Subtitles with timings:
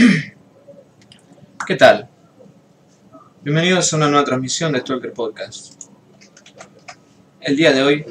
[1.66, 2.08] ¿Qué tal?
[3.42, 5.82] Bienvenidos a una nueva transmisión de Stalker Podcast.
[7.40, 8.04] El día de hoy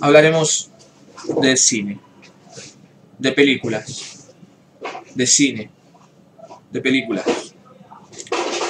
[0.00, 0.70] hablaremos
[1.40, 2.00] de cine,
[3.18, 4.34] de películas,
[5.14, 5.70] de cine,
[6.70, 7.54] de películas,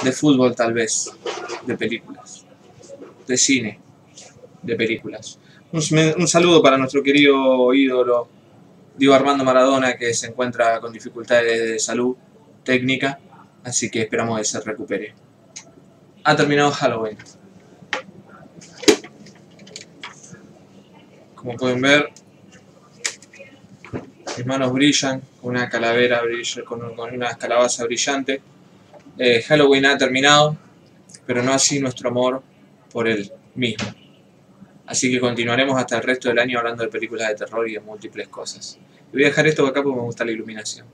[0.02, 1.10] de fútbol tal vez,
[1.66, 2.44] de películas,
[3.26, 3.80] de cine,
[4.62, 5.38] de películas.
[5.72, 5.82] Un,
[6.16, 8.28] un saludo para nuestro querido ídolo
[8.96, 12.16] Diego Armando Maradona que se encuentra con dificultades de salud
[12.62, 13.18] técnica,
[13.64, 15.14] así que esperamos que se recupere.
[16.22, 17.18] Ha terminado Halloween.
[21.34, 22.10] Como pueden ver,
[24.36, 26.22] mis manos brillan una calavera
[26.64, 28.40] con, una calabaza brillante.
[29.18, 30.56] Eh, Halloween ha terminado,
[31.26, 32.42] pero no así nuestro amor
[32.90, 34.03] por él mismo.
[34.86, 37.80] Así que continuaremos hasta el resto del año hablando de películas de terror y de
[37.80, 38.78] múltiples cosas.
[39.12, 40.86] voy a dejar esto acá porque me gusta la iluminación.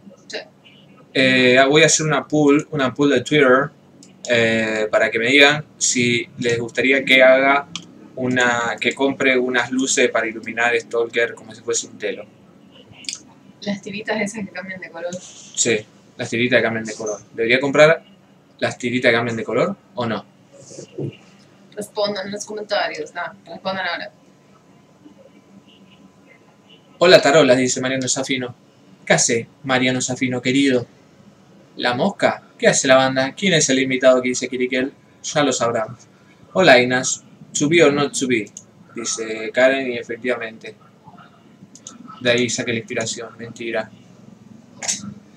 [1.13, 3.71] Eh, voy a hacer una poll, una poll de Twitter
[4.29, 7.67] eh, para que me digan si les gustaría que haga
[8.15, 12.25] una, que compre unas luces para iluminar Stalker como si fuese un telo.
[13.63, 15.15] Las tiritas esas que cambian de color.
[15.21, 15.79] Sí,
[16.17, 17.21] las tiritas que cambian de color.
[17.35, 18.05] ¿Debería comprar
[18.59, 20.25] las tiritas que cambian de color o no?
[21.81, 24.13] Respondan en los comentarios, no, respondan ahora.
[26.99, 28.55] Hola tarolas, dice Mariano Safino.
[29.07, 30.87] ¿Qué hace Mariano Safino, querido?
[31.77, 32.43] ¿La mosca?
[32.59, 33.33] ¿Qué hace la banda?
[33.35, 34.93] ¿Quién es el invitado que dice Kirikel?
[35.23, 35.97] Ya lo sabrán.
[36.53, 37.25] Hola Inas,
[37.83, 38.51] or not to be,
[38.95, 40.77] dice Karen y efectivamente.
[42.21, 43.91] De ahí saqué la inspiración, mentira.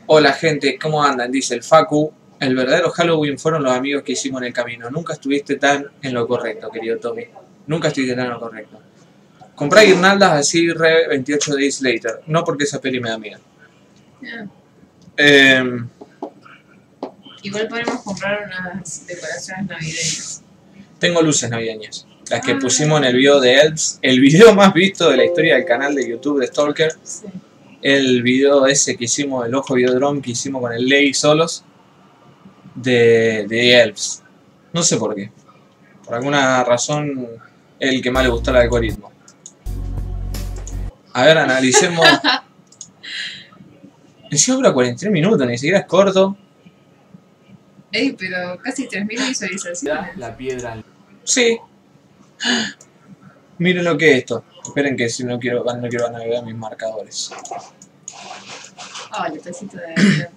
[0.08, 1.32] Hola gente, ¿cómo andan?
[1.32, 2.14] Dice el Facu,
[2.48, 4.90] el verdadero Halloween fueron los amigos que hicimos en el camino.
[4.90, 7.26] Nunca estuviste tan en lo correcto, querido Tommy.
[7.68, 8.80] Nunca estuviste tan en lo correcto.
[9.56, 12.22] Compré guirnaldas así re 28 days later.
[12.28, 13.40] No porque esa peli me da miedo.
[15.16, 15.88] Em,
[17.44, 20.44] Igual podemos comprar unas decoraciones navideñas.
[20.98, 22.08] Tengo luces navideñas.
[22.30, 22.60] Las que ah.
[22.60, 24.00] pusimos en el video de Elves.
[24.02, 26.94] El video más visto de la historia del canal de YouTube de Stalker.
[27.82, 31.66] El video ese que hicimos, el ojo videodrome que hicimos con el Ley solos
[32.76, 34.24] de, de Elves.
[34.72, 35.32] No sé por qué.
[36.06, 37.28] Por alguna razón,
[37.80, 39.12] el que más le gustó el algoritmo.
[41.14, 42.06] A ver, analicemos.
[44.32, 46.36] Encima dura 43 minutos, ni siquiera es corto.
[47.92, 50.18] Ey, pero casi 3.000 visualizaciones.
[50.18, 50.82] La piedra.
[51.24, 51.60] Sí.
[53.60, 54.44] Miren lo que es esto.
[54.66, 57.32] Esperen que si no quiero, no quiero navegar mis marcadores.
[59.12, 60.30] Ah, el de...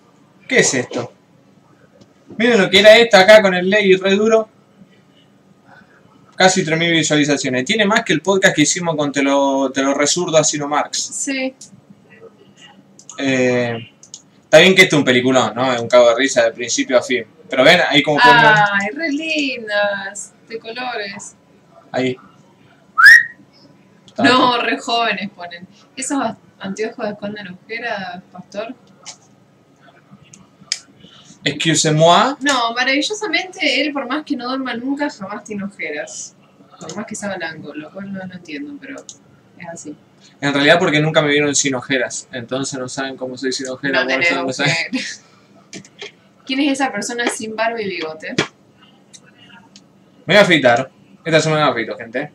[0.46, 1.10] ¿Qué es esto?
[2.38, 4.48] Miren lo que era esta acá con el ley re duro.
[6.36, 7.64] Casi 3.000 visualizaciones.
[7.64, 10.68] Tiene más que el podcast que hicimos con Te lo, te lo resurdo a Sino
[10.68, 10.98] Marx.
[10.98, 11.54] Sí.
[13.18, 13.90] Eh,
[14.44, 15.72] está bien que este es un peliculón, ¿no?
[15.72, 17.24] Es un cago de risa de principio a fin.
[17.48, 20.34] Pero ven, ahí como Ay, re lindas.
[20.46, 21.36] De colores.
[21.90, 22.16] Ahí.
[24.18, 25.66] No, re jóvenes ponen.
[25.96, 26.18] ¿Esos
[26.58, 28.74] anteojos esconden ojeras, pastor?
[31.46, 32.36] Excuse-moi.
[32.40, 36.34] No, maravillosamente él, por más que no duerma nunca, jamás tiene ojeras.
[36.80, 39.96] Por más que sea blanco, lo cual no, entiendo, pero es así.
[40.40, 44.04] En realidad porque nunca me vieron sin ojeras, entonces no saben cómo soy sin ojeras.
[44.04, 44.64] No
[46.44, 48.34] ¿Quién es esa persona sin barba y bigote?
[50.26, 50.90] Me voy a afeitar.
[51.24, 52.32] Esta semana me afeito, gente.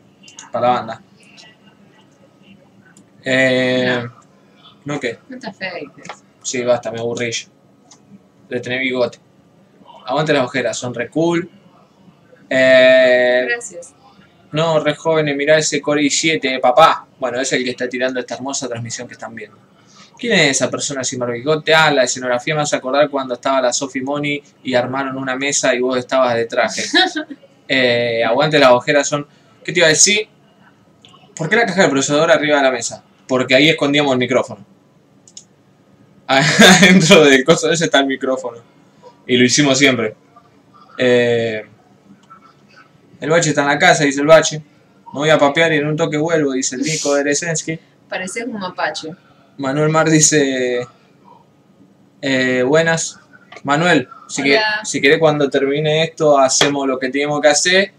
[0.54, 1.02] Para la banda.
[3.26, 4.08] Eh,
[4.86, 5.20] ¿No, qué?
[5.28, 6.24] No te afeites.
[6.42, 7.32] Sí, basta, me aburrí
[8.56, 9.18] de tener bigote.
[10.06, 11.50] Aguante las ojeras, son re cool.
[12.50, 13.94] Eh, Gracias.
[14.52, 17.08] No, re jóvenes, mirá ese Core i7, papá.
[17.18, 19.58] Bueno, es el que está tirando esta hermosa transmisión que están viendo.
[20.18, 21.74] ¿Quién es esa persona sin bigote?
[21.74, 25.74] Ah, la escenografía me hace acordar cuando estaba la Sophie Money y armaron una mesa
[25.74, 26.84] y vos estabas de traje.
[27.68, 29.26] eh, aguante las ojeras son...
[29.64, 30.28] ¿Qué te iba a decir?
[31.36, 33.04] ¿Por qué la caja de procesador arriba de la mesa?
[33.28, 34.66] Porque ahí escondíamos el micrófono.
[36.82, 38.58] dentro del coso ese está el micrófono.
[39.28, 40.16] Y lo hicimos siempre.
[40.98, 41.66] Eh,
[43.20, 44.60] el bache está en la casa, dice el bache.
[45.14, 47.80] Me voy a papear y en un toque vuelvo, dice el Nico de Resensky.
[48.08, 49.10] Parece un mapache.
[49.58, 50.88] Manuel Mar dice...
[52.22, 53.20] Eh, buenas.
[53.64, 57.92] Manuel, si, que, si querés cuando termine esto hacemos lo que tenemos que hacer.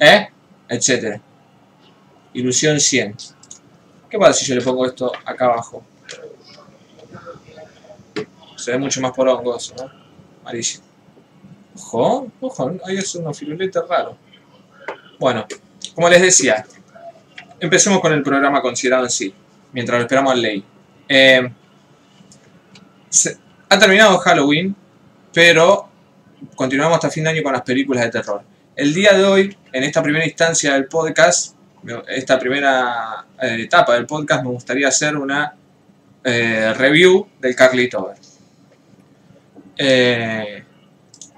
[0.00, 0.28] ¿Eh?
[0.68, 1.20] Etcétera.
[2.34, 3.16] Ilusión 100.
[4.10, 5.82] ¿Qué pasa si yo le pongo esto acá abajo?
[8.56, 9.90] Se ve mucho más por hongos, ¿no?
[10.44, 10.84] Malísimo.
[11.74, 14.16] Ojo, ojo, ahí es unos filuletes raro.
[15.18, 15.46] Bueno,
[15.94, 16.64] como les decía,
[17.60, 19.34] empecemos con el programa considerado en sí,
[19.72, 20.64] mientras esperamos al ley.
[21.08, 21.50] Eh,
[23.68, 24.74] ha terminado Halloween,
[25.32, 25.88] pero
[26.54, 28.42] continuamos hasta fin de año con las películas de terror.
[28.74, 31.54] El día de hoy, en esta primera instancia del podcast,
[32.08, 35.54] esta primera eh, etapa del podcast, me gustaría hacer una
[36.24, 38.16] eh, review del Carlitover.
[39.76, 40.64] Eh,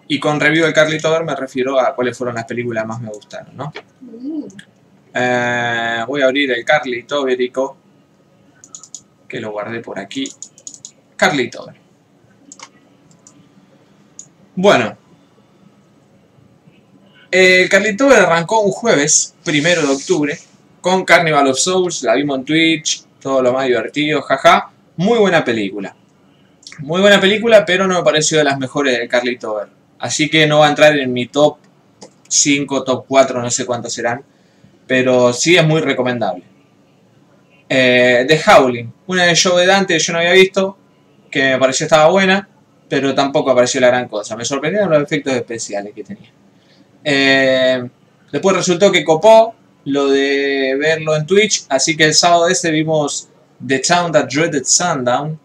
[0.06, 3.56] y con review del Carlitover me refiero a cuáles fueron las películas más me gustaron,
[3.56, 3.72] ¿no?
[5.14, 7.76] Eh, voy a abrir el Carlitoverico,
[9.28, 10.28] que lo guardé por aquí.
[11.16, 11.74] Carlitover.
[14.54, 14.96] Bueno.
[17.30, 20.38] El Carlitover arrancó un jueves, primero de octubre,
[20.80, 24.70] con Carnival of Souls, la vimos en Twitch, todo lo más divertido, jaja.
[24.96, 25.94] Muy buena película.
[26.78, 29.68] Muy buena película, pero no me pareció de las mejores del Carlitover.
[29.98, 31.58] Así que no va a entrar en mi top
[32.28, 34.24] 5, top 4, no sé cuántos serán
[34.88, 36.42] pero sí es muy recomendable.
[37.68, 40.76] Eh, The Howling, una de show de Dante que yo no había visto,
[41.30, 42.48] que me pareció estaba buena,
[42.88, 44.34] pero tampoco apareció la gran cosa.
[44.34, 46.32] Me sorprendieron los efectos especiales que tenía.
[47.04, 47.88] Eh,
[48.32, 49.54] después resultó que copó
[49.84, 53.28] lo de verlo en Twitch, así que el sábado ese vimos
[53.64, 55.38] The Town That Dreaded Sundown,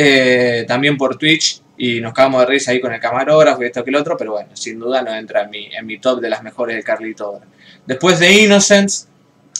[0.00, 3.82] eh, también por Twitch, y nos cagamos de risa ahí con el camarógrafo y esto
[3.82, 6.30] que el otro, pero bueno, sin duda no entra en mi, en mi top de
[6.30, 7.46] las mejores de Carlito Obra.
[7.86, 9.06] Después de Innocence,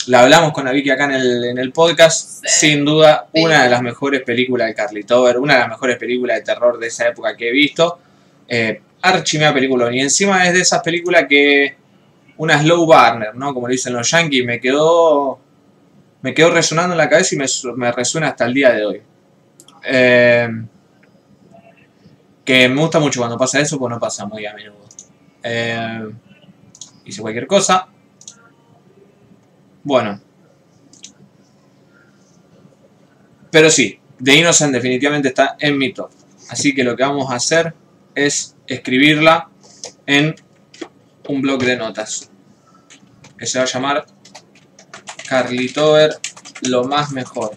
[0.07, 2.69] la hablamos con la Vicky acá en el, en el podcast, Sí.
[2.69, 3.43] sin duda Sí.
[3.45, 6.79] una de las mejores películas de Carlito Over, una de las mejores películas de terror
[6.79, 7.99] de esa época que he visto.
[8.49, 11.75] Eh, archimea película, y encima es de esas películas que
[12.37, 13.53] una slow burner, ¿no?
[13.55, 15.41] Como le dicen los yankees, me quedó
[16.23, 17.47] me quedó resonando en la cabeza y me,
[17.77, 19.03] me resuena hasta el día de hoy.
[19.85, 20.49] Eh,
[22.45, 24.87] que me gusta mucho cuando pasa eso, pues no pasa muy a menudo.
[25.43, 26.11] Eh,
[27.05, 27.89] hice cualquier cosa.
[29.85, 30.21] Bueno.
[33.51, 36.11] Pero sí, The Innocent definitivamente está en mi top.
[36.49, 37.75] Así que lo que vamos a hacer
[38.15, 39.49] es escribirla
[40.07, 40.35] en
[41.29, 42.31] un blog de notas.
[43.37, 44.07] Que se va a llamar
[45.29, 46.19] Carlitover
[46.63, 47.57] lo más mejor.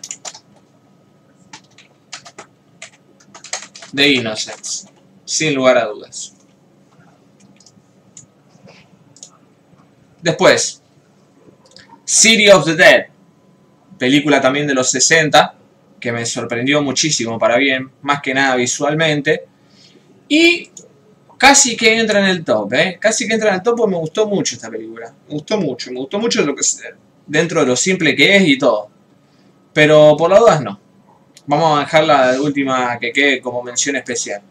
[3.94, 4.88] The Innocents.
[5.26, 6.34] Sin lugar a dudas.
[10.22, 10.82] Después,
[12.04, 13.06] City of the Dead.
[13.98, 15.56] Película también de los 60,
[16.00, 19.46] que me sorprendió muchísimo para bien, más que nada visualmente.
[20.28, 20.70] Y
[21.38, 22.98] casi que entra en el top, ¿eh?
[23.00, 25.14] Casi que entra en el top me gustó mucho esta película.
[25.28, 26.64] Me gustó mucho, me gustó mucho lo que
[27.26, 28.90] dentro de lo simple que es y todo.
[29.74, 30.81] Pero por las dudas no.
[31.48, 34.42] Vamos a dejarla de última que quede como mención especial.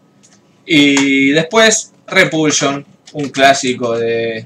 [0.65, 4.45] Y después, Repulsion, un clásico de,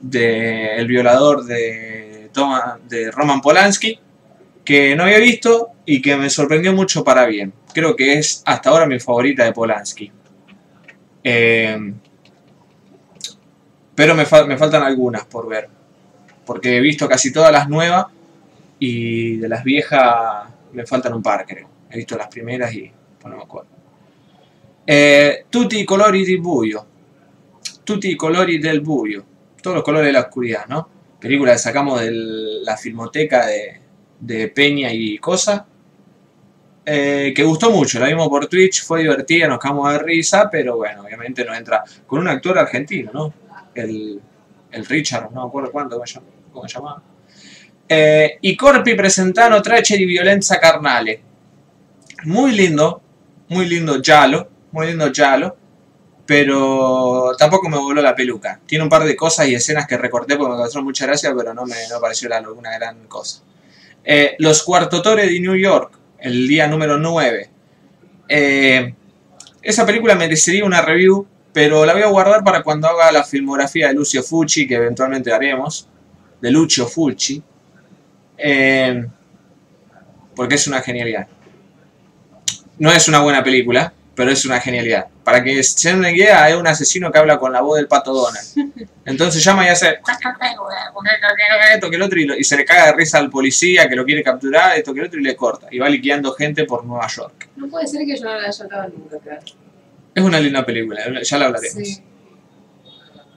[0.00, 3.98] de El violador de, Toma- de Roman Polanski,
[4.64, 7.52] que no había visto y que me sorprendió mucho para bien.
[7.74, 10.10] Creo que es hasta ahora mi favorita de Polanski.
[11.24, 11.92] Eh,
[13.94, 15.68] pero me, fal- me faltan algunas por ver.
[16.46, 18.06] Porque he visto casi todas las nuevas
[18.78, 21.68] y de las viejas me faltan un par, creo.
[21.90, 23.68] He visto las primeras y pues no me acuerdo.
[24.86, 26.86] Eh, tutti i colori del buio.
[27.84, 29.24] Tutti i colori del buio.
[29.60, 30.88] Todos los colores de la oscuridad, ¿no?
[31.20, 33.80] Película que sacamos de la filmoteca de,
[34.18, 35.66] de Peña y Cosa.
[36.84, 40.78] Eh, que gustó mucho, la vimos por Twitch, fue divertida, nos cagamos de risa, pero
[40.78, 43.32] bueno, obviamente no entra con un actor argentino, ¿no?
[43.72, 44.20] El,
[44.72, 46.02] el Richard, no me acuerdo cuánto,
[46.50, 47.02] cómo se llamaba.
[47.94, 51.20] Eh, I corpi presentano tracce di violenza carnale.
[52.24, 53.02] Muy lindo,
[53.48, 55.54] muy lindo giallo, muy lindo giallo,
[56.24, 58.58] pero tampoco me voló la peluca.
[58.64, 61.52] Tiene un par de cosas y escenas que recorté porque me causaron mucha gracia, pero
[61.52, 63.42] no me no pareció una gran cosa.
[64.02, 67.50] Eh, Los Cuartotores de New York, el día número 9.
[68.26, 68.94] Eh,
[69.60, 73.88] esa película merecería una review, pero la voy a guardar para cuando haga la filmografía
[73.88, 75.86] de Lucio Fucci, que eventualmente haremos,
[76.40, 77.42] de Lucio Fulci,
[78.42, 79.06] eh,
[80.34, 81.26] porque es una genialidad.
[82.78, 85.06] No es una buena película, pero es una genialidad.
[85.24, 88.12] Para que se una idea, hay un asesino que habla con la voz del pato
[88.12, 88.46] Donald.
[89.04, 89.98] Entonces llama y hace
[91.74, 93.94] esto que el otro y, lo- y se le caga de risa al policía que
[93.96, 95.68] lo quiere capturar, esto que el otro y le corta.
[95.70, 97.48] Y va liquidando gente por Nueva York.
[97.56, 99.38] No puede ser que yo no la haya hablado nunca acá.
[100.14, 101.88] Es una linda película, ya la hablaremos.
[101.88, 102.02] Sí.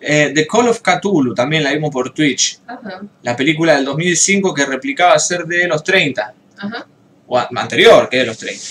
[0.08, 2.60] Eh, The Call of Cthulhu también la vimos por Twitch.
[2.68, 3.02] Ajá.
[3.24, 6.34] La película del 2005 que replicaba ser de los 30.
[6.58, 6.88] Ajá.
[7.28, 8.64] o anterior que de los 30.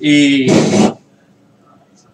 [0.00, 0.46] Y,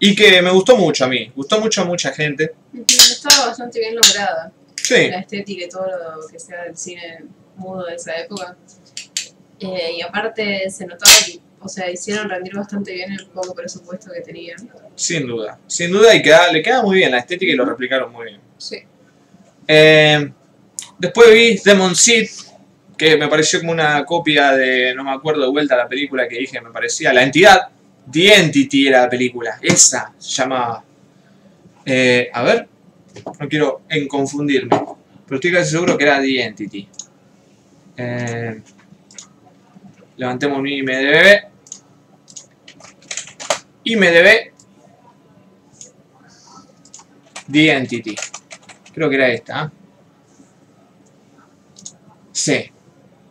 [0.01, 2.55] y que me gustó mucho a mí, gustó mucho a mucha gente.
[2.89, 4.51] Estaba bastante bien lograda.
[4.75, 7.25] Sí, La estética y todo lo que sea del cine
[7.57, 8.57] mudo de esa época.
[9.61, 14.11] Eh, y aparte se notaba que, O sea, hicieron rendir bastante bien el poco presupuesto
[14.13, 14.59] que tenían.
[14.97, 15.59] Sin duda.
[15.69, 18.46] Sin duda y queda, le queda muy bien la estética y lo replicaron muy bien.
[18.59, 18.79] Sí.
[19.69, 20.31] Eh,
[20.99, 22.29] después vi Demon Seed,
[22.97, 26.39] que me pareció como una copia de, no me acuerdo de vuelta la película que
[26.39, 27.69] dije, me parecía, La Entidad,
[28.11, 30.85] The Entity era la película, esa se llamaba.
[31.85, 32.69] Eh, a ver,
[33.39, 34.71] no quiero confundirme,
[35.25, 36.89] pero estoy casi seguro que era The Entity.
[37.97, 38.61] Eh,
[40.17, 41.43] levantemos mi IMDB.
[43.85, 44.53] IMDB.
[47.51, 48.17] The Entity.
[48.97, 49.65] Creo que era esta.
[49.65, 49.69] ¿eh?
[52.33, 52.71] Sí.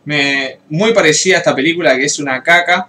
[0.05, 2.87] Me, muy parecida a esta película que es una caca.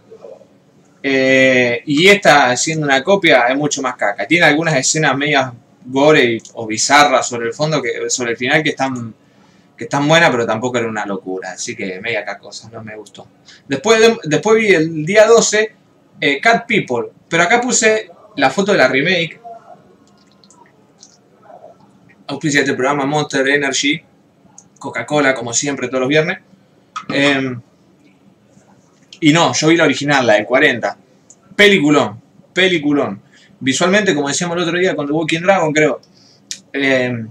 [1.02, 4.26] Eh, y esta, siendo una copia, es mucho más caca.
[4.26, 5.52] Tiene algunas escenas medias
[5.86, 9.14] gore o bizarras sobre el fondo, que, sobre el final que están,
[9.76, 11.52] que están buenas, pero tampoco era una locura.
[11.52, 13.26] Así que media cacosa, no me gustó.
[13.66, 15.72] Después, de- después vi el día 12
[16.20, 19.40] eh, Cat People, pero acá puse la foto de la remake.
[22.28, 24.02] Auspicia este programa Monster Energy,
[24.78, 26.38] Coca-Cola, como siempre, todos los viernes.
[27.08, 27.60] Em,
[29.20, 30.96] y no, yo vi la original, la del 40.
[31.54, 32.20] Peliculón,
[32.52, 33.22] peliculón.
[33.60, 36.00] Visualmente, como decíamos el otro día con The Walking Dragon, creo.
[36.72, 37.28] em,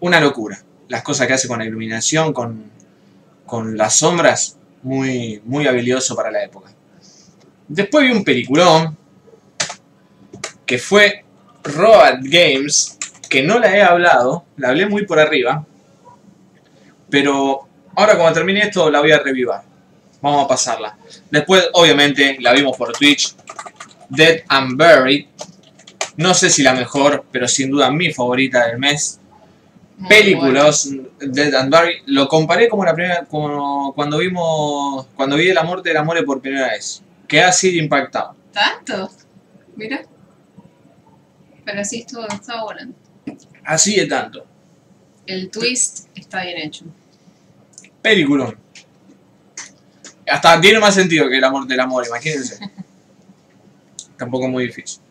[0.00, 0.58] una locura.
[0.88, 2.70] Las cosas que hace con la iluminación, con,
[3.44, 6.70] con las sombras, muy, muy habilidoso para la época.
[7.66, 8.96] Después vi un peliculón
[10.64, 11.24] que fue
[11.64, 12.97] Road Games,
[13.28, 15.64] que no la he hablado, la hablé muy por arriba,
[17.10, 19.62] pero ahora cuando termine esto la voy a revivar.
[20.20, 20.96] Vamos a pasarla.
[21.30, 23.34] Después, obviamente, la vimos por Twitch.
[24.08, 25.26] Dead and Buried.
[26.16, 29.20] No sé si la mejor, pero sin duda mi favorita del mes.
[29.96, 32.02] Muy Películas, Dead and Buried.
[32.06, 36.40] Lo comparé como la primera, como cuando vimos, cuando vi La muerte del amor por
[36.40, 37.02] primera vez.
[37.28, 38.34] Que ha sido impactado.
[38.52, 39.10] ¿Tanto?
[39.76, 40.02] Mira.
[41.64, 42.96] Pero sí, estuvo, estaba volando.
[43.68, 44.46] Así de tanto.
[45.26, 46.86] El twist está bien hecho.
[48.00, 48.56] Peliculón.
[50.26, 52.58] Hasta tiene más sentido que el amor del amor, imagínense.
[54.16, 55.02] Tampoco muy difícil.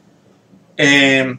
[0.75, 1.37] Eh,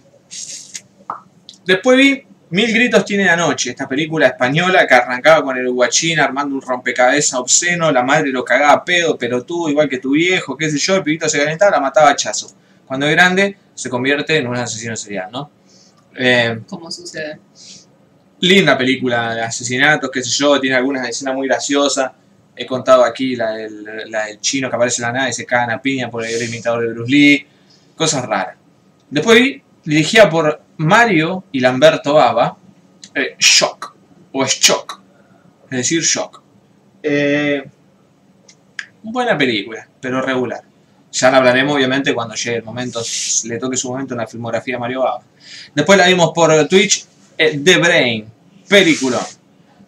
[1.66, 6.18] después vi Mil gritos tiene la noche, esta película española que arrancaba con el guachín
[6.18, 10.12] armando un rompecabezas obsceno, la madre lo cagaba a pedo, pero tú, igual que tu
[10.12, 12.56] viejo, qué sé yo, el pibito se calentaba, la mataba a hachazo.
[12.86, 15.57] Cuando es grande, se convierte en un asesino serial, ¿no?
[16.20, 17.38] Eh, Como sucede.
[18.40, 22.10] linda película de asesinatos, qué sé yo, tiene algunas escenas muy graciosas.
[22.56, 25.46] He contado aquí la del, la del chino que aparece en la nave y se
[25.46, 27.46] cagan a piña por el imitador de Bruce Lee.
[27.94, 28.56] Cosas raras.
[29.08, 32.56] Después vi, dirigida por Mario y Lamberto Bava,
[33.14, 33.94] eh, Shock,
[34.32, 35.00] o Shock,
[35.70, 36.42] es decir, Shock.
[37.02, 37.64] Eh,
[39.02, 40.62] buena película, pero regular.
[41.10, 43.00] Ya la hablaremos obviamente cuando llegue el momento,
[43.44, 45.22] le toque su momento en la filmografía de Mario Bava.
[45.74, 48.26] Después la vimos por Twitch, eh, The Brain,
[48.68, 49.20] película.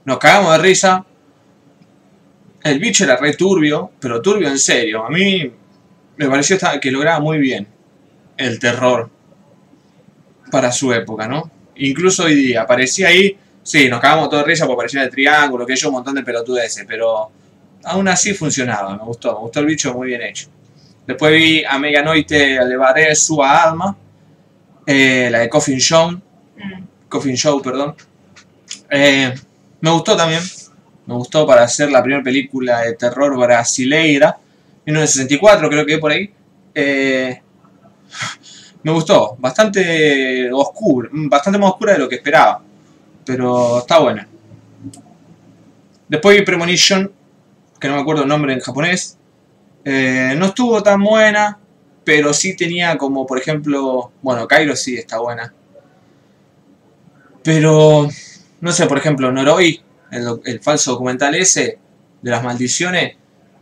[0.05, 1.05] Nos cagamos de risa.
[2.63, 5.05] El bicho era re turbio, pero turbio en serio.
[5.05, 5.51] A mí
[6.17, 7.67] me pareció que lograba muy bien
[8.37, 9.11] el terror
[10.51, 11.51] para su época, ¿no?
[11.77, 15.67] Incluso hoy día aparecía ahí, sí, nos cagamos todos de risa porque aparecía el triángulo,
[15.67, 17.31] que yo, un montón de pelotudeces, pero
[17.85, 20.49] aún así funcionaba, me gustó, me gustó el bicho muy bien hecho.
[21.11, 23.97] Después vi a Meganoite Levaré Sua Alma,
[24.87, 26.13] eh, la de Coffin Show,
[26.57, 26.85] Mm.
[27.09, 27.97] Coffin Show, perdón.
[28.89, 29.35] Eh,
[29.81, 30.41] me gustó también.
[31.07, 34.39] Me gustó para hacer la primera película de terror brasileira.
[34.87, 36.33] 1964, creo que por ahí.
[36.73, 37.43] Eh,
[38.85, 39.35] me gustó.
[39.37, 41.09] Bastante oscura.
[41.13, 42.63] Bastante más oscura de lo que esperaba.
[43.25, 44.29] Pero está buena.
[46.07, 47.11] Después vi Premonition,
[47.81, 49.19] que no me acuerdo el nombre en japonés.
[49.85, 51.59] Eh, no estuvo tan buena,
[52.05, 55.55] pero sí tenía como, por ejemplo, bueno, Cairo sí está buena.
[57.43, 58.09] Pero,
[58.61, 61.79] no sé, por ejemplo, Noroi, el, el falso documental ese
[62.21, 63.17] de las maldiciones,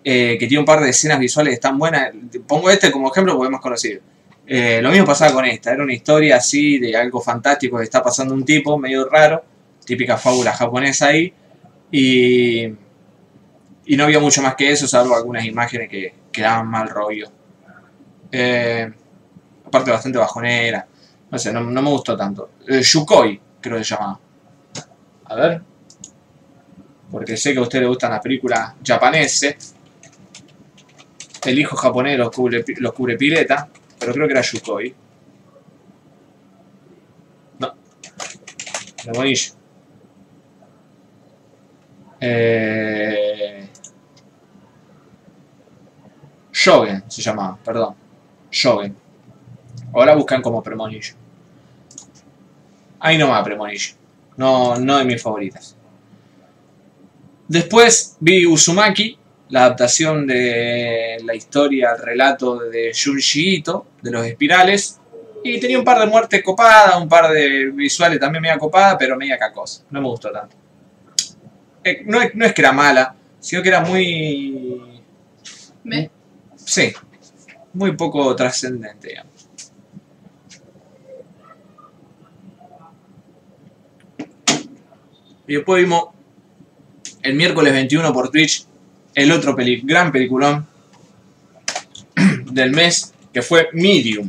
[0.04, 2.12] eh, que tiene un par de escenas visuales están buenas.
[2.46, 4.00] Pongo este como ejemplo porque es más.
[4.46, 8.02] Eh, lo mismo pasaba con esta, era una historia así de algo fantástico que está
[8.02, 9.44] pasando un tipo, medio raro,
[9.84, 11.30] típica fábula japonesa ahí,
[11.92, 12.68] y,
[13.88, 17.32] y no había mucho más que eso, salvo algunas imágenes que, que daban mal rollo.
[18.30, 18.92] Eh,
[19.64, 20.86] aparte bastante bajonera,
[21.30, 22.50] no sé, no, me gustó tanto.
[22.68, 24.20] Eh, Yukoi, creo que se llamaba.
[25.24, 25.62] A ver.
[27.10, 29.74] Porque sé que a usted le gustan las películas japoneses.
[31.46, 33.70] El hijo japonés los cubre, los cubre pileta.
[33.98, 34.94] Pero creo que era Yukoi.
[37.58, 37.74] No.
[39.04, 39.52] Demonillo.
[42.20, 43.67] Eh...
[46.60, 47.94] Shogun se llamaba, perdón.
[48.50, 48.96] Shogun.
[49.94, 51.16] Ahora buscan como Premonition.
[52.98, 53.96] Ahí nomás Premonition.
[54.36, 55.76] No, no de mis favoritas.
[57.46, 59.16] Después vi Uzumaki,
[59.50, 65.00] la adaptación de la historia, el relato de Junji Ito, de los espirales.
[65.44, 69.16] Y tenía un par de muertes copadas, un par de visuales también media copada, pero
[69.16, 69.84] media cacosa.
[69.90, 70.56] No me gustó tanto.
[71.84, 75.00] Eh, no, no es que era mala, sino que era muy...
[75.84, 76.10] Me-
[76.68, 76.92] Sí,
[77.72, 79.48] muy poco trascendente, digamos.
[85.46, 86.08] Y después vimos
[87.22, 88.66] el miércoles 21 por Twitch
[89.14, 90.66] el otro peli gran peliculón
[92.50, 94.28] del mes, que fue Medium,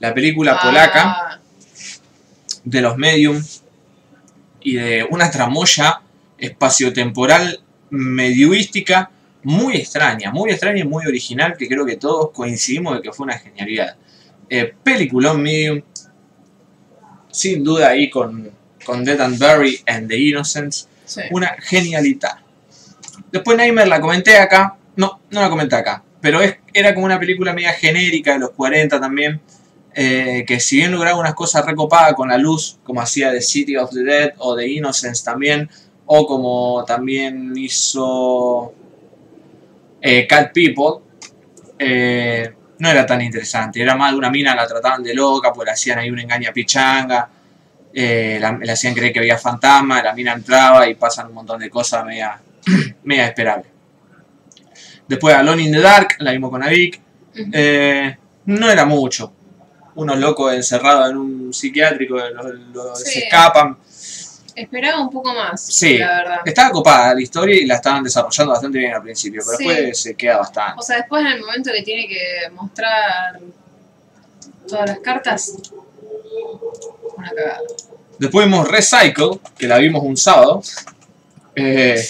[0.00, 1.40] la película polaca Ah,
[2.64, 3.40] de los Medium
[4.60, 6.02] y de una tramoya
[6.36, 7.60] espaciotemporal
[7.90, 9.12] medioística
[9.42, 13.24] muy extraña, muy extraña y muy original que creo que todos coincidimos de que fue
[13.24, 13.96] una genialidad.
[14.48, 15.82] Eh, peliculón Medium,
[17.30, 18.50] sin duda ahí con,
[18.84, 21.22] con Dead and Bury and the Innocents, sí.
[21.30, 22.38] una genialidad.
[23.30, 27.18] Después Nightmare la comenté acá, no, no la comenté acá, pero es, era como una
[27.18, 29.40] película media genérica de los 40 también,
[29.94, 33.76] eh, que si bien lograba unas cosas recopadas con la luz, como hacía The City
[33.76, 35.70] of the Dead o The Innocence también,
[36.06, 38.74] o como también hizo
[40.00, 41.04] eh, Cat People,
[41.78, 45.66] eh, no era tan interesante, era más de una mina la trataban de loca, pues
[45.66, 47.28] le hacían ahí una engaña pichanga,
[47.92, 51.60] eh, la- le hacían creer que había fantasma, la mina entraba y pasan un montón
[51.60, 52.40] de cosas media,
[53.04, 53.66] media esperables.
[55.08, 56.62] Después Alone in the Dark, la vimos con.
[57.34, 58.16] Eh,
[58.46, 59.32] no era mucho.
[59.96, 63.10] Unos locos encerrados en un psiquiátrico, los, los- Sí.
[63.12, 63.76] se escapan.
[64.60, 65.96] Esperaba un poco más, Sí.
[65.98, 66.36] la verdad.
[66.44, 69.64] Estaba copada la historia y la estaban desarrollando bastante bien al principio, pero Sí.
[69.66, 70.74] después se queda bastante.
[70.78, 73.40] O sea, después en el momento que tiene que mostrar
[74.68, 75.52] todas las cartas,
[77.16, 77.60] una cagada.
[78.18, 80.62] Después vimos Recycle, que la vimos un sábado.
[81.54, 82.00] Eh,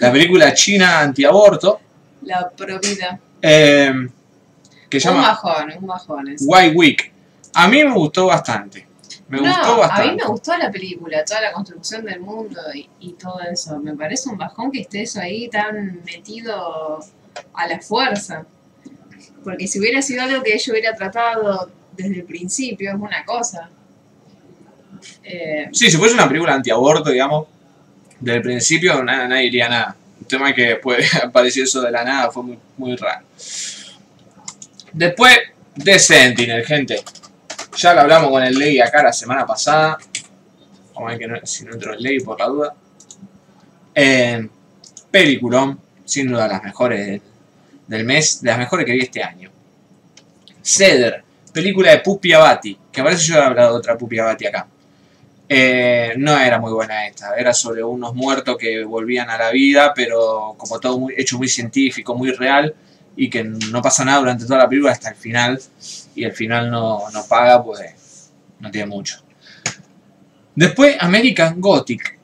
[0.00, 1.80] la película china antiaborto.
[2.22, 3.18] La provida.
[3.42, 3.92] eh,
[4.88, 6.36] que se Un llama bajón, un bajón.
[6.40, 7.12] White Week.
[7.54, 8.83] A mí me gustó bastante.
[9.34, 10.10] Me no, gustó a bastante.
[10.10, 13.78] mí me gustó la película, toda la construcción del mundo y, y todo eso.
[13.78, 17.00] Me parece un bajón que esté eso ahí tan metido
[17.54, 18.44] a la fuerza.
[19.42, 23.68] Porque si hubiera sido algo que yo hubiera tratado desde el principio, es una cosa.
[25.22, 27.46] Eh, Sí, si fuese una película antiaborto, digamos,
[28.20, 29.96] desde el principio nada, nadie diría nada.
[30.20, 33.24] El tema es que después apareció eso de la nada, fue muy, muy raro.
[34.92, 35.36] Después,
[35.82, 37.02] The Sentinel, gente.
[37.76, 39.98] Ya lo hablamos con el Ley acá la semana pasada.
[40.94, 42.74] Vamos a ver que no, si no entró el Ley por la duda.
[43.94, 44.48] Eh,
[45.10, 47.20] peliculón, sin duda las mejores
[47.86, 49.50] del, mes, de las mejores que vi este año.
[50.62, 54.68] Cedar, película de Pupi Abati, que parece yo he hablado de otra Pupi Abati acá.
[55.48, 59.92] Eh, no era muy buena esta, era sobre unos muertos que volvían a la vida,
[59.94, 62.74] pero como todo muy, hecho muy científico, muy real,
[63.16, 65.60] y que no pasa nada durante toda la película hasta el final,
[66.14, 69.22] y el final no, no paga, pues no tiene mucho.
[70.54, 72.18] Después American Gothic,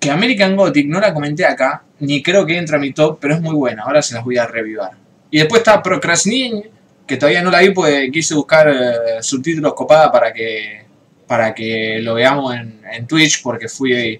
[0.00, 3.34] que American Gothic no la comenté acá, ni creo que entra a mi top, pero
[3.34, 4.92] es muy buena, ahora se las voy a revivar.
[5.30, 6.64] Y después está Procrastinating,
[7.06, 10.88] que todavía no la vi, pues quise buscar eh, subtítulos copada para que
[11.28, 14.18] para que lo veamos en, Twitch porque fui,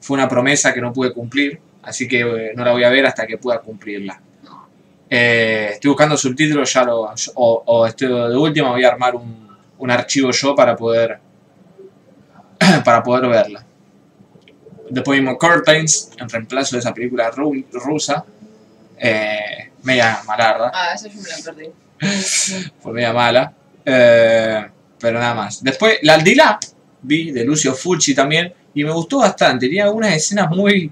[0.00, 3.06] fue una promesa que no pude cumplir, así que eh, no la voy a ver
[3.06, 4.20] hasta que pueda cumplirla.
[5.08, 7.02] Eh, estoy buscando subtítulos, ya lo,
[7.34, 11.18] o, o estoy, de última voy a armar un, un archivo yo para poder
[12.84, 13.64] para poder verla.
[14.88, 18.24] Después vimos Curtains, en reemplazo de esa película ru- rusa,
[18.98, 22.70] eh, media malarda ah, esa yo me la perdí.
[22.80, 23.52] fue media mala.
[23.84, 24.66] Eh,
[24.98, 25.62] pero nada más.
[25.62, 26.58] Después, la Aldilá,
[27.02, 29.66] vi de Lucio Fulci también, y me gustó bastante.
[29.66, 30.90] Tenía algunas escenas muy,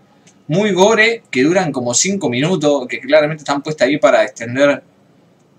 [0.48, 4.82] muy gore que duran como 5 minutos, que claramente están puestas ahí para extender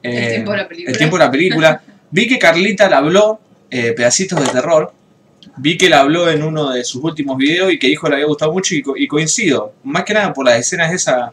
[0.04, 0.92] eh, El tiempo de la película.
[0.92, 1.82] el tiempo de la película.
[2.12, 3.40] vi que Carlita la habló,
[3.72, 4.94] eh, pedacitos de terror.
[5.58, 8.16] Vi que la habló en uno de sus últimos videos y que dijo que le
[8.18, 9.74] había gustado mucho y, co- y coincido.
[9.84, 11.32] Más que nada por las escenas esas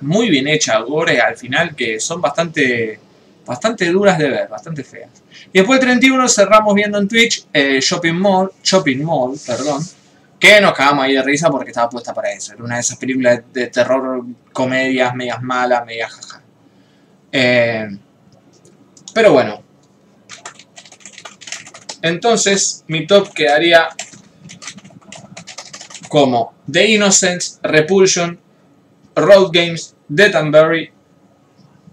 [0.00, 2.98] muy bien hechas, gore al final, que son bastante,
[3.46, 5.10] bastante duras de ver, bastante feas.
[5.52, 9.82] Y después el 31 cerramos viendo en Twitch eh, Shopping Mall, Shopping Mall, perdón,
[10.38, 12.52] que nos cagamos ahí de risa porque estaba puesta para eso.
[12.54, 16.42] Era una de esas películas de, terror, comedias, medias malas, medias jaja.
[17.32, 17.88] Eh,
[19.14, 19.62] pero bueno.
[22.02, 23.88] Entonces, mi top quedaría
[26.08, 28.38] como The Innocents, Repulsion,
[29.14, 30.54] Road Games, Death and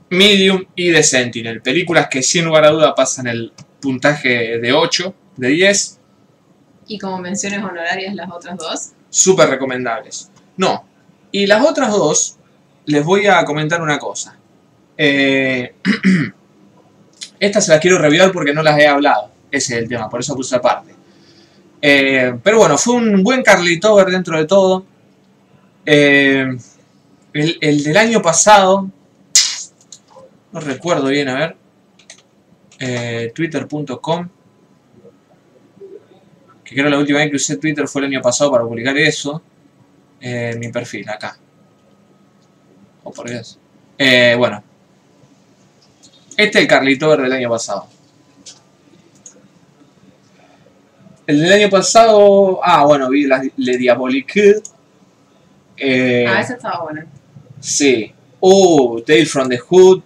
[0.09, 1.61] Medium y The Sentinel.
[1.61, 3.51] Películas que sin lugar a duda pasan el
[3.81, 5.99] puntaje de 8, de 10.
[6.87, 8.91] Y como menciones honorarias las otras dos.
[9.09, 10.29] Súper recomendables.
[10.57, 10.85] No.
[11.31, 12.37] Y las otras dos,
[12.85, 14.37] les voy a comentar una cosa.
[14.97, 15.75] Eh,
[17.39, 19.31] estas se las quiero reviar porque no las he hablado.
[19.51, 20.93] Ese es el tema, por eso puse aparte.
[21.81, 24.85] Eh, pero bueno, fue un buen Carlitover dentro de todo.
[25.85, 26.57] Eh,
[27.33, 28.89] el, el del año pasado
[30.53, 31.57] no recuerdo bien, a ver.
[33.33, 34.29] Twitter.com.
[36.73, 39.39] Que creo la última vez que usé Twitter fue el año pasado para publicar eso.
[40.19, 41.37] Eh, mi perfil, acá.
[43.03, 43.59] Oh, por Dios.
[43.95, 44.63] Eh, bueno.
[46.35, 47.87] Este es el Carlito del año pasado.
[51.27, 52.59] El del año pasado...
[52.63, 54.55] Ah, bueno, vi la, Le Diabolique.
[55.77, 57.05] Eh, ah, esa estaba buena.
[57.59, 58.11] Sí.
[58.39, 60.01] Oh, Tale from the Hood.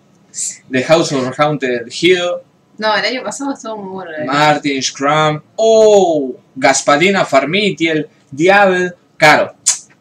[0.70, 2.42] The House of Haunted Hill.
[2.78, 4.12] No, el año pasado estuvo muy bueno.
[4.26, 5.42] Martin Scrum.
[5.56, 8.08] Oh, Gaspadina Farmitiel.
[8.30, 8.94] Diablo.
[9.18, 9.56] Claro.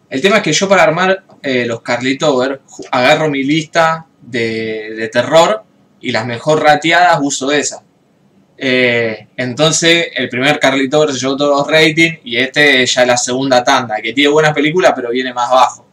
[0.09, 2.61] El tema es que yo para armar eh, los Carlitover
[2.91, 5.63] agarro mi lista de, terror
[6.01, 7.83] y las mejor rateadas uso esa.
[8.59, 13.17] Eh, entonces, el primer Carlitover se llevó todos los ratings y este ya es la
[13.17, 15.87] segunda tanda, que tiene buenas películas pero viene más bajo.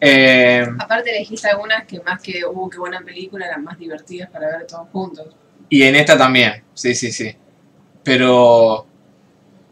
[0.00, 4.30] Eh, Aparte elegiste algunas que más que hubo uh, que buena película eran más divertidas
[4.30, 5.26] para ver todos juntos.
[5.68, 7.34] Y en esta también, sí, sí, sí.
[8.02, 8.86] Pero...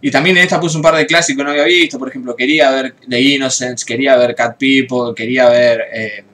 [0.00, 2.36] Y también en esta puse un par de clásicos que no había visto, por ejemplo,
[2.36, 5.80] quería ver The Innocents, quería ver Cat People, quería ver...
[5.92, 6.24] Eh,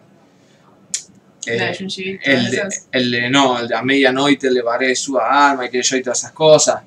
[1.46, 1.76] eh,
[2.22, 5.82] el, de, el, de, no, el de A Medianoche le varé su alma y que
[5.82, 6.82] yo y todas esas cosas.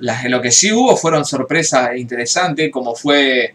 [0.00, 3.54] Las, lo que sí hubo fueron sorpresas interesantes, como fue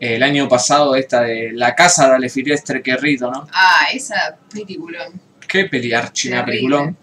[0.00, 3.48] el año pasado esta de La Casa de Alefilestre Querrito, ¿no?
[3.52, 5.20] Ah, esa peliculón.
[5.46, 6.96] Qué pelear china peliculón.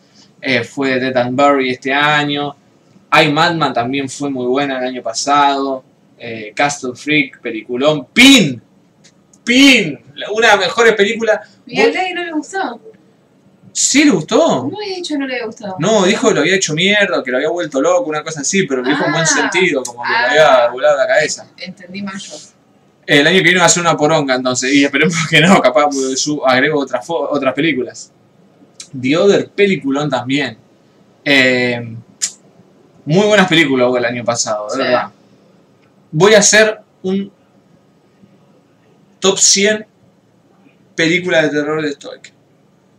[0.45, 2.53] Eh, fue Dead and Bury este año.
[3.13, 5.85] I Madman también fue muy buena el año pasado.
[6.17, 8.07] Eh, Castle Freak, peliculón.
[8.07, 8.61] Pin.
[9.45, 9.99] Pin.
[10.35, 11.49] Una de las mejores películas.
[11.65, 12.81] ¿Y a Ley no le gustó?
[13.71, 14.67] ¿Sí le gustó?
[14.69, 15.77] No había dicho no le había gustado.
[15.79, 18.63] No, dijo que lo había hecho mierda, que lo había vuelto loco, una cosa así,
[18.67, 19.25] pero lo dijo en buen ah.
[19.25, 21.49] sentido, como que le había volado la cabeza.
[21.57, 22.35] Entendí mal yo.
[23.05, 25.89] El año que viene va a ser una poronga, entonces, y esperemos que no, capaz
[26.45, 28.11] agrego otras, otras películas.
[28.99, 30.57] The Other peliculón también.
[31.25, 31.95] Eh,
[33.05, 35.11] muy buenas películas el año pasado, de verdad.
[36.11, 37.31] Voy a hacer un
[39.19, 39.85] top 100
[40.95, 42.33] películas de terror de Stoic.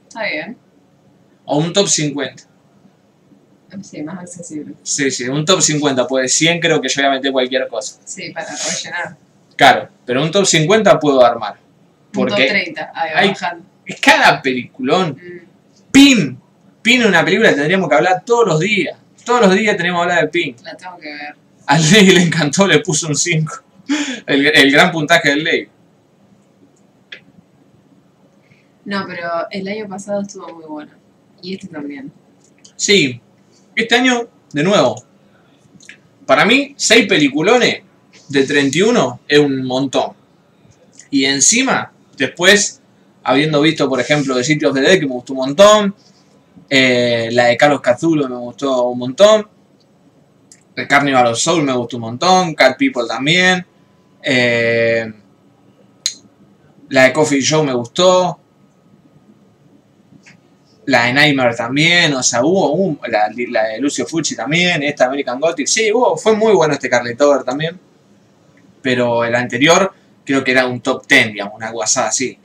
[0.09, 0.57] Está bien.
[1.45, 2.45] O un top 50.
[3.83, 4.75] Sí, más accesible.
[4.83, 8.01] Sí, sí, un top 50, pues 100 creo que yo voy a meter cualquier cosa.
[8.05, 9.17] Sí, para rellenar.
[9.57, 11.57] Claro, pero un top 50 puedo armar.
[12.13, 13.35] Porque un top 30, ahí
[13.85, 15.11] Es cada peliculón.
[15.11, 15.54] Mm.
[15.95, 16.37] Pin.
[16.83, 18.99] Pin es una película que tendríamos que hablar todos los días.
[19.25, 20.57] Todos los días tenemos que hablar de Pin.
[20.65, 21.37] La tengo que ver.
[21.67, 23.55] Al Ley le encantó, le puso un 5.
[24.27, 25.69] El, gran puntaje del Ley.
[28.85, 30.91] No, pero el año pasado estuvo muy bueno.
[31.41, 32.13] Y este también.
[32.75, 33.21] Sí.
[33.77, 34.97] Este año, de nuevo.
[36.27, 37.83] Para mí, 6 peliculones
[38.29, 40.13] de 31 es un montón.
[41.09, 42.83] Y encima, después,
[43.25, 45.95] habiendo visto, por ejemplo, de Sitios de Dead, que me gustó un montón,
[46.69, 49.49] eh, la de Carlos Cazulo me gustó un montón,
[50.75, 53.67] The Carnival of Soul me gustó un montón, Cat People también,
[54.23, 55.13] eh,
[56.89, 58.39] la de Coffee Show me gustó,
[60.87, 65.67] la de Nightmare también, o sea, hubo la, de Lucio Fucci también, esta American Gothic,
[65.67, 67.81] sí, hubo, fue muy bueno este Carlitover también
[68.85, 69.91] pero el anterior
[70.27, 72.39] creo que era un top 10, digamos, una guasada así.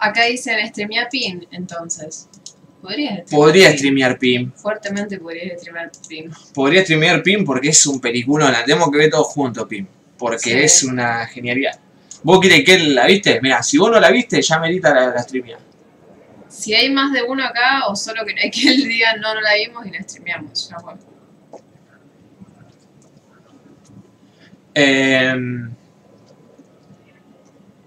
[0.00, 2.28] Acá dicen streamear PIN, entonces.
[2.80, 4.52] ¿Podrías streamear Podría streamear PIN.
[4.52, 6.30] Fuertemente podría streamear PIN.
[6.54, 8.50] Podría streamear PIN porque es un peliculón.
[8.50, 9.86] La tenemos que ver todos juntos, PIN.
[10.16, 11.78] Porque es una genialidad.
[12.22, 13.40] ¿Vos querés que la viste?
[13.42, 15.60] Mira, si vos no la viste, ya merita la, la streamear.
[16.48, 19.54] Si hay más de uno acá, o solo que, que él diga no, no la
[19.54, 20.70] vimos y la streameamos.
[20.70, 21.00] Ya bueno.
[24.74, 25.74] Em,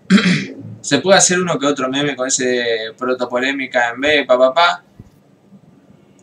[0.83, 4.83] se puede hacer uno que otro meme con ese protopolémica en B, papá, pa,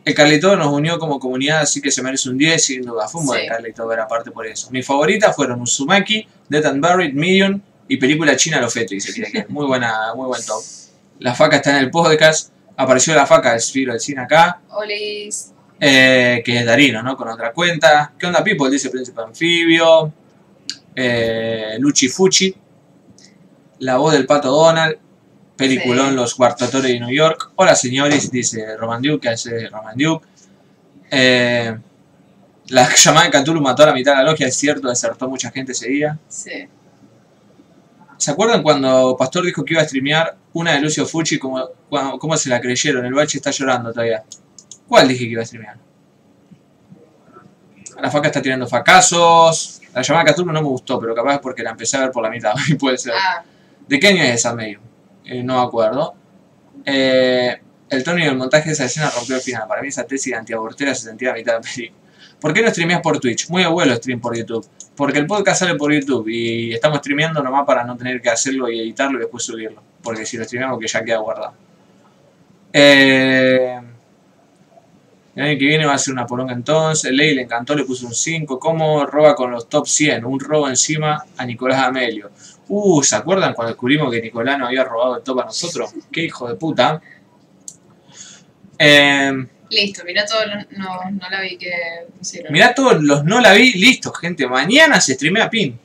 [0.05, 3.09] El Carlito nos unió como comunidad, así que se merece un 10, sin duda.
[3.09, 4.70] Fue un buen Carlito ver aparte por eso.
[4.70, 9.46] Mis favoritas fueron Uzumaki, Dead and Buried, Million y película china Lo Feto, dice que
[9.49, 10.62] Muy buena, muy buen top.
[11.20, 12.53] La faca está en el podcast.
[12.77, 14.61] Apareció la faca de Spiro del cine acá.
[14.68, 15.53] Olis.
[15.81, 17.16] Eh, que es Darino, ¿no?
[17.16, 18.12] Con otra cuenta.
[18.18, 18.70] ¿Qué onda, people?
[18.70, 20.12] Dice Príncipe Anfibio
[20.94, 22.55] eh, Luchi Fuchi,
[23.80, 24.96] la voz del pato Donald,
[25.56, 26.14] Peliculón Sí.
[26.16, 27.50] Los Guardatori de New York.
[27.56, 30.26] Hola señores, dice Roman Duke, que hace Roman Duke.
[31.10, 31.76] Eh,
[32.68, 35.50] la llamada de Cthulhu mató a la mitad de la logia, es cierto, desertó mucha
[35.50, 36.18] gente ese día.
[36.28, 36.66] Sí.
[38.16, 41.38] ¿Se acuerdan cuando Pastor dijo que iba a streamear una de Lucio Fucci?
[41.38, 43.04] ¿Cómo, cómo- cómo se la creyeron?
[43.04, 44.22] El bache está llorando todavía.
[44.88, 45.76] ¿Cuál dije que iba a streamear?
[48.00, 49.80] La faca está tirando fracasos.
[49.94, 52.10] La llamada de Cthulhu no me gustó, pero capaz es porque la empecé a ver
[52.12, 52.52] por la mitad.
[52.68, 53.12] y puede ser.
[53.16, 53.42] Ah,
[53.90, 54.79] ¿De qué año es esa medio?
[55.24, 56.14] Eh, no me acuerdo.
[56.85, 59.66] Eh, el tono y el montaje de esa escena rompió el final.
[59.66, 62.00] Para mí esa tesis de antiabortera se sentía a mitad de la película.
[62.40, 63.50] ¿Por qué no streameas por Twitch?
[63.50, 64.64] Muy abuelo stream por YouTube.
[64.94, 68.70] Porque el podcast sale por YouTube y estamos streameando nomás para no tener que hacerlo
[68.70, 69.83] y editarlo y después subirlo.
[70.00, 71.55] Porque si lo streameamos que ya queda guardado.
[72.72, 73.76] Eh,
[75.35, 77.11] el año que viene va a ser una poronga entonces.
[77.11, 78.57] Ley le encantó, le puso un 5.
[78.61, 80.24] ¿Cómo roba con los top 100?
[80.24, 82.31] Un robo encima a Nicolás Amelio.
[82.72, 85.90] Uh, ¿se acuerdan cuando descubrimos que Nicolás nos había robado el top a nosotros?
[86.12, 87.02] ¡Qué hijo de puta!
[88.78, 89.33] Eh,
[89.70, 91.72] listo, mirá todo, lo- no, no la vi que
[92.16, 92.52] pusieron.
[92.52, 94.46] mirá todos los no la vi, listo, gente.
[94.46, 95.78] Mañana se streamea Pin.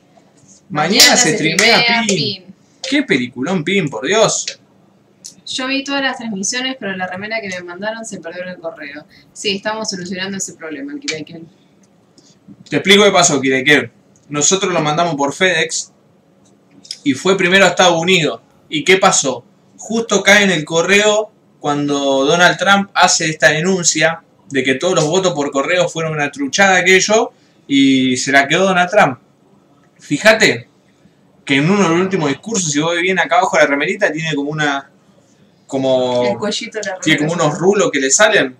[0.68, 2.16] Mañana, se streamea Pin.
[2.16, 2.54] Pin.
[2.88, 4.60] ¡Qué peliculón Pin, por Dios!
[5.44, 8.58] Yo vi todas las transmisiones, pero la remera que me mandaron se perdió en el
[8.58, 9.04] correo.
[9.32, 11.46] Sí, estamos solucionando ese problema, Kireken.
[12.68, 13.90] Te explico qué pasó, Kireker.
[14.28, 15.92] Nosotros lo mandamos por FedEx
[17.06, 18.40] y fue primero a Estados Unidos.
[18.68, 19.44] ¿Y qué pasó?
[19.76, 25.06] Justo cae en el correo cuando Donald Trump hace esta denuncia de que todos los
[25.06, 27.30] votos por correo fueron una truchada aquello
[27.68, 29.18] y se la quedó Donald Trump.
[30.00, 30.68] Fíjate
[31.44, 33.68] que en uno de los últimos discursos, si vos ves bien acá abajo de la
[33.68, 34.90] remerita, tiene como una...
[35.68, 38.56] como El cuellito de la tiene como unos rulos que le salen.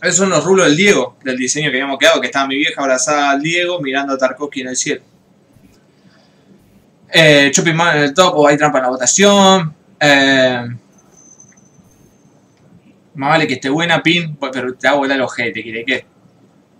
[0.00, 2.80] Esos son los rulos del Diego, del diseño que habíamos quedado, que estaba mi vieja
[2.80, 5.02] abrazada al Diego mirando a Tarkovsky en el cielo.
[7.08, 9.74] Eh, Chopping Man en el top, o hay trampa en la votación.
[10.00, 10.66] Eh,
[13.14, 16.06] más vale que esté buena, pin, pues, pero te hago el ojete, ¿quiere qué?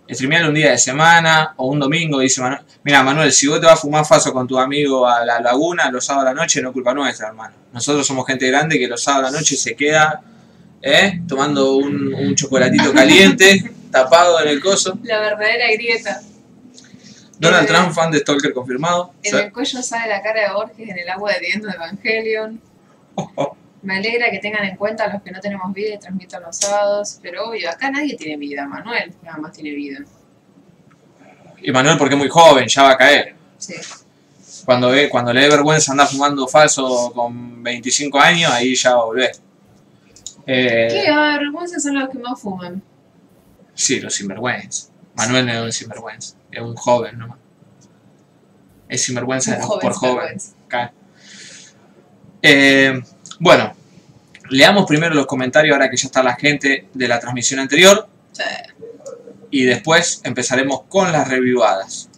[0.09, 2.61] Streamear un día de semana o un domingo, dice Manuel.
[2.83, 5.89] Mira, Manuel, si vos te vas a fumar faso con tu amigo a la laguna
[5.89, 7.55] los sábados a la noche, no es culpa nuestra, hermano.
[7.73, 10.21] Nosotros somos gente grande que los sábados a la noche se queda
[10.81, 11.21] ¿eh?
[11.27, 14.99] tomando un, un chocolatito caliente, tapado en el coso.
[15.03, 16.21] La verdadera grieta.
[17.45, 19.13] Donald Trump, fan de Stalker confirmado.
[19.23, 22.61] En el cuello sale la cara de Borges en el agua de viento de Evangelion.
[23.81, 26.57] Me alegra que tengan en cuenta a los que no tenemos vida y transmitan los
[26.57, 27.19] sábados.
[27.21, 28.65] Pero obvio, acá nadie tiene vida.
[28.67, 29.99] Manuel nada más tiene vida.
[31.61, 33.35] Y Manuel, porque es muy joven, ya va a caer.
[33.57, 33.75] Sí.
[34.65, 39.01] Cuando, ve, cuando le dé vergüenza andar fumando falso con 25 años, ahí ya va
[39.01, 39.31] a volver.
[40.47, 41.11] Eh, ¿Qué?
[41.11, 42.81] Vergüenza son los que más fuman.
[43.75, 44.87] sí, los sinvergüenza.
[45.15, 47.37] Manuel no es un sinvergüenza, es un joven nomás.
[48.87, 50.37] Es sinvergüenza joven por joven.
[52.41, 53.01] Eh,
[53.39, 53.73] bueno,
[54.49, 58.43] leamos primero los comentarios ahora que ya está la gente de la transmisión anterior Sí.
[59.51, 62.09] y después empezaremos con las revivadas.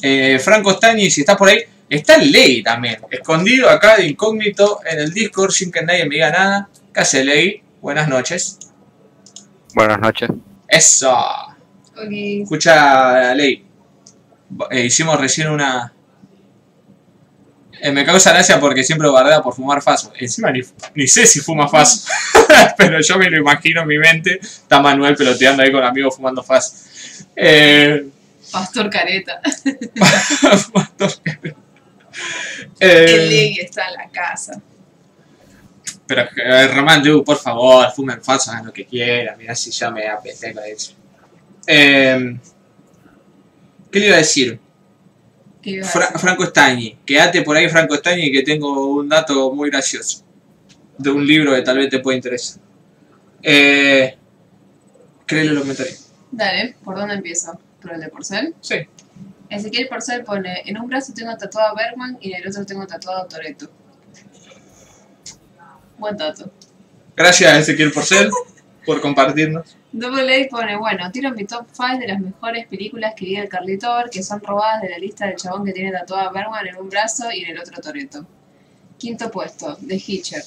[0.00, 1.58] Eh, Franco Stagni, si estás por ahí,
[1.88, 6.14] está el Ley también, escondido acá de incógnito en el Discord sin que nadie me
[6.14, 6.68] diga nada.
[6.94, 7.62] ¿Qué hace Ley?
[7.80, 8.58] Buenas noches.
[9.74, 10.30] Buenas noches.
[10.68, 11.16] Eso.
[12.02, 12.12] Ok.
[12.42, 13.64] Escucha, Ley.
[14.70, 15.92] eh, hicimos recién una.
[17.80, 20.12] Eh, me causa gracia porque siempre lo bardea por fumar faso.
[20.18, 20.60] Encima ni,
[20.94, 22.06] ni sé si fuma faso.
[22.76, 24.38] Pero yo me lo imagino en mi mente.
[24.40, 26.74] Está Manuel peloteando ahí con amigos fumando faso.
[27.34, 28.06] Eh,
[28.52, 29.40] Pastor Careta.
[32.78, 34.60] eh, El ley está en la casa.
[36.06, 36.28] pero
[36.74, 39.38] Román, por favor, fumen faso, hagan lo que quieran.
[39.38, 40.94] Mirá si ya me apetece con eso.
[41.66, 42.38] Eh,
[43.90, 44.58] ¿Qué le iba a decir?
[45.62, 46.20] ¿Qué iba a Fra- decir?
[46.20, 50.24] Franco Stagni, quédate por ahí Franco Stagni que tengo un dato muy gracioso
[50.98, 52.60] de un libro que tal vez te pueda interesar.
[53.42, 54.16] Eh,
[55.26, 56.08] créelo los comentarios.
[56.30, 57.58] Dale, ¿por dónde empiezo?
[57.80, 58.54] ¿Por el de Porcel?
[58.60, 58.76] Sí.
[59.50, 62.86] Ezequiel Porcel pone, en un brazo tengo tatuado a Bergman y en el otro tengo
[62.86, 63.68] tatuado a Toreto.
[65.98, 66.50] Buen dato.
[67.14, 68.30] Gracias Ezequiel Porcel
[68.86, 69.76] por compartirnos.
[69.92, 73.48] Double A pone, bueno, tiro mi top 5 de las mejores películas que vi del
[73.48, 76.88] Carlitor, que son robadas de la lista del chabón que tiene tatuada Bergman en un
[76.88, 78.26] brazo y en el otro Toreto.
[78.96, 80.42] Quinto puesto, The Hitcher,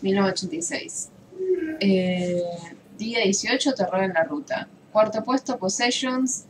[0.00, 1.10] 1986.
[1.80, 2.42] Eh,
[2.96, 4.68] día 18, Terror en la Ruta.
[4.90, 6.46] Cuarto puesto, Possessions.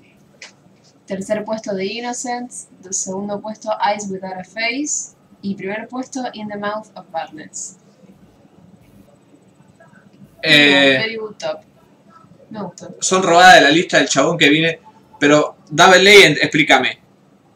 [1.07, 2.69] Tercer puesto, The Innocents.
[2.91, 5.17] Segundo puesto, Eyes Without a Face.
[5.43, 7.79] Y primer puesto, In the Mouth of Madness.
[10.43, 11.68] Eh, Very good top.
[13.01, 14.81] Son robadas de la lista del chabón que viene.
[15.19, 16.99] Pero, Double Ley, explícame.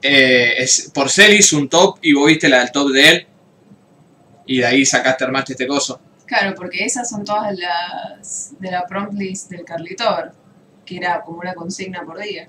[0.03, 3.27] Eh, es, Porcel hizo un top y vos viste la del top de él.
[4.47, 6.01] Y de ahí sacaste, armaste este coso.
[6.27, 10.33] Claro, porque esas son todas las de la prompt list del Carlitor,
[10.85, 12.49] que era como una consigna por día.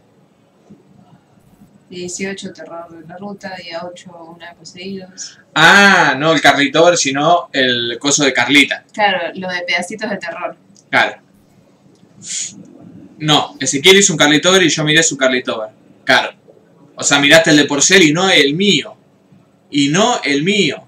[1.89, 5.39] 18 terror de la ruta, día 8 una de poseídos.
[5.53, 8.83] Ah, no el Carlitor, sino el coso de Carlita.
[8.91, 10.57] Claro, lo de pedacitos de terror.
[10.89, 11.22] Claro.
[13.19, 15.69] No, Ezequiel hizo un Carlitor y yo miré su Carlitor.
[16.03, 16.33] Claro.
[16.95, 18.95] O sea, miraste el de Porcel y no el mío.
[19.71, 20.87] Y no el mío.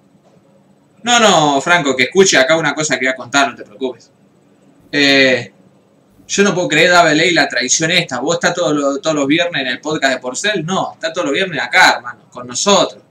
[1.04, 4.12] No, no, Franco, que escuche acá una cosa que voy a contar, no te preocupes.
[4.91, 5.52] Eh,
[6.28, 8.19] yo no puedo creer, Dave Ley, la traición esta.
[8.19, 10.65] ¿Vos estás todos los, todos los viernes en el podcast de Porcel?
[10.65, 13.04] No, está todos los viernes acá, hermano, con nosotros.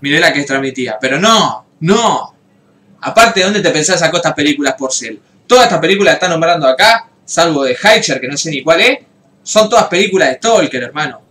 [0.00, 0.98] Miré la que es transmitida.
[1.00, 2.34] Pero no, no.
[3.00, 5.20] Aparte, ¿de dónde te pensás sacó estas películas Porcel?
[5.46, 8.80] Todas estas películas que están nombrando acá, salvo de Heicher, que no sé ni cuál
[8.80, 8.98] es,
[9.42, 11.22] son todas películas de Stalker, hermano.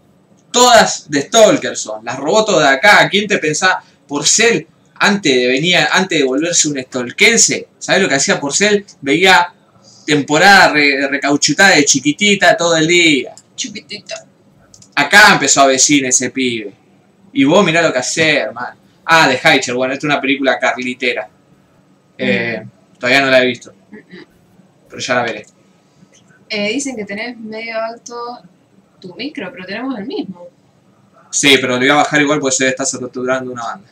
[0.51, 2.05] Todas de Stalker son.
[2.05, 3.07] Las robó todas de acá.
[3.09, 7.69] ¿Quién te pensaba Porcel antes de, venía, antes de volverse un stalkense?
[7.79, 8.85] ¿Sabes lo que hacía Porcel?
[9.01, 9.51] Veía
[10.05, 13.33] temporada re- recauchutada de chiquitita todo el día.
[13.55, 14.25] Chiquitita.
[14.95, 16.71] Acá empezó a vecino ese pibe.
[17.33, 18.75] Y vos mirá lo que hace, hermano.
[19.05, 19.73] Ah, de Heicher.
[19.73, 21.27] Bueno, esta es una película carlitera.
[22.15, 22.63] Eh,
[23.03, 23.73] Todavía no la he visto.
[24.87, 25.45] Pero ya la veré.
[26.47, 28.15] Eh, dicen que tenés medio alto
[29.01, 30.47] tu micro, pero tenemos el mismo.
[31.29, 33.89] Sí, pero lo voy a bajar igual porque se está saturando una banda.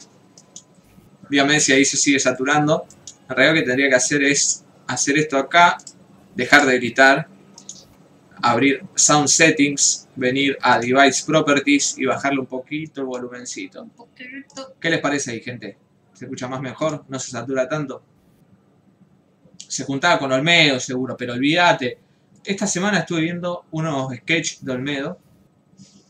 [1.29, 2.85] Dígame si ahí se sigue saturando.
[3.27, 5.77] En realidad lo que tendría que hacer es hacer esto acá,
[6.33, 7.27] dejar de gritar,
[8.41, 13.83] abrir Sound Settings, venir a Device Properties y bajarle un poquito el volumencito.
[13.83, 14.75] Un poquito.
[14.79, 15.77] ¿Qué les parece ahí, gente?
[16.13, 17.03] ¿Se escucha más mejor?
[17.09, 18.05] ¿No se satura tanto?
[19.71, 21.97] Se juntaba con Olmedo, seguro, pero olvídate.
[22.43, 25.17] Esta semana estuve viendo unos sketches de Olmedo,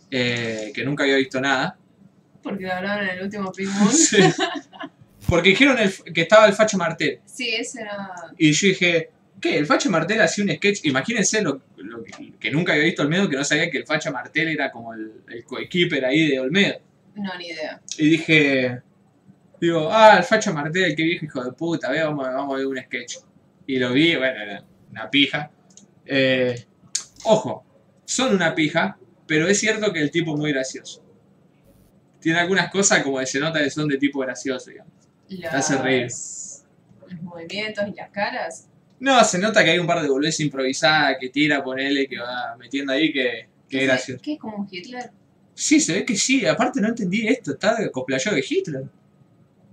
[0.09, 1.77] eh, que nunca había visto nada.
[2.41, 3.91] Porque lo hablaron en el último Moon.
[3.93, 4.17] Sí.
[5.27, 7.19] Porque dijeron el- que estaba el Facho Martel.
[7.25, 8.09] Sí, ese era.
[8.37, 9.57] Y yo dije, ¿qué?
[9.59, 10.79] El Facho Martel hacía un sketch.
[10.85, 14.11] Imagínense lo, lo que, que nunca había visto Olmedo, que no sabía que el Facho
[14.11, 16.79] Martel era como el, el coequiper ahí de Olmedo.
[17.15, 17.79] No, ni idea.
[17.99, 18.81] Y dije,
[19.61, 22.65] digo, ah, el Facho Martel, qué viejo hijo de puta, ve, vamos, vamos a ver
[22.65, 23.17] un sketch.
[23.67, 25.51] Y lo vi, bueno, era una pija.
[26.05, 26.65] Eh,
[27.23, 27.65] ojo,
[28.05, 28.97] son una pija,
[29.27, 31.03] pero es cierto que el tipo es muy gracioso.
[32.19, 34.93] Tiene algunas cosas como que se nota que son de tipo gracioso, digamos.
[35.29, 36.07] Los, hace reír.
[37.09, 38.67] los movimientos y las caras.
[38.99, 42.55] No, se nota que hay un par de boludez improvisadas que tira, ponele, que va
[42.59, 44.21] metiendo ahí, que, que es ¿Qué- gracioso.
[44.21, 45.09] ¿Qué es como Hitler?
[45.53, 48.83] Sí, se ve que sí, aparte no entendí esto, está cosplayado de Hitler.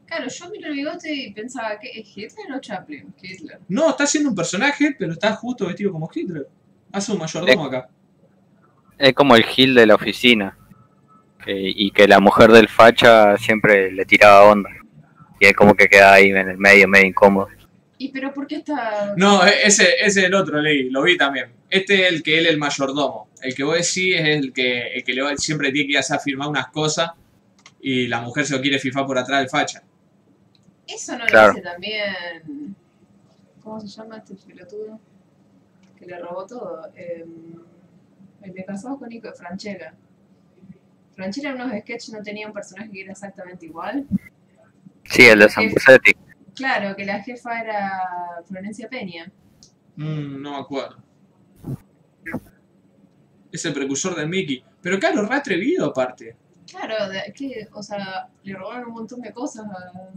[0.08, 3.14] Claro, yo miro el bigote y pensaba, ¿qué es Hitler o Chaplin?
[3.22, 3.58] Hitler.
[3.68, 6.48] No, está haciendo un personaje, pero está justo vestido como Hitler.
[6.92, 7.88] Hace un mayordomo acá.
[8.96, 10.56] Es como el Gil de la oficina.
[11.44, 14.68] que- y que la mujer del facha siempre le tiraba onda.
[15.40, 17.46] Y él como que queda ahí en el medio, medio incómodo.
[17.96, 19.14] ¿Y pero por qué está.?
[19.16, 21.46] No, e- ese, ese es el otro, leí, lo vi también.
[21.70, 23.28] Este es el que él es el mayordomo.
[23.40, 25.98] El que vos decís es el que, el que le va- siempre tiene que ir
[25.98, 27.12] a firmar unas cosas
[27.80, 29.82] y la mujer se lo quiere fifar por atrás del facha.
[30.88, 31.48] Eso no Claro.
[31.48, 32.74] lo hace también.
[33.62, 34.98] ¿Cómo se llama este pelotudo?
[35.96, 36.90] Que le robó todo.
[36.96, 37.24] Eh,
[38.42, 39.94] el de Casados con Nico, Franchella.
[41.14, 44.06] Franchella en unos sketches no tenía un personaje que era exactamente igual.
[45.04, 46.12] Sí, el de San Busetti.
[46.54, 49.30] Claro, que la jefa era Florencia Peña.
[49.96, 51.02] Mm, no me acuerdo.
[53.50, 54.62] Es el precursor del Mickey.
[54.80, 56.36] Pero claro, re atrevido aparte.
[56.70, 60.10] Claro, de, que, o sea, le robaron un montón de cosas a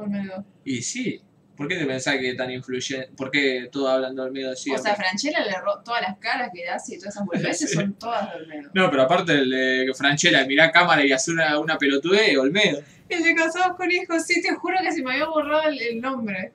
[0.00, 0.44] Olmedo.
[0.64, 1.20] Y sí.
[1.56, 3.10] ¿Por qué te pensás que tan influyente?
[3.14, 4.82] ¿Por qué todos hablan de Olmedo O siempre?
[4.82, 7.76] sea, Franchella le robó todas las caras que hace y todas esas boludeces Sí.
[7.76, 8.70] son todas de Olmedo.
[8.72, 12.80] No, pero aparte el de Franchella, mirá cámara y hace una, una pelotudez, Olmedo.
[13.10, 16.00] El de Casados con Hijos, sí, te juro que se me había borrado el, el
[16.00, 16.52] nombre.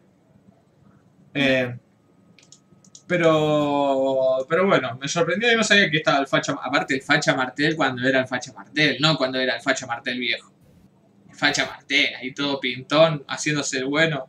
[1.35, 1.75] Eh,
[3.07, 7.35] pero, pero bueno, me sorprendió y no sabía que estaba el Facha, aparte el Facha
[7.35, 10.51] Martel cuando era el Facha Martel, no cuando era el Facha Martel viejo.
[11.35, 14.25] Facha Martel, ahí todo pintón, haciéndose el bueno.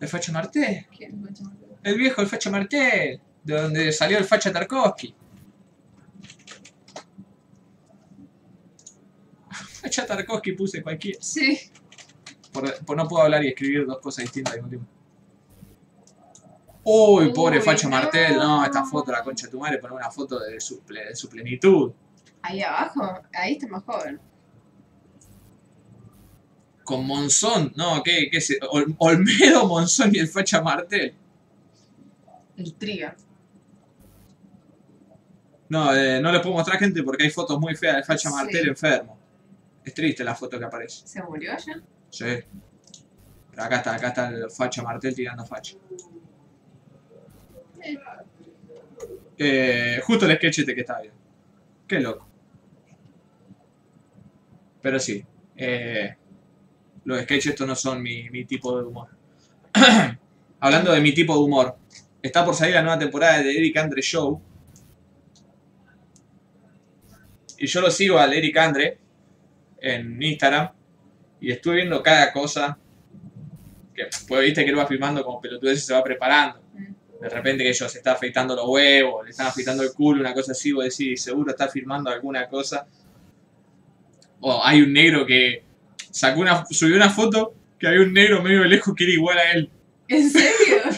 [0.00, 1.68] El Facha Martel, ¿Quién ese nombre?
[1.82, 5.14] el viejo, el Facha Martel, de donde salió el Facha Tarkovsky.
[9.82, 11.18] Facha Tarkovsky puse cualquiera.
[11.22, 11.58] Sí.
[12.52, 14.88] Por, por no puedo hablar y escribir dos cosas distintas al mismo tiempo.
[16.86, 17.88] Uy, pobre no.
[17.88, 18.36] Martel.
[18.36, 21.30] No, esta foto, la concha de tu madre, poner una foto de su, de su
[21.30, 21.92] plenitud.
[22.42, 24.20] Ahí abajo, ahí está más joven.
[26.84, 27.72] Con Monzón.
[27.76, 28.56] No, ¿qué, qué es?
[28.70, 31.14] Ol- Olmedo, Monzón y el Facha Martel.
[32.56, 33.16] El Triga.
[35.68, 38.34] No, eh, no le puedo mostrar gente porque hay fotos muy feas del Facha Sí.
[38.34, 39.18] Martel enfermo.
[39.84, 41.06] Es triste la foto que aparece.
[41.06, 41.80] ¿Se murió ya?
[42.10, 42.24] Sí.
[43.50, 45.76] Pero acá está, acá está el facha Martel tirando facha.
[47.82, 47.98] Eh,
[49.36, 51.12] Eh, justo el sketch este que está bien.
[51.88, 52.26] Qué loco.
[54.80, 55.24] Pero sí.
[55.56, 56.16] eh,
[57.04, 59.08] los sketches estos no son mi, mi tipo de humor.
[60.60, 61.76] Hablando de mi tipo de humor.
[62.22, 64.40] Está por salir la nueva temporada de Eric Andre Show.
[67.58, 68.98] Y yo lo sigo al Eric Andre
[69.80, 70.70] en Instagram.
[71.40, 72.78] Y estuve viendo cada cosa.
[73.94, 76.60] Que pues viste que él va filmando como pelotudez y se va preparando.
[77.20, 80.34] De repente que ellos se está afeitando los huevos, le están afeitando el culo, una
[80.34, 82.86] cosa así, vos decís, seguro está filmando alguna cosa.
[84.40, 85.62] O hay un negro que
[86.14, 89.36] sacó una, subió una foto que había un negro medio de lejos que era igual
[89.36, 89.70] a él.
[90.08, 90.78] ¿En serio?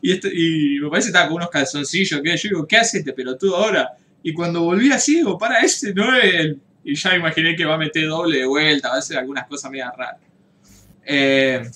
[0.00, 2.98] Y, este, y me parece que estaba con unos calzoncillos, que yo digo, ¿qué hace
[2.98, 3.96] este pelotudo ahora?
[4.22, 6.60] Y cuando volví así, digo, para ese no es él.
[6.84, 9.70] Y ya imaginé que va a meter doble de vuelta, va a hacer algunas cosas
[9.70, 10.20] medio raras.
[11.06, 11.70] Eh,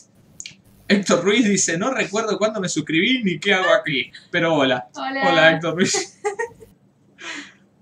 [0.86, 4.12] Héctor Ruiz dice, no recuerdo cuándo me suscribí ni qué hago aquí.
[4.30, 4.88] Pero hola.
[4.92, 5.22] Hola.
[5.26, 6.20] Hola Héctor Ruiz.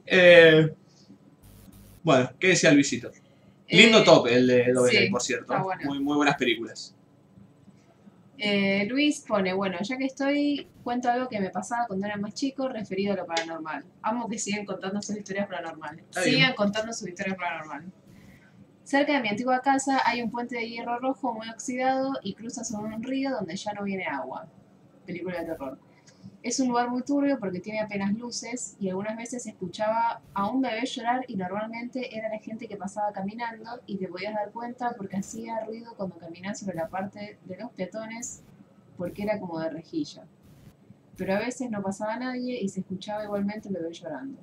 [0.09, 0.73] Eh,
[2.05, 3.11] bueno, ¿qué decía Luisito?
[3.69, 5.63] Lindo Eh, top el de Doble, sí, por cierto.
[5.63, 5.83] bueno.
[5.85, 6.95] Muy, muy buenas películas.
[8.39, 12.35] Eh, Luis pone, bueno, ya que estoy, cuento algo que me pasaba cuando era más
[12.35, 13.85] chico referido a lo paranormal.
[14.03, 16.05] Amo que sigan contando sus historias paranormales.
[16.11, 17.89] Sigan contando sus historias paranormales.
[18.85, 22.63] Cerca de mi antigua casa hay un puente de hierro rojo muy oxidado y cruza
[22.63, 24.47] sobre un río donde ya no viene agua.
[25.07, 25.79] Película de terror.
[26.47, 30.63] Es un lugar muy turbio porque tiene apenas luces y algunas veces escuchaba a un
[30.63, 34.95] bebé llorar y normalmente era la gente que pasaba caminando y te podías dar cuenta
[34.97, 38.45] porque hacía ruido cuando caminabas sobre la parte de los peatones
[38.97, 40.23] porque era como de rejilla.
[41.17, 44.39] Pero a veces no pasaba nadie y se escuchaba igualmente el bebé llorando.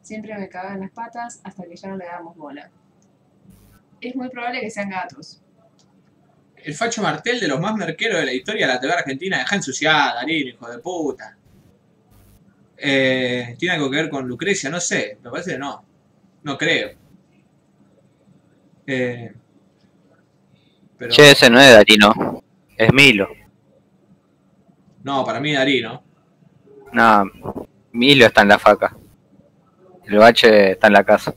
[0.00, 2.70] Siempre me cagaba en las patas hasta que ya no le dábamos bola.
[4.00, 5.42] Es muy probable que sean gatos.
[6.56, 9.36] El Facho Martel de los más merqueros de la historia de la TV argentina.
[9.36, 11.36] Deja ensuciada, Darín, hijo de puta.
[12.84, 14.68] Eh, ¿Tiene algo que ver con Lucrecia?
[14.68, 15.18] No sé.
[15.22, 15.84] Me parece que no.
[16.42, 16.90] No creo.
[18.86, 19.32] Eh,
[20.98, 22.42] pero Che, ese no es Darino,
[22.76, 23.28] es Milo.
[25.04, 26.04] no, para mí Darín, ¿no?
[26.92, 27.24] No,
[27.92, 28.96] Milo está en la faca.
[30.04, 31.32] El bache está en la casa.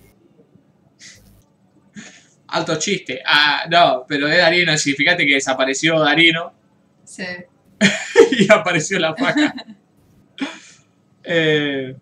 [2.47, 3.21] Alto chiste.
[3.25, 4.75] Ah, no, pero es Darino.
[4.77, 6.53] Sí, fíjate que desapareció Darino
[7.03, 7.25] Sí.
[8.39, 9.53] y apareció la faca.
[11.27, 11.95] Eh,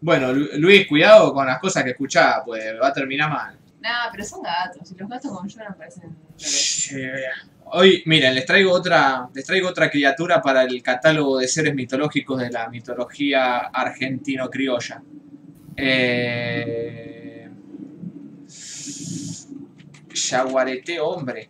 [0.00, 3.58] bueno, Lu- Luis, cuidado con las cosas que escuchás, pues va a terminar mal.
[3.80, 4.90] Nah, pero son gatos.
[4.92, 6.92] Y los gatos como lloran parecen bebés.
[6.92, 7.12] Eh,
[7.68, 12.38] Hoy, miren, les traigo otra, les traigo otra criatura para el catálogo de seres mitológicos
[12.40, 15.02] de la mitología argentino-criolla.
[15.76, 17.48] Eh,
[20.14, 21.48] Yaguareté hombre.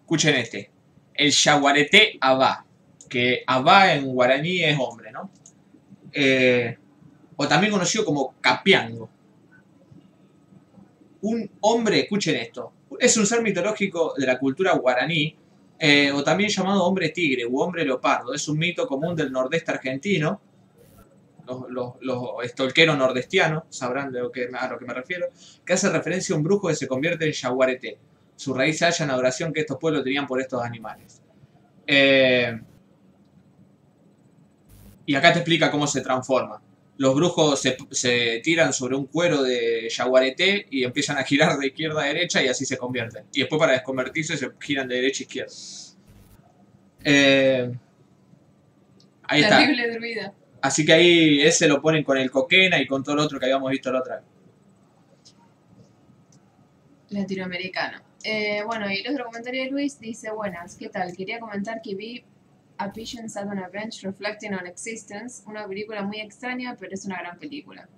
[0.00, 0.70] Escuchen este.
[1.14, 2.64] El yaguareté abá.
[3.12, 5.30] Que abá en guaraní es hombre, ¿no?
[6.12, 6.78] Eh,
[7.36, 9.10] o también conocido como capiango
[11.22, 15.36] un hombre, escuchen esto, es un ser mitológico de la cultura guaraní,
[15.78, 18.34] eh, o también llamado hombre tigre u hombre leopardo.
[18.34, 20.40] Es un mito común del nordeste argentino.
[21.46, 25.26] Los, los, los estolqueros nordestianos sabrán de lo que, a lo que me refiero,
[25.64, 27.98] que hace referencia a un brujo que se convierte en yaguareté.
[28.36, 31.20] Su raíz se halla en la adoración que estos pueblos tenían por estos animales.
[31.86, 32.60] Eh,
[35.06, 36.60] y acá te explica cómo se transforma
[36.98, 41.68] los brujos se, se tiran sobre un cuero de yaguareté y empiezan a girar de
[41.68, 43.24] izquierda a derecha y así se convierten.
[43.32, 45.52] Y después para desconvertirse se giran de derecha a izquierda.
[47.04, 47.72] Eh,
[49.24, 49.58] ahí está.
[49.58, 50.34] Terrible druida.
[50.60, 53.46] Así que ahí ese lo ponen con el coquena y con todo lo otro que
[53.46, 54.24] habíamos visto la otra vez.
[57.08, 58.00] Latinoamericano.
[58.22, 61.14] Eh, bueno, y el otro comentario de Luis dice, buenas, ¿qué tal?
[61.16, 62.24] Quería comentar que vi
[62.78, 67.04] A Pigeon Sat on a Bench Reflecting on Existence, una película muy extraña, pero es
[67.04, 67.88] una gran película.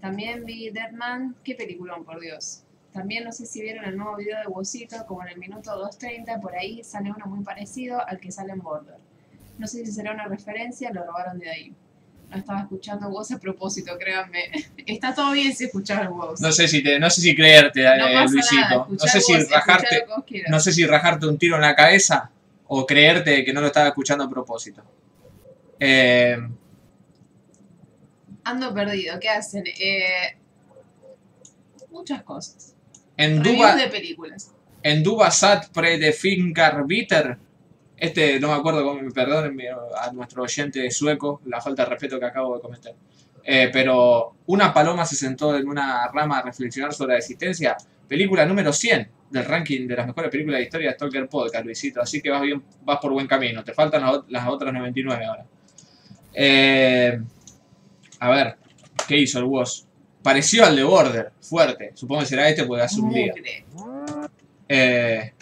[0.00, 2.62] También vi Dead Man, qué peliculón, por Dios.
[2.92, 6.40] También no sé si vieron el nuevo video de Wosito, como en el minuto 2.30,
[6.40, 8.96] por ahí sale uno muy parecido al que sale en Border.
[9.58, 11.74] No sé si será una referencia, lo robaron de ahí.
[12.30, 14.50] No estaba escuchando voz a propósito, créanme.
[14.86, 16.40] Está todo bien si escuchar voz.
[16.40, 18.60] No sé si te, no sé si creerte, No eh, Luisito.
[18.60, 20.06] nada, no sé si vos, rajarte,
[20.48, 22.30] no sé si rajarte un tiro en la cabeza
[22.68, 24.82] o creerte que no lo estaba escuchando a propósito.
[25.80, 26.36] Eh,
[28.44, 29.64] Ando perdido, ¿qué hacen?
[29.66, 30.38] Eh,
[31.90, 32.74] muchas cosas.
[33.16, 34.52] en Duba, de películas.
[34.82, 37.38] en Dubasat Predefinkarbiter,
[37.96, 39.58] este no me acuerdo cómo, perdón
[40.00, 42.94] a nuestro oyente sueco, la falta de respeto que acabo de cometer.
[43.44, 47.76] Eh, pero una paloma se sentó en una rama a reflexionar sobre la existencia.
[48.06, 51.64] Película número 100 del ranking de las mejores películas de la historia de Stalker Podcast,
[51.64, 52.00] Luisito.
[52.00, 53.62] Así que vas, bien, vas por buen camino.
[53.62, 55.44] Te faltan las, las otras 99 ahora.
[56.32, 57.20] Eh,
[58.20, 58.56] a ver,
[59.06, 59.84] ¿qué hizo el Woz?
[60.22, 61.92] Pareció al de Border, fuerte.
[61.94, 63.32] Supongo que será este porque hace un día.
[64.68, 65.32] Eh,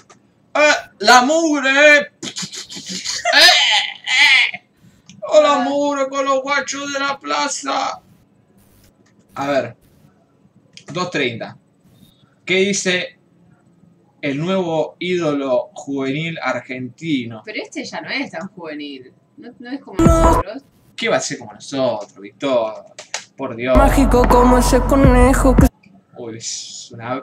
[0.55, 0.91] ¡Ah!
[1.01, 1.99] ¡La mugre!
[1.99, 2.11] ¡Eh!
[3.35, 4.69] ¡Eh!
[5.29, 8.01] ¡Hola mugre con los guachos de la plaza!
[9.35, 9.77] A ver.
[10.87, 11.57] 2.30.
[12.45, 13.16] ¿Qué dice
[14.27, 17.43] el nuevo ídolo juvenil argentino?
[17.45, 19.13] Pero este ya no es tan juvenil.
[19.37, 20.63] No, no es como nosotros.
[20.97, 22.87] ¿Qué va a ser como nosotros, Víctor?
[23.37, 23.77] Por Dios.
[23.77, 25.67] Mágico como ese conejo que
[26.19, 27.23] Uy, es una...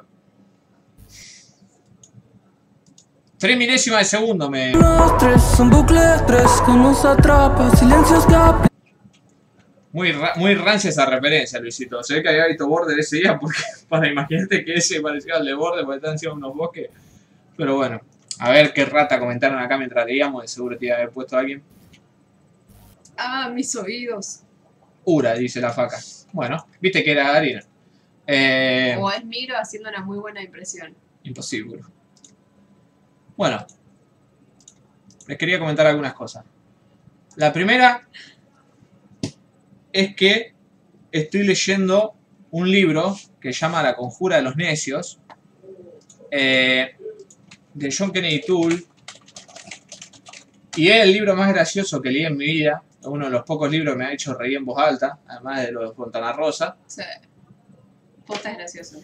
[3.40, 4.72] Tres milésimas de segundo me...
[4.74, 8.68] los tres, un bucle de estrés que nos atrapa, silencios que apl-
[9.94, 12.04] Muy, ra- muy rancia esa referencia, Luisito.
[12.04, 15.46] Se ve que había visto Border ese día porque para imaginarte que ese parecía al
[15.46, 16.90] de Border porque están encima unos bosques.
[17.56, 18.02] Pero bueno,
[18.40, 20.42] a ver qué rata comentaron acá mientras leíamos.
[20.42, 21.62] De seguro te iba a haber puesto alguien.
[23.16, 24.40] Ah, mis oídos.
[25.06, 26.00] Ura, dice la faca.
[26.32, 27.64] Bueno, viste que era Darina.
[28.26, 30.96] Eh, O es Miro haciendo una muy buena impresión.
[31.24, 31.82] imposible.
[33.38, 33.66] Bueno,
[35.28, 36.44] les quería comentar algunas cosas.
[37.36, 38.08] La primera
[39.94, 40.54] es que
[41.12, 42.16] estoy leyendo
[42.52, 45.20] un libro que se llama La conjura de los necios,
[46.32, 46.96] eh,
[47.74, 48.84] de John Kennedy Toole,
[50.76, 53.70] y es el libro más gracioso que leí en mi vida, uno de los pocos
[53.70, 56.78] libros que me ha hecho reír en voz alta, además de lo de Fontana Rosa.
[56.88, 57.22] Sea,
[58.26, 59.04] posta es gracioso.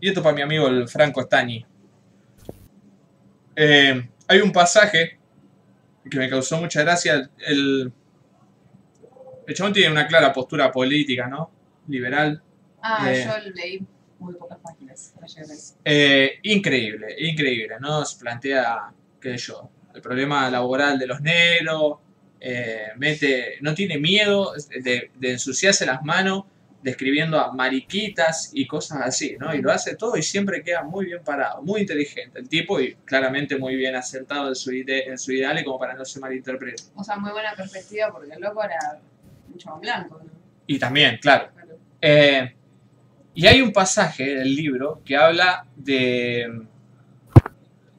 [0.00, 1.64] Y esto para mi amigo el Franco Stagni.
[3.56, 5.18] Eh, hay un pasaje
[6.10, 7.30] que me causó mucha gracia.
[7.38, 7.92] El,
[9.50, 11.50] el chabón tiene una clara postura política, ¿no?
[11.88, 12.40] Liberal.
[12.82, 13.24] Ah, Eh.
[13.26, 13.82] yo leí
[14.18, 15.14] muy pocas páginas.
[15.84, 18.04] Eh, increíble, increíble, ¿no?
[18.04, 21.98] Se plantea, qué sé yo, el problema laboral de los negros.
[22.42, 26.44] eh, mete, no tiene miedo de, de ensuciarse las manos
[26.82, 29.54] describiendo a mariquitas y cosas así, ¿no?
[29.54, 32.94] Y lo hace todo y siempre queda muy bien parado, muy inteligente el tipo y
[33.04, 36.18] claramente muy bien acertado en su, ide- en su ideal y como para no se
[36.18, 36.82] malinterprete.
[36.94, 38.98] O sea, muy buena perspectiva porque el loco era
[39.52, 40.30] un chabón blanco, ¿no?
[40.66, 41.78] Y también, claro, Claro.
[42.00, 42.54] Eh,
[43.34, 46.62] y hay un pasaje del libro que habla de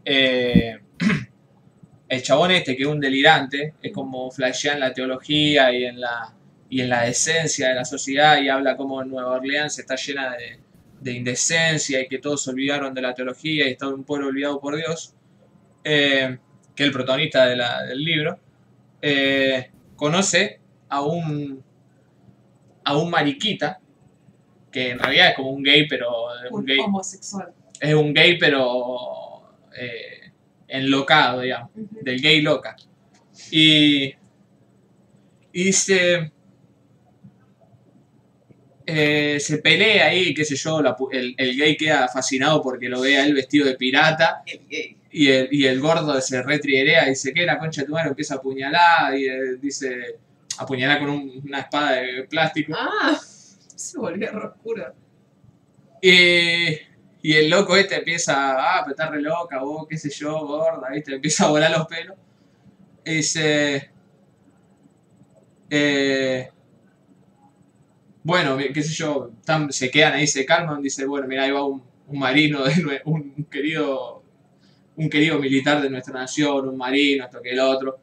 [0.06, 0.80] eh,
[2.10, 6.00] el chabón este que es un delirante, es como flashea en la teología y en
[6.02, 6.34] la,
[6.70, 10.60] y en la decencia de la sociedad y habla como Nueva Orleans está llena de,
[11.00, 14.60] de indecencia y que todos se olvidaron de la teología y está un pueblo olvidado
[14.60, 15.14] por Dios,
[15.84, 16.38] eh,
[16.76, 18.40] que es el protagonista de la- del libro,
[19.02, 20.60] eh, conoce
[20.92, 21.64] a un,
[22.84, 23.80] a un mariquita,
[24.72, 26.08] que en realidad es como un gay, pero
[26.46, 27.54] es un Un gay, homosexual.
[27.80, 30.32] es un gay pero eh,
[30.68, 32.76] enlocado, digamos, del gay loca.
[33.52, 34.06] Y,
[35.54, 36.32] y dice,
[38.86, 43.02] eh, se pelea ahí, qué sé yo, la el, el gay queda fascinado porque lo
[43.02, 44.98] ve a él vestido de pirata El gay.
[45.12, 47.46] y el, y el gordo se retrierea y dice, ¿qué?
[47.46, 50.20] La concha de tu madre empieza a apuñalar y eh, dice,
[50.60, 52.74] apuñalar con un- una espada de plástico.
[52.78, 53.18] Ah,
[53.76, 54.94] se volvió oscuro.
[56.02, 56.70] Y,
[57.22, 60.90] y el loco este empieza, ah, pero estás re loca, vos, qué sé yo, gorda,
[60.92, 61.16] ¿viste?
[61.16, 62.18] Empieza a volar los pelos.
[63.06, 63.92] Y dice,
[65.70, 66.50] eh,
[68.24, 71.66] bueno, qué sé yo, tan- se quedan ahí, se calman, dice, bueno, mira, ahí va
[71.66, 74.24] un, un marino, de nue- un querido,
[74.98, 78.00] un querido militar de nuestra nación, un marino, esto que el otro.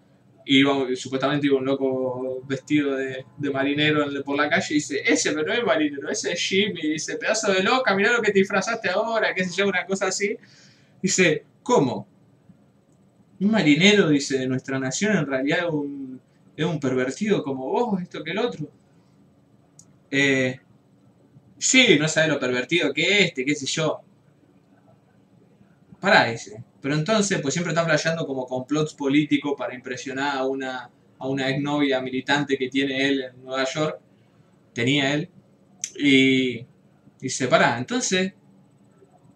[0.51, 0.65] Y
[0.97, 5.47] supuestamente iba un loco vestido de, de marinero por la calle y dice, ese pero
[5.47, 8.89] no es marinero, ese es Jimmy, dice, pedazo de loca, mirá lo que te disfrazaste
[8.89, 10.39] ahora, qué sé yo, una cosa así.
[11.03, 12.09] Dice, ¿cómo?
[13.41, 16.19] Un marinero, dice, de nuestra nación en realidad es un,
[16.57, 18.71] es un pervertido como vos, esto que el otro.
[20.11, 20.59] Eh,
[21.59, 24.01] sí, no sabe lo pervertido que es este, qué sé yo.
[26.01, 26.63] Pará, dice.
[26.81, 31.49] Pero entonces, pues siempre está flasheando como complots políticos para impresionar a una, a una
[31.51, 34.01] exnovia militante que tiene él en Nueva York.
[34.75, 35.31] Tenía él.
[35.99, 36.67] Y
[37.21, 38.35] dice, pará, entonces,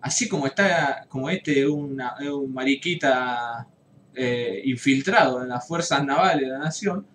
[0.00, 3.66] así como está, como este es una- es un mariquita
[4.14, 7.06] eh, infiltrado en las fuerzas navales de la nación,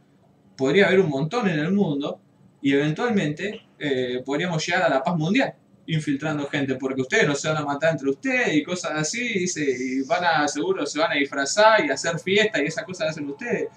[0.58, 2.20] podría haber un montón en el mundo
[2.62, 5.54] y eventualmente eh, podríamos llegar a la paz mundial
[5.88, 9.66] infiltrando gente, porque ustedes no se van a matar entre ustedes y cosas así, dice,
[9.66, 13.28] y van a, seguro se van a disfrazar y hacer fiesta y esas cosas hacen
[13.30, 13.70] ustedes.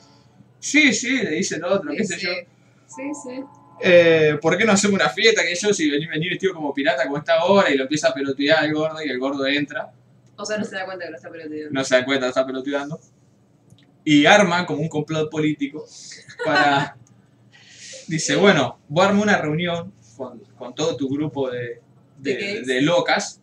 [0.59, 2.33] Sí, sí, le dice el otro, qué sé sí, yo.
[2.87, 3.45] sí, sí.
[3.81, 5.43] eh, ¿por qué no hacemos una fiesta?
[5.43, 8.15] Que yo, si venís venís vestido como pirata como está ahora y lo empieza a
[8.15, 9.93] pelotear el gordo y el gordo entra,
[10.37, 11.71] O sea, no se da cuenta que lo está perdiendo.
[11.71, 13.01] no se da cuenta, está peloteando.
[14.05, 15.87] Y arma como un complot político
[16.45, 16.97] para...
[18.09, 21.81] Dice, bueno, voy a armar una reunión con, con todo tu grupo de,
[22.21, 23.41] de, ¿De de locas.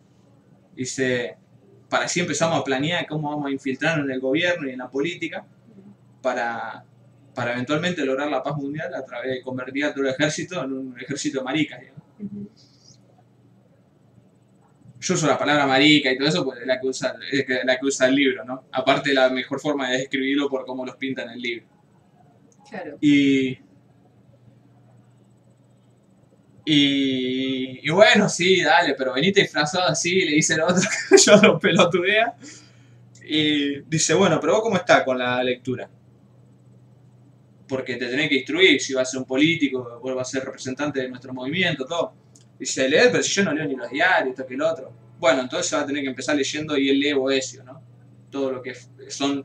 [0.74, 1.36] Dice,
[1.88, 4.90] para así empezamos a planear cómo vamos a infiltrarnos en el gobierno y en la
[4.90, 5.46] política
[6.22, 6.84] para,
[7.34, 10.72] para eventualmente lograr la paz mundial a través de convertir a todo el ejército en
[10.72, 11.80] un ejército de maricas.
[11.80, 12.02] digamos.
[12.20, 12.50] Ujú.
[15.00, 17.14] Yo uso la palabra marica y todo eso, pues es la que usa,
[17.64, 18.64] la que usa el libro, ¿no?
[18.72, 21.66] Aparte, la mejor forma de describirlo por cómo los pinta en el libro.
[22.68, 22.98] Claro.
[23.00, 23.58] Y.
[26.70, 30.82] Y, y bueno, sí, dale, pero venite disfrazado así, le dice el otro
[31.26, 32.34] yo lo pelotudea.
[33.24, 35.88] Y dice, bueno, pero vos cómo estás con la lectura.
[37.66, 40.44] Porque te tenés que instruir, si vas a ser un político, vos vas a ser
[40.44, 42.12] representante de nuestro movimiento, todo.
[42.58, 44.92] Dice, leer, pero si yo no leo ni los diarios, esto que el otro.
[45.18, 47.80] Bueno, entonces va a tener que empezar leyendo y él lee Boesio, ¿no?
[48.30, 48.74] Todo lo que
[49.08, 49.42] son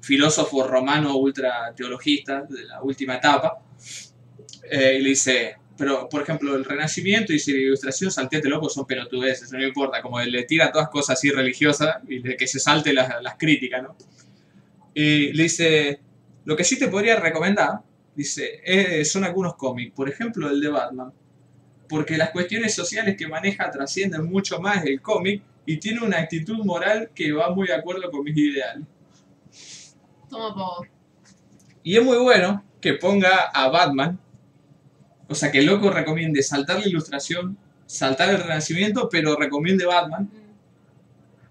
[0.00, 3.58] filósofos romanos ultra teologistas de la última etapa.
[4.70, 8.86] Eh, y le dice, pero por ejemplo, el Renacimiento y la Ilustración, salteate loco, son
[8.86, 12.92] pelotudeces, no importa, como le tira todas cosas así religiosas y de que se salte
[12.92, 13.96] las, las críticas, ¿no?
[14.94, 16.00] Y le dice,
[16.44, 17.80] lo que sí te podría recomendar,
[18.14, 21.12] dice, eh, son algunos cómics, por ejemplo el de Batman,
[21.88, 26.64] porque las cuestiones sociales que maneja trascienden mucho más el cómic y tiene una actitud
[26.64, 28.86] moral que va muy de acuerdo con mis ideales.
[30.28, 30.86] Toma po.
[31.82, 34.18] Y es muy bueno que ponga a Batman,
[35.28, 37.56] o sea, que el loco recomiende saltar la ilustración,
[37.86, 40.30] saltar el renacimiento, pero recomiende Batman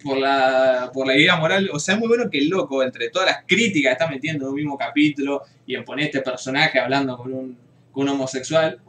[0.03, 1.69] por la, por la idea moral.
[1.73, 4.45] O sea, es muy bueno que el loco, entre todas las críticas que está metiendo
[4.45, 7.57] en un mismo capítulo y en poner este personaje hablando con un,
[7.91, 8.79] con un homosexual,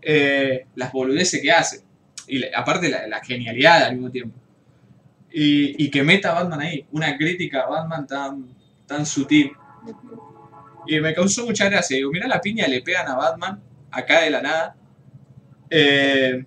[0.00, 1.82] eh, las boludeces que hace.
[2.26, 4.36] Y aparte la, la genialidad al mismo tiempo.
[5.30, 8.46] Y, y que meta a Batman ahí, una crítica a Batman tan,
[8.86, 9.52] tan sutil.
[10.86, 11.96] Y me causó mucha gracia.
[11.96, 13.60] Digo, mira la piña le pegan a Batman,
[13.92, 14.76] acá de la nada.
[15.70, 16.44] Eh,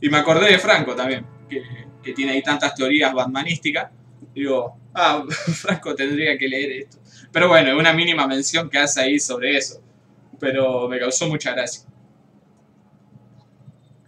[0.00, 1.62] y me acordé de Franco también, que,
[2.02, 3.90] que tiene ahí tantas teorías batmanísticas.
[4.34, 5.24] Digo, ah,
[5.54, 6.98] Franco tendría que leer esto.
[7.32, 9.80] Pero bueno, es una mínima mención que hace ahí sobre eso.
[10.38, 11.88] Pero me causó mucha gracia.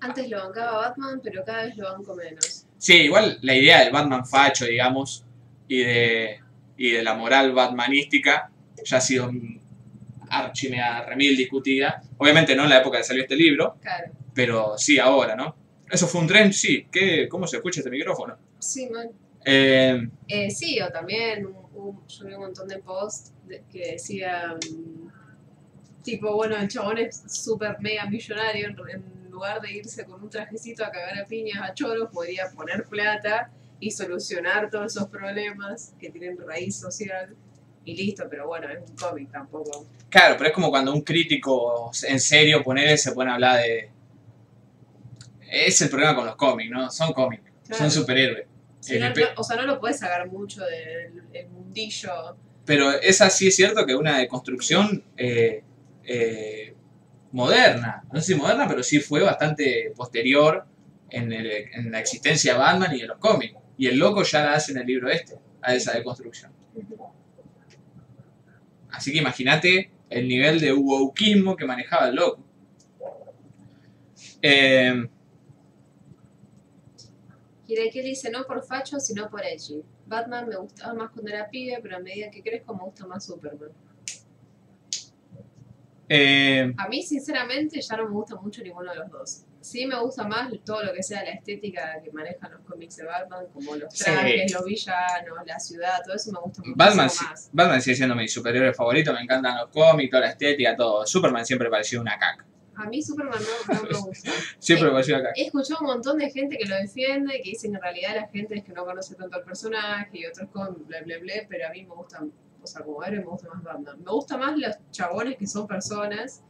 [0.00, 2.66] Antes lo bancaba Batman, pero cada vez lo banco menos.
[2.78, 5.24] Sí, igual la idea del Batman facho, digamos,
[5.66, 6.40] y de,
[6.76, 8.50] y de la moral batmanística
[8.84, 9.30] ya ha sido
[10.44, 12.02] archimea remil discutida.
[12.18, 14.12] Obviamente no en la época que salió este libro, Claro.
[14.34, 15.54] pero sí ahora, ¿no?
[15.90, 16.86] Eso fue un tren, sí.
[16.90, 18.36] ¿Qué, ¿Cómo se escucha este micrófono?
[18.58, 19.08] Sí, man.
[19.44, 23.92] Eh, Eh, sí, o también un- un- yo vi un montón de posts de- que
[23.92, 24.58] decían,
[26.02, 30.30] tipo, bueno, el chabón es súper mega millonario, en, en lugar de irse con un
[30.30, 35.94] trajecito a cagar a piñas a choros, podría poner plata y solucionar todos esos problemas
[36.00, 37.36] que tienen raíz social
[37.86, 39.86] y listo, pero bueno, es un cómic tampoco.
[40.10, 43.90] claro, pero es como cuando un crítico en serio pone se pone a hablar de...
[45.50, 46.90] Es el problema con los cómics, ¿no?
[46.90, 47.82] Son cómics, Claro.
[47.84, 48.46] son superhéroes.
[48.80, 52.36] Sí, no- no- o sea, no lo puedes sacar mucho del el mundillo.
[52.64, 55.62] Pero esa sí es cierto que es una deconstrucción eh,
[56.04, 56.74] eh,
[57.32, 58.02] moderna.
[58.12, 60.66] No sé si moderna, pero sí fue bastante posterior
[61.10, 63.54] en, el- en la existencia de Batman y de los cómics.
[63.78, 66.52] Y el loco ya la hace en el libro este, a esa deconstrucción.
[68.96, 72.42] Así que imagínate el nivel de wokeismo que manejaba el loco.
[74.40, 75.08] Eh,
[78.02, 79.82] dice no por facho, sino por edgy.
[80.06, 83.24] Batman me gustaba más cuando era pibe, pero a medida que crezco me gusta más
[83.24, 83.70] Superman.
[86.08, 89.42] Eh, A mí, sinceramente, ya no me gusta mucho ninguno de los dos.
[89.60, 93.04] Sí me gusta más todo lo que sea la estética que manejan los cómics de
[93.04, 94.04] Batman, como los Sí.
[94.04, 97.50] trajes, los villanos, la ciudad, todo eso me gusta mucho Batman, más.
[97.52, 101.04] Batman sigue siendo mi superhéroe favorito, me encantan los cómics, toda la estética, todo.
[101.04, 102.44] Superman siempre pareció una caca.
[102.76, 104.30] A mí Superman no, no me gusta.
[104.58, 105.34] Siempre me pareció una caca.
[105.40, 108.28] He escuchado un montón de gente que lo defiende, que dicen que en realidad la
[108.28, 111.66] gente es que no conoce tanto al personaje y otros con bla bla bla, pero
[111.68, 112.30] a mí me gustan,
[112.70, 113.96] o sea, como héroe me gusta más Batman.
[114.04, 116.42] Me gusta más los chabones que son personas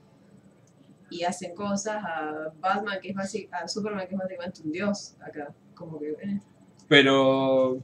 [1.10, 5.14] y hacen cosas a Batman, que es básic, a Superman, que es básicamente un dios
[5.20, 5.52] acá.
[5.74, 6.40] Como que, eh,
[6.88, 7.80] Pero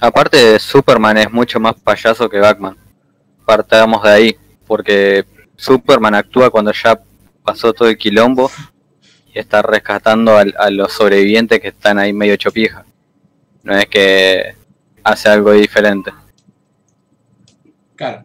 [0.00, 2.76] Aparte, Superman es mucho más payaso que Batman.
[3.46, 4.36] Partamos de ahí,
[4.66, 5.24] porque
[5.56, 7.00] Superman actúa cuando ya
[7.42, 8.50] pasó todo el quilombo
[9.32, 12.84] y está rescatando a, los sobrevivientes que están ahí medio chopija.
[13.62, 14.54] No es que
[15.02, 16.12] hace algo diferente.
[17.96, 18.24] Claro.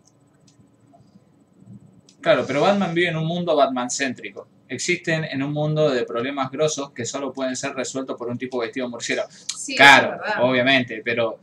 [2.22, 4.48] Claro, pero Batman vive en un mundo Batman-céntrico.
[4.68, 8.60] Existen en un mundo de problemas grosos que solo pueden ser resueltos por un tipo
[8.60, 9.30] vestido de murciélago.
[9.32, 11.40] Sí, Claro, obviamente, pero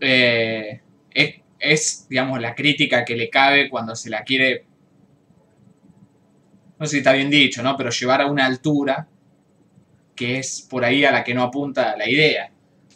[0.00, 0.80] eh,
[1.12, 4.64] es, es, digamos, la crítica que le cabe cuando se la quiere,
[6.78, 7.76] no sé si está bien dicho, ¿no?
[7.76, 9.06] Pero llevar a una altura
[10.16, 12.51] que es por ahí a la que no apunta la idea.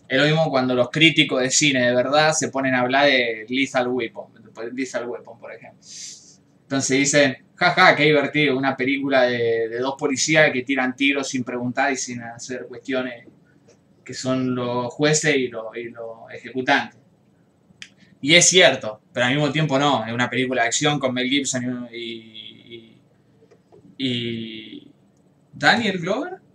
[0.08, 3.46] Es lo mismo cuando los críticos de cine de verdad se ponen a hablar de
[3.48, 4.26] Lethal Weapon,
[4.72, 5.80] Lethal Weapon, por ejemplo.
[6.62, 11.92] Entonces dicen, jaja, qué divertido, una película de, dos policías que tiran tiros sin preguntar
[11.92, 13.26] y sin hacer cuestiones
[14.04, 17.00] que son los jueces y los, y los ejecutantes.
[18.20, 21.28] Y es cierto, pero al mismo tiempo no, es una película de acción con Mel
[21.28, 22.96] Gibson y,
[23.98, 24.90] y
[25.52, 26.45] Daniel Glover.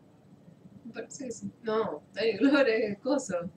[0.92, 1.50] Me parece que sí.
[1.64, 3.50] No, Daniel Glover es coso.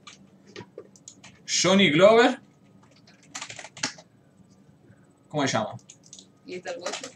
[1.44, 2.38] Johnny Glover.
[5.28, 5.74] ¿Cómo se llama?
[6.46, 7.10] Y está el guacho.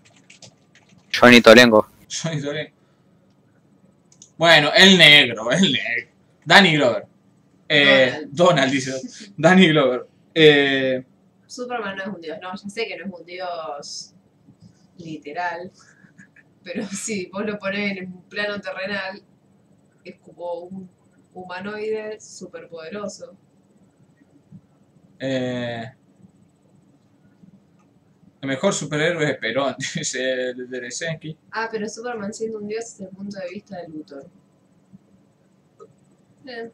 [1.16, 1.86] Johnny Tolengo.
[2.10, 2.72] Johnny Glover.
[4.36, 6.10] Bueno, el negro, el negro.
[6.44, 7.06] Danny Glover.
[7.68, 8.72] Eh, Donald.
[8.72, 9.00] dice.
[9.36, 10.08] Danny Glover.
[10.34, 11.04] Eh,
[11.46, 12.38] Superman no es un dios.
[12.42, 14.14] No, ya sé que no es un dios
[14.96, 15.70] literal.
[16.64, 19.22] Pero si vos lo ponés en un plano terrenal,
[20.08, 20.88] es como un
[21.34, 23.36] humanoide superpoderoso.
[25.20, 25.92] eh,
[28.40, 31.36] el mejor superhéroe es Perón, dice el de Lesensky.
[31.50, 34.26] Ah, pero Superman siendo un dios desde el punto de vista de Luthor.
[36.46, 36.70] Eh,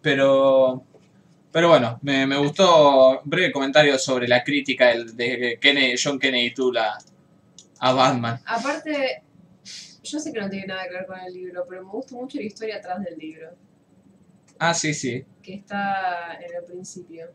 [0.00, 0.84] Pero,
[1.52, 6.54] pero bueno, me, me gustó breve comentario sobre la crítica del- de Kennedy, John Kennedy
[6.54, 6.96] Tula
[7.80, 8.40] a Batman.
[8.46, 9.22] Aparte,
[10.12, 12.38] yo sé que no tiene nada que ver con el libro, pero me gusta mucho
[12.38, 13.50] la historia atrás del libro,
[14.58, 15.24] Ah, sí, sí.
[15.42, 17.26] que está en el principio.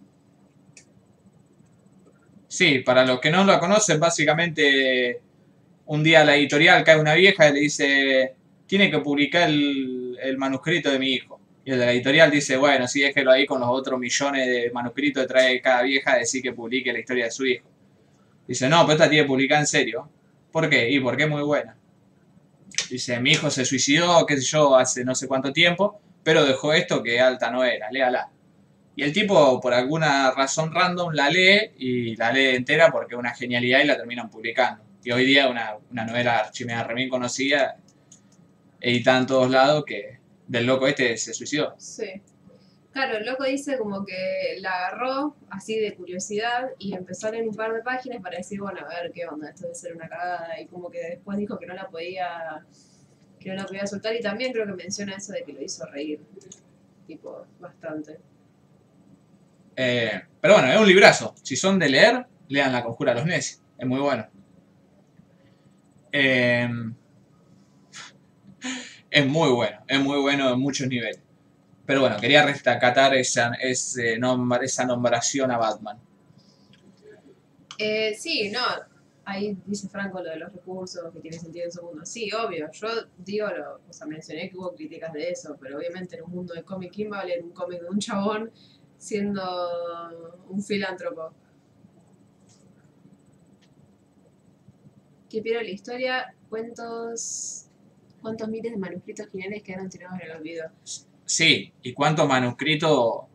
[2.47, 5.21] Sí, para los que no lo conocen, básicamente
[5.85, 10.37] un día la editorial cae una vieja y le dice, tiene que publicar el, el
[10.37, 11.39] manuscrito de mi hijo.
[11.65, 14.71] Y el de la editorial dice, bueno, sí, déjelo ahí con los otros millones de
[14.71, 17.67] manuscritos que trae cada vieja decir que publique la historia de su hijo.
[18.47, 20.09] Dice, no, pero esta tiene que publicar en serio.
[20.51, 20.89] ¿Por qué?
[20.89, 21.75] Y porque es muy buena.
[22.89, 26.73] Dice, mi hijo se suicidó, qué sé yo, hace no sé cuánto tiempo, pero dejó
[26.73, 28.29] esto que alta no era, léala.
[28.95, 33.19] Y el tipo, por alguna razón random, la lee y la lee entera porque es
[33.19, 34.83] una genialidad y la terminan publicando.
[35.03, 37.77] Y hoy día una, una novela archimea re bien conocida,
[38.79, 41.75] editada en todos lados, que del loco este se suicidó.
[41.77, 42.21] Sí.
[42.95, 47.45] Claro, el loco dice como que la agarró así de curiosidad y empezó a leer
[47.45, 50.07] un par de páginas para decir, bueno, a ver qué onda, esto debe ser una
[50.07, 50.61] cagada.
[50.61, 52.65] Y como que después dijo que no la podía,
[53.37, 55.85] que no la podía soltar y también creo que menciona eso de que lo hizo
[55.87, 56.21] reír.
[57.05, 58.17] Tipo, bastante.
[59.75, 61.35] Eh, pero bueno, es un librazo.
[61.43, 63.61] Si son de leer, lean La Conjura de los Necios.
[63.77, 64.25] Es muy bueno.
[66.13, 66.69] Eh,
[69.11, 69.83] es muy bueno.
[69.85, 71.24] Es muy bueno en muchos niveles.
[71.85, 74.19] Pero bueno, quería rescatar esa, ese
[74.61, 75.99] esa nombración a Batman.
[77.77, 78.61] Eh, sí, no,
[79.25, 82.05] ahí dice Franco lo de los recursos, que tiene sentido en su mundo.
[82.05, 86.15] Sí, obvio, yo digo, lo, o sea, mencioné que hubo críticas de eso, pero obviamente
[86.15, 88.51] en un mundo de cómic, ¿quién va a leer un cómic de un chabón
[88.97, 89.43] siendo
[90.49, 91.33] un filántropo?
[95.29, 97.67] Que pierdo la historia, ¿cuántos,
[98.21, 100.71] cuántos miles de manuscritos geniales quedaron tirados en el olvido?
[101.25, 103.25] Sí, y cuántos manuscritos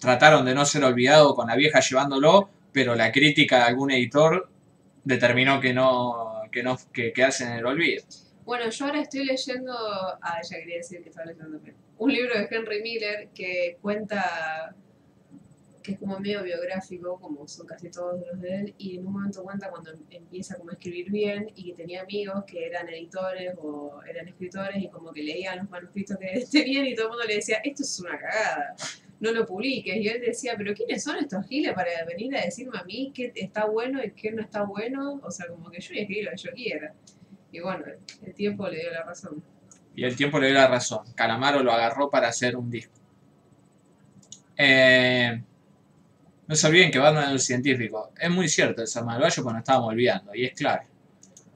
[0.00, 4.48] trataron de no ser olvidados con la vieja llevándolo, pero la crítica de algún editor
[5.04, 8.04] determinó que no, que no, que en el olvido.
[8.44, 11.60] Bueno, yo ahora estoy leyendo, ah, ya quería decir que estaba leyendo
[11.98, 14.74] un libro de Henry Miller que cuenta,
[15.88, 19.14] que es como medio biográfico, como son casi todos los de él, y en un
[19.14, 22.86] momento cuenta cuando em- empieza como a escribir bien y que tenía amigos que eran
[22.90, 27.10] editores o eran escritores y como que leían los manuscritos que tenían y todo el
[27.12, 28.76] mundo le decía, esto es una cagada,
[29.18, 29.96] no lo publiques.
[29.96, 33.32] Y él decía, pero ¿quiénes son estos giles para venir a decirme a mí qué
[33.34, 35.22] está bueno y qué no está bueno?
[35.24, 36.94] O sea, como que yo voy a escribir lo que yo quiera.
[37.50, 37.86] Y bueno,
[38.26, 39.42] el tiempo le dio la razón.
[39.96, 41.06] Y el tiempo le dio la razón.
[41.14, 42.92] Calamaro lo agarró para hacer un disco.
[44.54, 45.40] Eh,
[46.48, 48.10] no se olviden que Batman es un científico.
[48.18, 50.86] Es muy cierto el San Malvayo cuando estábamos olvidando, y es clave.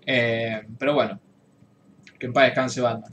[0.05, 1.19] Eh, pero bueno,
[2.19, 3.11] que en paz descanse Batman.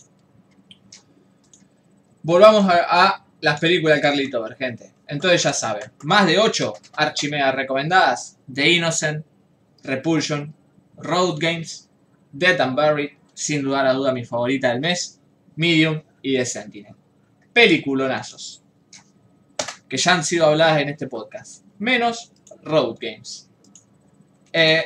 [2.22, 4.92] Volvamos a, las películas de Carlito gente.
[5.08, 8.38] Entonces ya saben, más de 8 archimedas recomendadas.
[8.54, 9.26] The Innocent,
[9.84, 10.54] Repulsion,
[10.98, 11.90] Road Games,
[12.34, 15.22] Dead and Buried, sin dudar a duda mi favorita del mes,
[15.56, 16.96] Medium y The Sentinel.
[17.54, 18.64] Peliculonazos.
[19.88, 21.69] Que ya han sido habladas en este podcast.
[21.80, 22.32] Menos
[22.64, 23.50] Road Games.
[24.54, 24.84] Eh,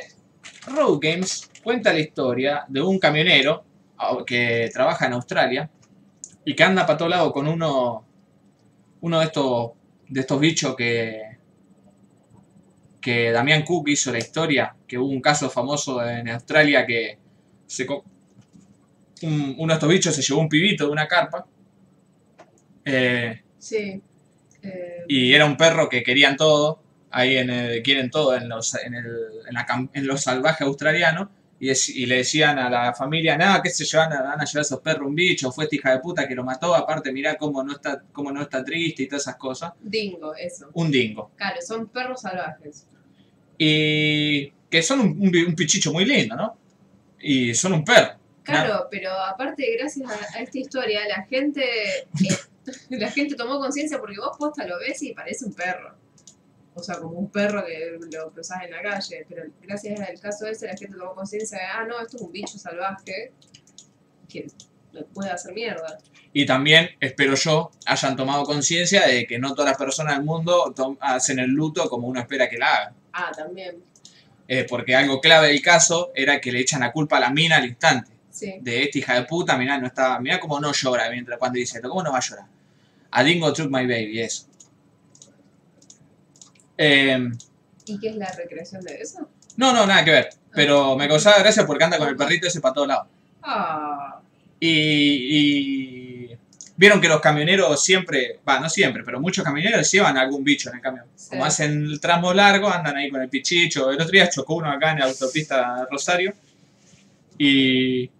[0.66, 3.64] Road Games cuenta la historia de un camionero
[3.98, 5.70] au- que trabaja en Australia
[6.44, 8.04] y que anda para todo lado con uno,
[9.00, 9.72] uno de estos,
[10.08, 11.20] de estos bichos que,
[13.00, 17.18] que Damián Cook hizo la historia, que hubo un caso famoso en Australia que
[17.66, 17.86] se,
[19.22, 21.46] un- uno de estos bichos se llevó un pibito de una carpa.
[22.84, 24.00] eh, Sí.
[24.62, 26.82] Eh, y era un perro que querían todo,
[27.14, 29.06] ahí en el- quieren todo en los, en, el,
[29.48, 31.28] en, la en los salvajes australianos,
[31.60, 34.80] y, le decían a la familia, nada, que se llevan a, van a llevar esos
[34.80, 37.72] perros un bicho, fue esta hija de puta que lo mató, aparte mirá cómo no
[37.72, 39.72] está, cómo no está triste y todas esas cosas.
[39.80, 40.68] dingo, eso.
[40.74, 41.30] Un dingo.
[41.36, 42.86] Claro, son perros salvajes.
[43.56, 46.58] Y que son un, un pichicho muy lindo, ¿no?
[47.20, 48.18] Y son un perro.
[48.42, 52.36] Claro, pero aparte, gracias a, a esta historia, la gente eh,
[52.90, 55.94] la gente tomó conciencia porque vos posta lo ves y parece un perro.
[56.74, 59.24] O sea, como un perro que lo cruzás en la calle.
[59.28, 62.32] Pero gracias al caso ese, la gente tomó conciencia de, ah, no, esto es un
[62.32, 63.32] bicho salvaje
[64.28, 64.46] que
[64.92, 65.98] me puede hacer mierda.
[66.32, 70.74] Y también, espero yo, hayan tomado conciencia de que no todas las personas del mundo
[71.00, 72.94] hacen el luto como uno espera que la hagan.
[73.12, 73.82] Ah, también.
[74.48, 77.56] Eh, porque algo clave del caso era que le echan la culpa a la mina
[77.56, 78.10] al instante.
[78.30, 78.54] Sí.
[78.60, 81.78] De esta hija de puta, mirá, no está, mirá cómo no llora mientras cuando dice
[81.78, 82.46] esto, ¿cómo no va a llorar?
[83.12, 84.46] A Dingo took my baby, eso.
[86.78, 87.30] Eh,
[87.86, 89.28] ¿Y qué es la recreación de eso?
[89.56, 90.30] no, no, nada que ver.
[90.52, 93.08] Pero me causaba gracia porque anda con el perrito ese para todos lados.
[93.42, 94.20] Ah,
[94.60, 96.38] Y, y
[96.76, 100.76] vieron que los camioneros siempre, va, no siempre, pero muchos camioneros llevan algún bicho en
[100.76, 101.06] el camión.
[101.14, 101.30] Sí.
[101.30, 103.90] Como hacen el tramo largo, andan ahí con el pichicho.
[103.90, 106.34] El otro día chocó uno acá en la autopista Rosario
[107.38, 108.10] y,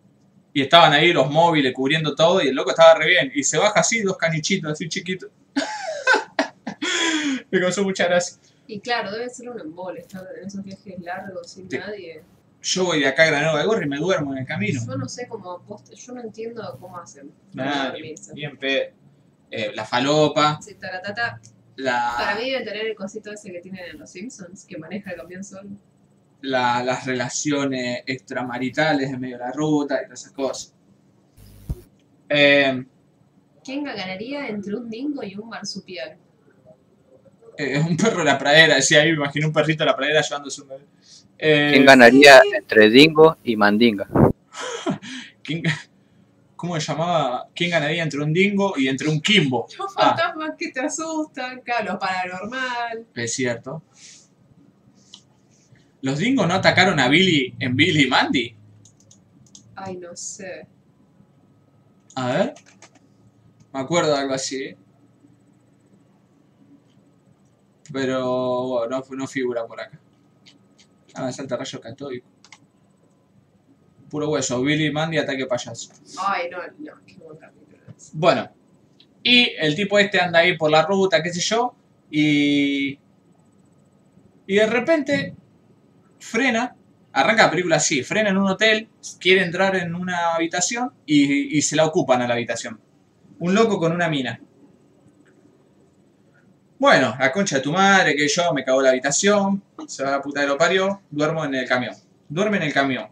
[0.53, 3.33] y estaban ahí los móviles cubriendo todo y el loco estaba re bien.
[3.35, 5.31] Y se baja así, dos canichitos así chiquitos.
[7.55, 8.37] Me causó mucha gracia.
[8.67, 11.79] y claro, debe ser un embole estar en esos viajes largos sin Sí.
[11.79, 12.23] nadie.
[12.63, 14.81] Yo voy de acá a Granado de Gorri y me duermo en el camino.
[14.87, 15.63] Yo no sé cómo,
[15.95, 17.31] yo no entiendo cómo hacen.
[17.53, 18.33] Nada, ni, dormirse.
[18.35, 18.93] ni en pedo.
[19.51, 21.41] Eh, la falopa, Sí, taratata.
[21.77, 22.15] la...
[22.17, 25.17] Para mí deben tener el cosito ese que tienen en los Simpsons, que maneja el
[25.19, 25.69] camión solo.
[26.41, 30.75] la- las relaciones extramaritales en medio de la ruta y todas esas cosas.
[32.29, 32.85] Eh,
[33.65, 36.17] ¿Quién ganaría entre un dingo y un marsupial?
[37.59, 40.21] Eh, un perro de la pradera, decía ahí, me imagino un perrito de la pradera
[40.23, 40.85] llevándose un bebé.
[41.39, 44.09] Eh, ¿Quién ganaría entre Dingo y Mandinga?
[45.43, 45.63] ¿quién-
[46.57, 47.49] ¿Cómo se llamaba?
[47.55, 49.67] ¿Quién ganaría entre un dingo y entre un kimbo?
[49.79, 50.09] Los Ah.
[50.17, 53.07] fantasmas que te asustan, claro, lo paranormal.
[53.15, 53.83] Es cierto.
[56.01, 58.57] ¿Los dingos no atacaron a Billy en Billy y Mandy?
[59.75, 60.67] Ay, no sé.
[62.15, 62.55] A ver.
[63.73, 64.63] Me acuerdo de algo así.
[64.65, 64.77] ¿eh?
[67.93, 69.99] Pero bueno, no, no figura por acá.
[71.14, 72.26] Ah, salta rayo católico.
[74.11, 74.61] Puro hueso.
[74.62, 75.93] Billy Mandy ataque payaso.
[76.18, 78.11] Ay, no, no, qué buen capítulo es.
[78.12, 78.51] Bueno.
[79.22, 81.74] Y el tipo este anda ahí por la ruta, qué sé yo.
[82.11, 82.99] Y.
[84.47, 85.35] Y de repente.
[86.18, 86.76] Frena.
[87.12, 88.03] Arranca la película así.
[88.03, 88.89] Frena en un hotel.
[89.20, 90.93] Quiere entrar en una habitación.
[91.07, 92.80] Y, y se la ocupan a la habitación.
[93.39, 94.41] Un loco con una mina.
[96.79, 99.62] Bueno, la concha de tu madre, que yo me cago en la habitación.
[99.87, 101.03] Se va la puta de lo parió.
[101.11, 101.95] Duermo en el camión.
[102.29, 103.09] Duerme en el camión.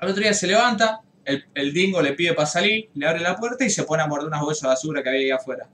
[0.00, 3.36] Al otro día se levanta, el, el dingo le pide para salir, le abre la
[3.36, 5.68] puerta y se pone a morder unas bolsas de basura que había ahí afuera.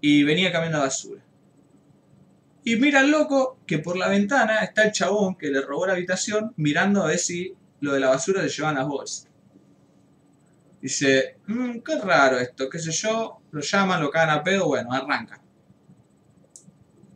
[0.00, 1.22] Y venía cambiando basura.
[2.64, 5.94] Y mira el loco que por la ventana está el chabón que le robó la
[5.94, 9.28] habitación mirando a ver si lo de la basura le llevan las bolsas.
[10.80, 14.92] Dice, "Mm, qué raro esto, qué sé yo, lo llaman, lo cagan a pedo, bueno,
[14.92, 15.40] arranca.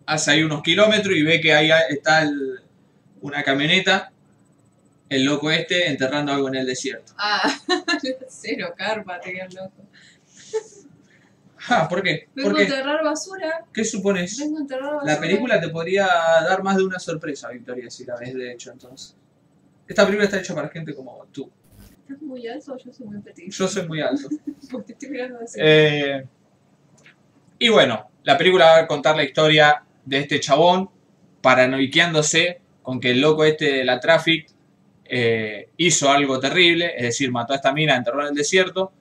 [0.06, 2.60] Hace ahí unos kilómetros y ve que ahí está el-
[3.20, 4.10] una camioneta,
[5.08, 7.12] el loco este enterrando algo en el desierto.
[7.16, 7.42] Ah,
[8.28, 9.86] cero carpa, tenía el loco.
[11.68, 12.28] Ah, ¿por qué?
[12.34, 13.64] Vengo ¿Por a enterrar basura.
[13.72, 14.36] ¿Qué supones?
[14.38, 15.14] Vengo a enterrar basura.
[15.14, 18.72] La película te podría dar más de una sorpresa, Victoria, si la ves de hecho,
[18.72, 19.14] entonces.
[19.86, 21.48] Esta película está hecha para gente como tú.
[22.02, 23.52] ¿Estás muy alto o yo soy muy petit?
[23.52, 24.28] Yo soy muy alto.
[24.72, 25.58] Porque te estoy mirando así.
[25.62, 26.26] Eh,
[27.60, 30.90] y bueno, la película va a contar la historia de este chabón
[31.40, 34.48] paranoiqueándose con que el loco este de la Traffic
[35.04, 38.92] eh, hizo algo terrible, es decir, mató a esta mina, enterró en el desierto,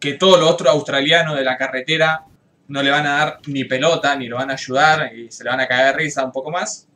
[0.00, 2.24] que todos los otros australianos de la carretera
[2.68, 5.50] no le van a dar ni pelota, ni lo van a ayudar y se le
[5.50, 6.88] van a caer de risa un poco más,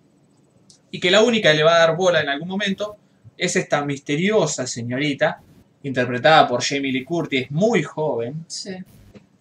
[0.91, 2.97] y que la única que le va a dar bola en algún momento
[3.37, 5.41] es esta misteriosa señorita,
[5.83, 8.75] interpretada por Jamie Lee Curtis, muy joven, Sí.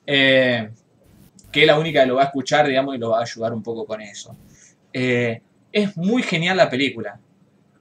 [0.05, 0.69] eh,
[1.51, 3.53] que es la única que lo va a escuchar, digamos, y lo va a ayudar
[3.53, 4.35] un poco con eso.
[4.93, 5.41] Eh,
[5.71, 7.19] es muy genial la película.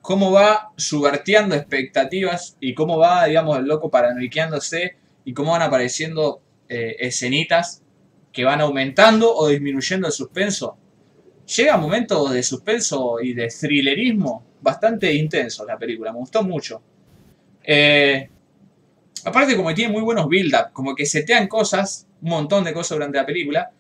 [0.02, 6.40] cómo va subvertiendo expectativas y cómo va, digamos, el loco paranoiqueándose y cómo van apareciendo
[6.68, 7.82] eh, escenitas
[8.32, 10.76] que van aumentando o disminuyendo el suspenso.
[11.56, 16.82] Llega momentos de suspenso y de thrillerismo bastante intensos la película, me gustó mucho.
[17.64, 18.28] Eh,
[19.24, 22.96] aparte como que tiene muy buenos build-up, como que setean cosas, un montón de cosas
[22.96, 23.70] durante la película,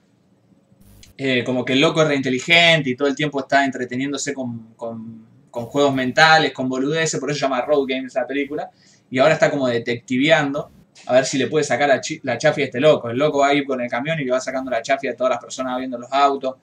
[1.18, 5.26] eh, como que el loco es reinteligente y todo el tiempo está entreteniéndose con, con-
[5.50, 8.70] juegos mentales, con boludeces, por eso se llama Road Games la película,
[9.10, 10.70] y ahora está como detectiveando
[11.06, 13.08] a ver si le puede sacar la, la chafia a este loco.
[13.08, 15.14] El loco va a ir con el camión y le va sacando la chafia a
[15.16, 16.56] todas las personas viendo los autos.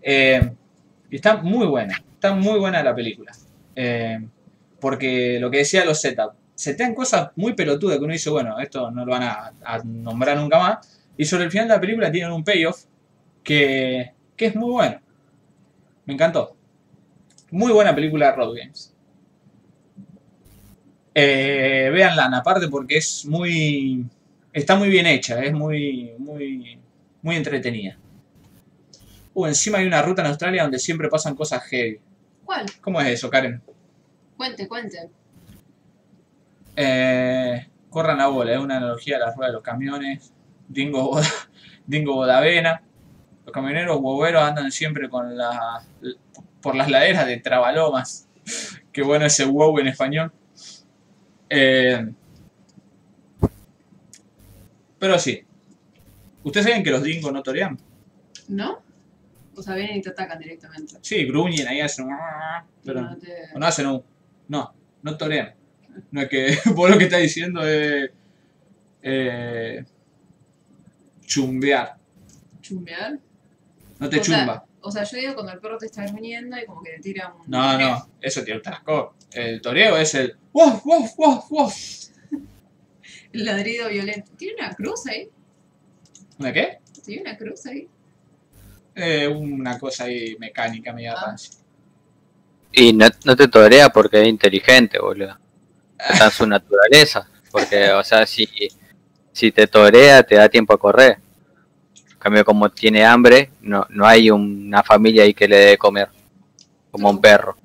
[0.00, 0.48] Eh,
[1.10, 3.32] y está muy buena, está muy buena la película.
[3.74, 4.20] Eh,
[4.78, 8.92] porque lo que decía los setup, setean cosas muy pelotudas que uno dice, bueno, esto
[8.92, 10.99] no lo van a, a nombrar nunca más.
[11.20, 12.84] Y sobre el final de la película tienen un payoff
[13.44, 15.02] que, que es muy bueno.
[16.06, 16.56] Me encantó.
[17.50, 18.94] Muy buena película de Road Games.
[21.14, 24.06] Eh, véanla, aparte porque es muy.
[24.50, 26.14] Está muy bien hecha, es muy.
[26.16, 26.80] muy.
[27.20, 27.98] muy entretenida.
[29.34, 32.00] Uh, encima hay una ruta en Australia donde siempre pasan cosas heavy.
[32.46, 32.64] ¿Cuál?
[32.80, 33.60] ¿Cómo es eso, Karen?
[34.38, 35.10] Cuente, cuente.
[36.76, 40.32] Eh, corran la bola, es una analogía a la rueda de los camiones.
[40.70, 41.20] Dingo,
[41.86, 42.82] Dingo Bodavena.
[43.44, 45.82] Los camioneros boberos andan siempre con la,
[46.62, 48.28] por las laderas de Trabalomas.
[48.92, 50.32] Qué bueno ese wow en español.
[51.48, 52.08] Eh,
[54.98, 55.42] pero sí.
[56.44, 57.78] ¿Ustedes saben que los dingos no torean?
[58.48, 58.82] ¿No?
[59.56, 60.96] O sea, vienen y te atacan directamente.
[61.02, 62.08] Sí, gruñen ahí, hacen...
[62.84, 63.28] Pero no te...
[63.54, 64.02] no hacen un...
[64.48, 65.54] No, no torean.
[66.10, 68.10] No es que vos lo que estás diciendo es...
[69.02, 69.84] Eh,
[71.30, 71.96] chumbear.
[72.60, 73.18] ¿Chumbear?
[74.00, 74.64] No te O sea, chumba.
[74.82, 77.32] O sea, yo digo cuando el perro te está gruñendo y como que te tira
[77.32, 77.48] un...
[77.50, 79.14] No, no, eso tiene otras cosas.
[79.32, 80.36] El toreo es el...
[80.52, 81.72] ¡Wow, wow, wow, wow!
[83.32, 84.32] El ladrido violento.
[84.36, 85.28] ¿Tiene una cruz ahí?
[86.38, 86.78] ¿Una qué?
[87.04, 87.86] ¿Tiene una cruz ahí?
[88.94, 91.26] Eh, una cosa ahí mecánica media Ah.
[91.26, 91.54] rancia.
[92.72, 95.38] Y no, no te torea porque es inteligente, boludo.
[95.98, 97.28] Está en su naturaleza.
[97.52, 98.48] Porque, o sea, si,
[99.32, 101.18] si te torea, te da tiempo a correr.
[102.10, 105.78] En cambio, como tiene hambre, no, no hay una familia ahí que le dé de
[105.78, 106.08] comer.
[106.90, 107.56] Como un perro.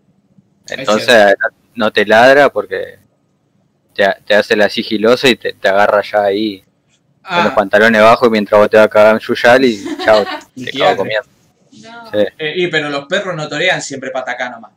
[0.68, 1.36] Entonces,
[1.74, 3.00] no, te ladra porque
[3.94, 6.64] te, te hace la sigilosa y te, te agarra ya ahí
[7.28, 9.84] con los Ah, pantalones bajos mientras vos te vas a cagar en su yal y
[10.06, 10.24] chao,
[10.56, 11.28] te cago comiendo.
[11.82, 12.12] No.
[12.12, 12.26] Sí.
[12.38, 14.72] Eh, y pero los perros no torean siempre para atacar nomás.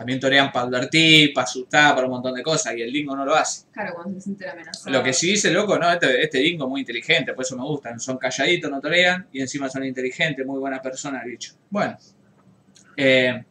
[0.00, 2.74] También torean para advertir, para asustar, para un montón de cosas.
[2.74, 3.66] Y el dingo no lo hace.
[3.70, 4.90] Claro, cuando se siente amenazado.
[4.90, 7.64] Lo que sí dice loco, no, este, este dingo es muy inteligente, por eso me
[7.64, 8.00] gustan.
[8.00, 11.52] Son calladitos, no torean, y encima son inteligentes, muy buena persona, el bicho.
[11.68, 11.98] Bueno.
[12.96, 13.44] Eh,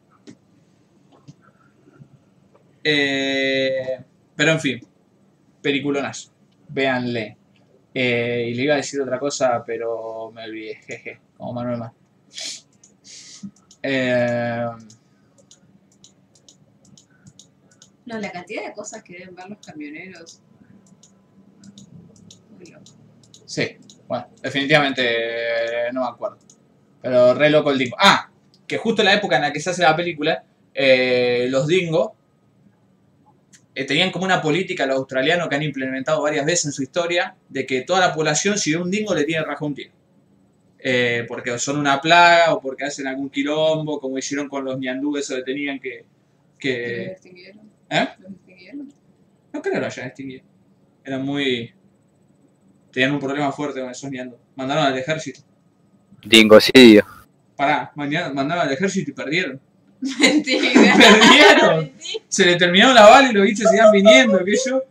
[2.82, 4.00] eh,
[4.34, 4.80] pero en fin,
[5.62, 6.32] peliculonas.
[6.66, 7.36] Véanle.
[7.94, 11.92] Eh, y le iba a decir otra cosa, pero me olvidé, jeje, como Manuel más.
[13.84, 14.66] Eh,
[18.10, 20.40] No, la cantidad de cosas que deben ver los camioneros.
[22.58, 22.84] Muy loco.
[23.46, 23.76] Sí,
[24.08, 26.38] bueno, definitivamente eh, no me acuerdo.
[27.00, 27.96] Pero re loco el dingo.
[28.00, 28.28] Ah,
[28.66, 30.42] que justo en la época en la que se hace la película,
[30.74, 32.10] eh, los dingos
[33.76, 37.36] eh, tenían como una política los australianos que han implementado varias veces en su historia,
[37.48, 39.92] de que toda la población, si ve un dingo, le tiene raja un tiro.
[40.80, 45.16] Eh, porque son una plaga o porque hacen algún quilombo, como hicieron con los ñandú,
[45.16, 46.04] eso que tenían que...
[47.90, 48.08] ¿Eh?
[48.20, 48.88] ¿Los extinguieron?
[49.52, 50.44] No creo que lo hayan extinguido.
[51.04, 51.74] Eran muy...
[52.92, 54.36] Tenían un problema fuerte con esos ñandú.
[54.56, 55.40] Mandaron al ejército.
[56.24, 57.04] Dingocidio.
[57.56, 59.60] Pará, mañana mandaron al ejército y perdieron.
[60.20, 60.96] Mentira.
[60.96, 61.78] Perdieron.
[61.78, 62.24] Mentira.
[62.28, 64.82] Se le terminaron la bala y los bichos sigan viniendo, que yo.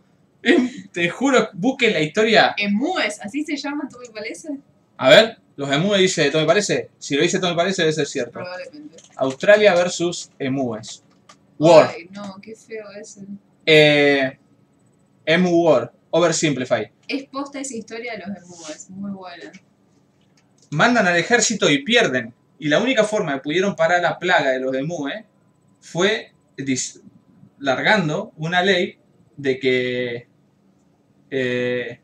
[0.92, 2.54] Te juro, busquen la historia.
[2.56, 4.48] Emúes, ¿así se llaman, tú me parece?
[4.96, 6.90] A ver, los emúes dice, ¿todo me parece?
[6.98, 8.32] Si lo dice todo me parece, debe ser cierto.
[8.32, 8.96] Probablemente.
[9.16, 11.02] Australia versus emúes.
[11.60, 11.90] War.
[11.94, 13.20] Ay, no, qué feo ese.
[13.66, 14.38] Eh,
[15.26, 15.92] emu War.
[16.10, 16.90] Oversimplify.
[17.06, 19.52] Es posta esa historia de los emúes, muy buena.
[20.70, 22.34] Mandan al ejército y pierden.
[22.58, 25.24] Y la única forma que pudieron parar la plaga de los emúes
[25.80, 26.32] fue
[27.58, 28.98] largando una ley
[29.36, 30.28] de que
[31.30, 32.00] eh,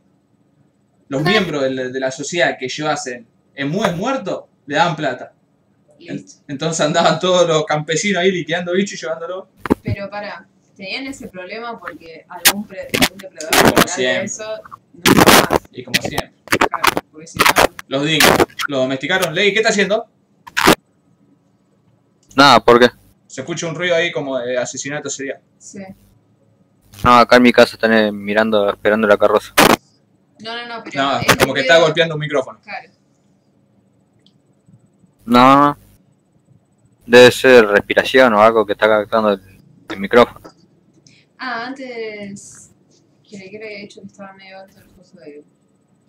[1.09, 5.33] los miembros de la, de la sociedad que llevasen emúes muertos le daban plata.
[5.99, 6.43] Listo.
[6.49, 9.49] Entonces andaban todos los campesinos ahí liqueando bichos y llevándolo.
[9.83, 14.45] Pero para, tenían ese problema porque algún, pre- algún depredador de eso
[14.93, 15.13] no
[15.51, 15.61] más.
[15.73, 17.45] Y como siempre, Claro, porque si no,
[17.89, 18.29] los dingos.
[18.69, 19.35] Lo domesticaron.
[19.35, 20.07] Ley, ¿qué está haciendo?
[22.35, 22.91] Nada, ¿por qué?
[23.27, 25.41] Se escucha un ruido ahí como de asesinato serial.
[25.59, 25.81] Sí.
[27.05, 29.53] No, acá en mi casa están eh, mirando, esperando la carroza.
[30.41, 31.03] No, no, no, pero.
[31.03, 32.59] No, como que ruido- está golpeando un micrófono.
[32.63, 32.91] Claro.
[35.25, 35.77] No.
[37.07, 39.41] Debe ser respiración o algo que está captando el,
[39.89, 40.41] el micrófono.
[41.39, 42.71] Ah, antes.
[43.29, 45.45] Que que había hecho que estaba medio alto el coso de.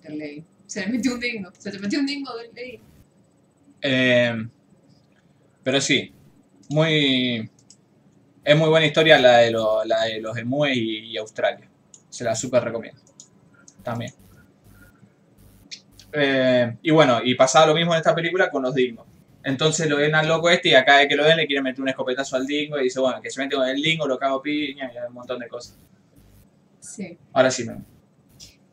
[0.02, 0.46] del ley.
[0.66, 1.52] Se le metió un dingo.
[1.58, 2.80] Se te metió un dingo del ley.
[3.82, 4.48] Eh,
[5.64, 6.14] pero sí,
[6.70, 7.50] muy.
[8.44, 11.70] Es muy buena historia la de, lo- la de los emúes y, y Australia.
[12.10, 13.02] Se la super recomiendo.
[13.84, 14.14] También.
[16.14, 19.06] Eh, y bueno, y pasaba lo mismo en esta película con los dingos.
[19.44, 21.64] Entonces lo ven al loco este y a cada vez que lo ven le quieren
[21.64, 24.18] meter un escopetazo al dingo y dice, bueno, que se mete con el dingo, lo
[24.18, 25.78] cago piña y un montón de cosas.
[26.80, 27.18] Sí.
[27.34, 27.78] Ahora sí, me...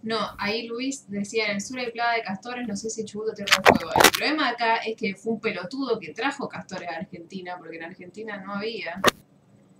[0.05, 3.33] No, ahí Luis decía, en el sur hay plaga de castores, no sé si Chubuto
[3.33, 3.91] del Fuego.
[3.97, 7.85] El problema acá es que fue un pelotudo que trajo castores a Argentina, porque en
[7.85, 9.01] Argentina no había.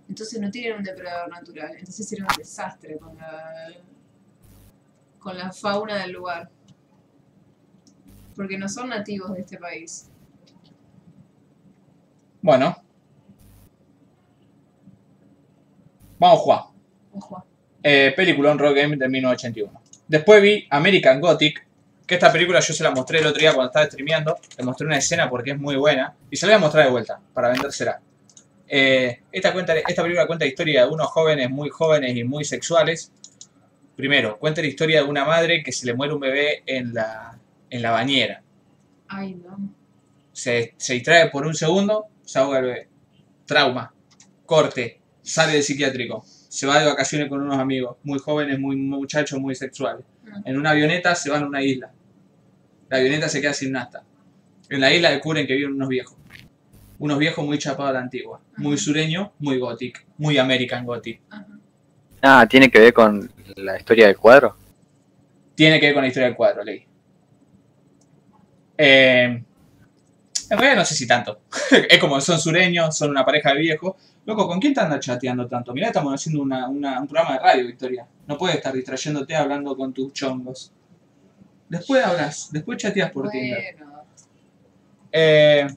[0.09, 1.75] Entonces no tienen un depredador natural.
[1.77, 3.67] Entonces era un desastre con la,
[5.19, 6.49] con la fauna del lugar.
[8.35, 10.09] Porque no son nativos de este país.
[12.45, 12.77] Bueno.
[16.19, 16.59] Vamos a jugar.
[17.11, 17.43] Ojo.
[17.81, 19.81] Eh, película on Rock Game de 1981.
[20.07, 21.65] Después vi American Gothic,
[22.05, 24.37] que esta película yo se la mostré el otro día cuando estaba streameando.
[24.59, 26.15] Le mostré una escena porque es muy buena.
[26.29, 27.99] Y se la voy a mostrar de vuelta, para vendérsela.
[28.67, 32.45] Eh, esta, cuenta, esta película cuenta la historia de unos jóvenes muy jóvenes y muy
[32.45, 33.11] sexuales.
[33.95, 37.39] Primero, cuenta la historia de una madre que se le muere un bebé en la,
[37.71, 38.43] en la bañera.
[39.07, 39.57] Ay, no.
[40.31, 42.87] Se, se distrae por un segundo, se ahoga el bebé.
[43.45, 43.93] Trauma.
[44.45, 44.99] Corte.
[45.21, 46.23] Sale del psiquiátrico.
[46.25, 47.97] Se va de vacaciones con unos amigos.
[48.03, 50.05] Muy jóvenes, muy muchachos, muy sexuales.
[50.23, 50.49] Mm.
[50.49, 51.91] En una avioneta se van a una isla.
[52.89, 54.03] La avioneta se queda sin nasta.
[54.69, 56.17] En la isla descubren que viven unos viejos.
[56.97, 58.41] Unos viejos muy chapados a la antigua.
[58.57, 60.05] Muy sureño, muy gothic.
[60.17, 61.21] Muy American gothic.
[62.21, 64.55] Ah, tiene que ver con la historia del cuadro.
[65.55, 66.85] Tiene que ver con la historia del cuadro, leí.
[68.77, 69.43] Eh,
[70.49, 71.41] en realidad no sé si tanto.
[71.89, 73.95] es como son sureños, son una pareja de viejos.
[74.25, 75.73] Loco, ¿con quién te andas chateando tanto?
[75.73, 78.07] Mirá, estamos haciendo una- una- un programa de radio, Victoria.
[78.27, 80.71] No puedes estar distrayéndote hablando con tus chongos.
[81.69, 83.75] Después hablas, después chateas por Tinder.
[83.77, 84.03] Bueno.
[85.11, 85.67] Eh,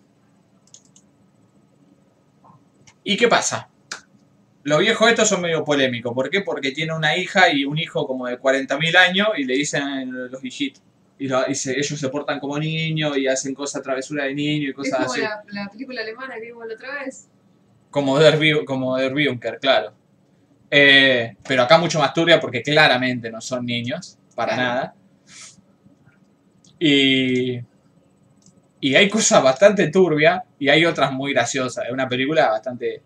[3.05, 3.69] ¿Y qué pasa?
[4.65, 6.13] Los viejos estos son medio polémicos.
[6.13, 6.43] ¿Por qué?
[6.43, 10.45] Porque tiene una hija y un hijo como de 40.000 años y le dicen los
[10.45, 10.83] hijitos.
[11.19, 14.67] Y, lo- y se- ellos se portan como niños y hacen cosas travesura de niño
[14.69, 15.21] y Es cosas como así.
[15.21, 17.29] la, la película alemana que vimos la otra vez.
[17.91, 19.93] Como Der, como Der Bunker, claro.
[20.71, 24.69] Eh, pero acá mucho más turbia porque claramente no son niños, para Claro.
[24.75, 24.95] nada.
[26.79, 27.59] Y,
[28.81, 31.87] y hay cosas bastante turbias y hay otras muy graciosas.
[31.87, 33.03] Es una película bastante,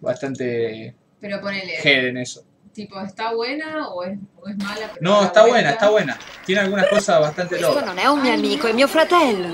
[0.00, 2.44] bastante Pero ponele, head en eso.
[2.78, 4.92] Tipo, ¿está buena o es, o es mala?
[5.00, 6.16] No, está buena, está buena.
[6.46, 7.84] Tiene algunas cosas bastante locas.
[7.84, 9.48] non è un mio amico, è mio fratello.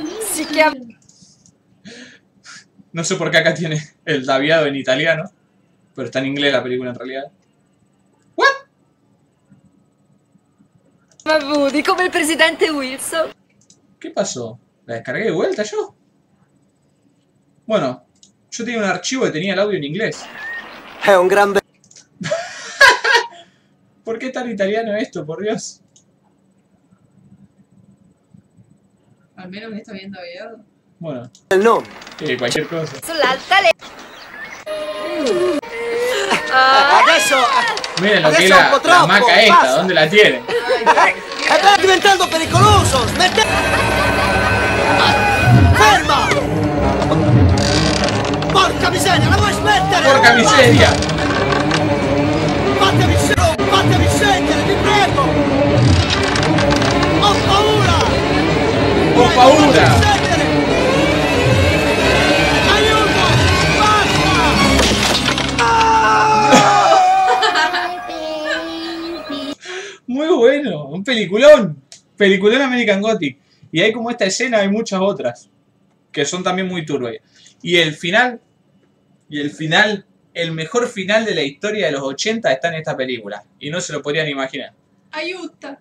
[2.92, 5.24] No sé por qué acá tiene el labiado en italiano,
[5.94, 7.24] pero está en inglés la película en realidad.
[11.24, 13.32] Woody, come il presidente Wilson.
[13.98, 14.58] ¿Qué pasó?
[14.84, 15.94] ¿La descargué de vuelta yo?
[17.64, 18.04] Bueno,
[18.50, 20.22] yo tenía un archivo que tenía el audio en inglés.
[21.02, 21.63] È un grande
[24.04, 25.80] ¿Por qué tan italiano esto, por Dios?
[29.36, 30.58] Al menos me está viendo video.
[30.98, 31.30] Bueno,
[31.62, 31.86] nome.
[32.20, 32.92] eh, cualquier cosa.
[33.04, 33.70] Sull'alta le...
[36.56, 37.36] Adesso
[38.00, 39.76] Miren lo que es la, la maca esta.
[39.76, 40.42] ¿dónde la tienen?
[41.64, 43.08] sta diventando pericoloso.
[43.08, 43.42] Smette.
[45.76, 46.28] Ferma!
[48.52, 50.08] Porca miseria, la vuoi smettere?
[50.10, 51.13] ¡Porca miseria!
[53.74, 55.22] Fatemi scendere, ti prego!
[57.22, 57.98] Ho paura!
[59.16, 59.86] ¡Ho Prego, paura!
[62.74, 63.24] Aiuto!
[63.80, 64.34] Basta!
[70.06, 71.82] Muy bueno, un peliculón.
[72.16, 73.38] Peliculón American Gothic.
[73.72, 75.50] Y hay como esta escena, hay muchas otras.
[76.12, 77.24] Que son también muy turbias.
[77.60, 78.40] Y el final.
[79.28, 80.06] Y el final.
[80.34, 83.42] El mejor final de la historia de los 80 está en esta película.
[83.58, 84.72] Y no se lo podrían imaginar.
[85.12, 85.80] ¡Ayuda!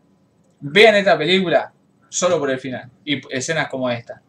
[0.61, 1.73] Vean esta película
[2.07, 2.89] solo por el final.
[3.03, 4.21] Y escenas como esta.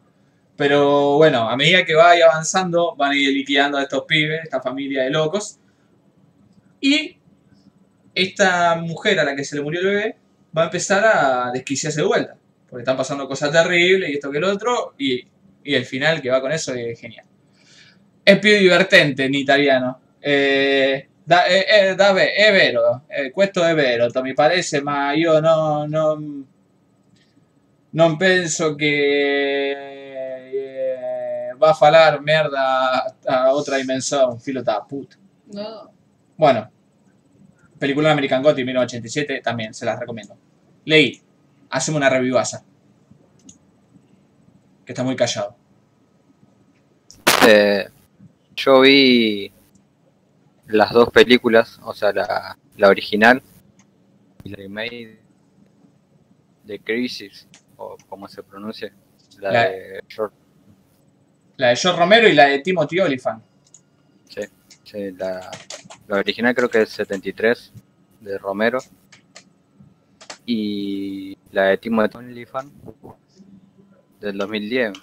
[0.57, 4.61] Pero bueno, a medida que vaya avanzando, van a ir liquidando a estos pibes, esta
[4.61, 5.59] familia de locos.
[6.81, 7.17] Y
[8.13, 10.17] esta mujer a la que se le murió el bebé
[10.57, 12.35] va a empezar a desquiciarse de vuelta.
[12.69, 14.95] Porque están pasando cosas terribles y esto que el otro.
[14.97, 15.27] Y,
[15.63, 17.25] y el final que va con eso es genial.
[18.25, 19.99] è più divertente in italiano.
[20.27, 25.39] Eh, da, eh, eh, vabbè, è vero, eh, questo è vero, mi parece, ma io
[25.39, 26.43] no, non,
[27.91, 29.69] non penso che
[30.49, 35.15] eh, va a falar merda a otra dimensión, filo da puta.
[35.51, 35.91] No.
[36.35, 36.71] Bueno,
[37.77, 40.35] película de American Gotti 1987 también, se las recomiendo.
[40.85, 41.21] Leí,
[41.69, 42.63] hacemos una review asa.
[44.85, 45.55] Que está muy callado.
[47.47, 47.87] Eh,
[48.55, 49.51] yo vi
[50.67, 53.41] las dos películas, o sea, la, la original
[54.43, 55.19] y la remake
[56.63, 57.47] de Crisis,
[57.77, 58.91] o como se pronuncia,
[59.39, 60.35] la, La- de George,
[61.57, 63.43] La de George Romero y la de Timothy Olyphant.
[64.29, 64.41] sí,
[64.83, 65.49] sí, la,
[66.07, 67.71] la original creo que es 73
[68.21, 68.79] de Romero
[70.45, 72.71] y la de Timothy Olyphant
[74.19, 74.93] del 2010.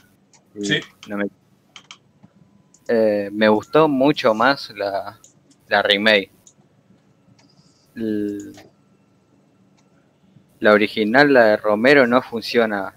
[0.55, 0.81] Y Sí.
[1.09, 1.27] no me,
[2.89, 5.19] Eh, me gustó mucho más la,
[5.73, 6.31] la remake.
[10.61, 12.95] La original, la de Romero, no funciona.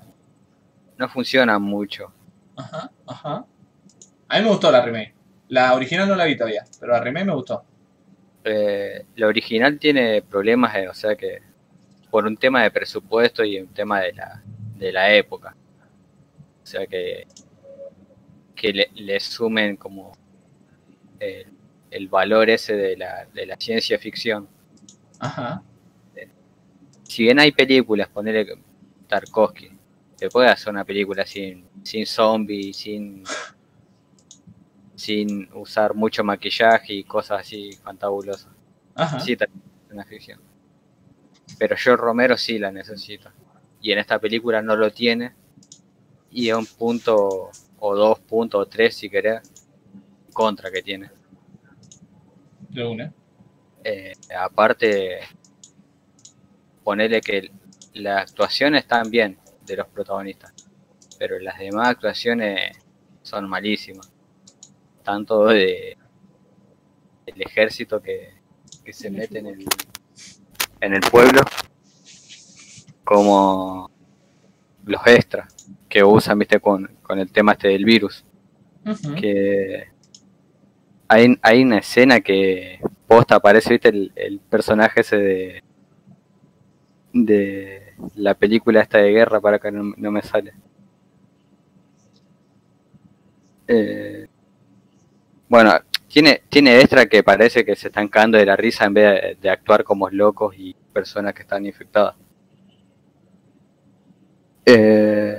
[0.97, 2.11] No funciona mucho.
[2.57, 3.45] Ajá, ajá.
[4.27, 5.14] A mí me gustó la remake.
[5.47, 7.64] La original no la vi todavía, pero la remake me gustó.
[8.43, 11.41] Eh, la original tiene problemas, eh, o sea que
[12.11, 14.43] por un tema de presupuesto y un tema de la,
[14.77, 15.56] de la época.
[16.61, 17.26] O sea que,
[18.53, 20.11] que le, le sumen como
[21.19, 21.55] el,
[21.96, 24.50] el valor ese de la, de la ciencia ficción.
[25.20, 25.64] Ajá.
[27.04, 28.58] Si bien hay películas, ponerle
[29.08, 29.72] Tarkovsky,
[30.16, 33.24] se puede hacer una película sin, sin zombies, sin,
[34.96, 38.52] sin usar mucho maquillaje y cosas así fantabulosas.
[38.94, 39.18] Ajá.
[39.18, 39.38] Es
[39.90, 40.42] una ficción.
[41.58, 43.30] Pero yo Romero sí la necesito.
[43.80, 45.34] Y en esta película no lo tiene.
[46.30, 49.42] Y es un punto, o dos puntos, o tres si querés,
[50.34, 51.10] contra que tiene.
[52.76, 53.14] De una.
[53.85, 55.19] Eh, aparte,
[56.84, 57.52] ponerle que
[57.93, 60.53] las actuaciones están bien de los protagonistas.
[61.18, 62.77] Pero las demás actuaciones
[63.22, 64.11] son malísimas.
[65.03, 65.97] Tanto de
[67.26, 68.34] el ejército que,
[68.84, 69.65] que se mete en el,
[70.81, 71.41] en el pueblo,
[73.06, 73.89] como
[74.84, 75.56] los extras
[75.88, 78.26] que usan, viste, con, con el tema este del virus.
[79.19, 79.95] Que
[81.07, 85.64] hay, una escena que posta aparece, viste, el, el personaje ese de
[87.15, 90.53] de la película esta de guerra para que no, no me sale.
[93.68, 94.27] Eh,
[95.49, 95.72] bueno,
[96.07, 99.38] tiene, tiene extra que parece que se están cagando de la risa en vez de,
[99.41, 102.15] de actuar como locos y personas que están infectadas.
[104.65, 105.38] Eh,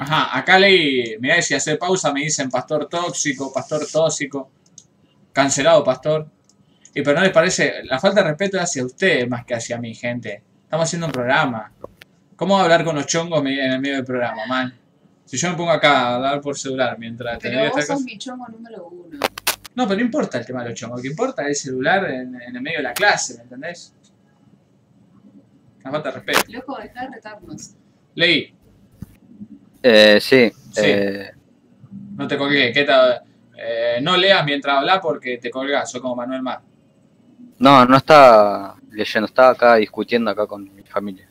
[0.00, 4.50] Ajá, acá leí, mirá, si hace pausa me dicen pastor tóxico, pastor tóxico,
[5.30, 6.26] cancelado pastor.
[6.94, 9.76] Y pero no les parece, la falta de respeto es hacia ustedes más que hacia
[9.76, 10.42] mi gente.
[10.62, 11.70] Estamos haciendo un programa.
[12.34, 14.74] ¿Cómo voy a hablar con los chongos en el medio del programa, man?
[15.26, 18.48] Si yo me pongo acá a hablar por celular mientras Pero vos sos mi chongo
[18.48, 19.18] número uno.
[19.74, 22.10] No, pero no importa el tema de los chongos, lo que importa es el celular
[22.10, 23.94] en, en el medio de la clase, ¿me entendés?
[25.84, 26.40] La falta de respeto.
[26.48, 27.74] Loco, dejá de retarnos.
[28.14, 28.54] Leí,
[29.82, 30.80] eh, sí, Sí.
[30.84, 31.30] eh,
[32.16, 33.22] no te colgué, ¿qué tal?
[33.56, 36.60] Eh, no leas mientras hablas porque te colgás, soy como Manuel Mar.
[37.58, 41.28] no, no estaba leyendo, estaba acá discutiendo acá con mi familia.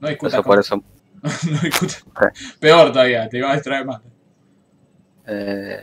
[0.00, 0.76] No discutas Eso por eso.
[1.50, 2.04] no discutas.
[2.60, 4.00] Peor todavía, te iba a distraer más.
[5.26, 5.82] Eh,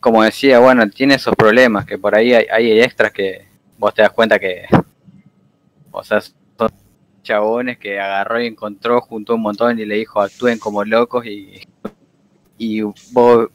[0.00, 3.46] como decía, bueno, tiene esos problemas, que por ahí hay, hay extras que
[3.78, 4.66] vos te das cuenta que,
[5.90, 6.20] o sea,
[7.24, 11.62] chabones que agarró y encontró, juntó un montón y le dijo actúen como locos y,
[12.56, 13.48] y vos,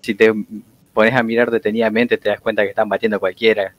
[0.00, 0.32] si te
[0.92, 3.74] pones a mirar detenidamente, te das cuenta que están batiendo a cualquiera.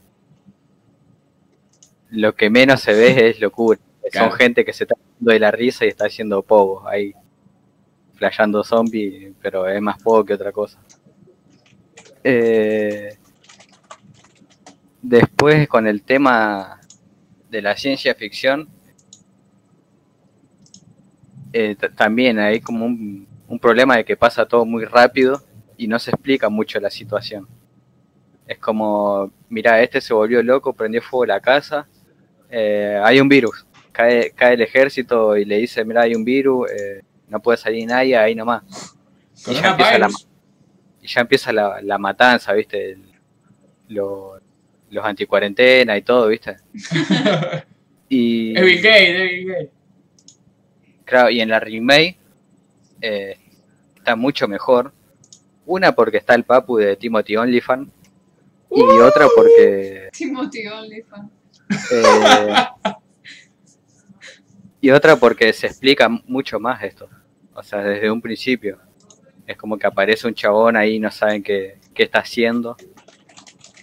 [2.10, 3.80] Lo que menos se ve es locura.
[4.12, 4.30] Claro.
[4.30, 7.16] Son gente que se está dando de la risa y está haciendo pogo ahí
[8.14, 10.80] flasheando zombie, pero es más poco que otra cosa.
[12.24, 13.18] Eh,
[15.02, 16.80] después con el tema
[17.50, 18.70] de la ciencia ficción,
[21.58, 25.42] eh, también hay como un, un problema de que pasa todo muy rápido
[25.78, 27.48] y no se explica mucho la situación.
[28.48, 31.88] Es como, mira, este se volvió loco, prendió fuego la casa,
[32.50, 36.70] eh, hay un virus, cae, cae el ejército y le dice, mira, hay un virus,
[36.72, 38.64] eh, no puede salir nadie, ahí nomás.
[39.48, 40.10] Y ya empieza la,
[41.02, 42.92] y ya empieza la, la matanza, ¿viste?
[42.92, 43.12] El-
[43.90, 44.40] lo-
[44.90, 46.58] los anticuarentena y todo, ¿viste?
[48.10, 49.70] Y, Gates, es Bill Gates.
[51.06, 52.18] Claro, y en la remake
[53.02, 53.38] eh,
[53.96, 54.94] está mucho mejor.
[55.66, 57.90] Una porque está el papu de Timothy Olyphant
[58.70, 61.32] y otra porque Timothy Olyphant.
[61.92, 62.56] eh,
[64.82, 67.10] y otra porque se explica mucho más esto.
[67.54, 68.80] O sea, desde un principio.
[69.48, 72.76] Es como que aparece un chabón ahí y no saben qué, qué está haciendo.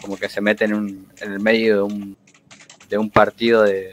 [0.00, 2.16] Como que se mete en, un, en el medio de un,
[2.88, 3.92] de un partido de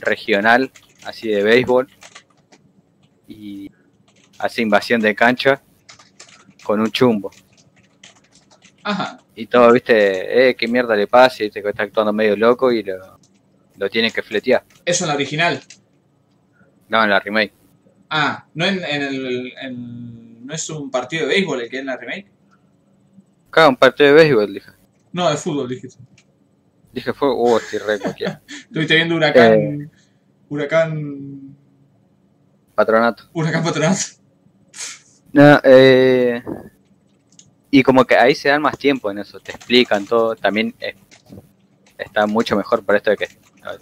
[0.00, 0.70] regional,
[1.06, 1.88] así de béisbol.
[3.28, 3.70] Y
[4.38, 5.62] hace invasión de cancha
[6.62, 7.30] con un chumbo.
[8.82, 9.18] Ajá.
[9.34, 12.82] Y todo, viste, eh, qué mierda le pasa, y te está actuando medio loco y
[12.82, 13.18] lo,
[13.76, 14.64] lo tienen que fletear.
[14.84, 15.60] Eso en la original.
[16.88, 17.52] No, en la remake.
[18.08, 19.52] Ah, no en, en el.
[19.60, 22.30] en- no es un partido de béisbol el que es en la remake.
[23.48, 24.70] Acá un partido de béisbol, dije.
[25.12, 25.98] No, de fútbol, dijiste.
[26.92, 28.40] Dije, fue, uh, estoy re cualquiera.
[28.48, 29.52] Estuviste viendo Huracán.
[29.54, 29.88] Eh.
[30.48, 31.56] Huracán.
[32.74, 33.24] Patronato.
[33.32, 34.00] Huracán Patronato.
[35.32, 36.42] No, eh,
[37.70, 40.36] y como que ahí se dan más tiempo en eso, te explican todo.
[40.36, 40.74] También
[41.98, 43.28] está mucho mejor por esto de que,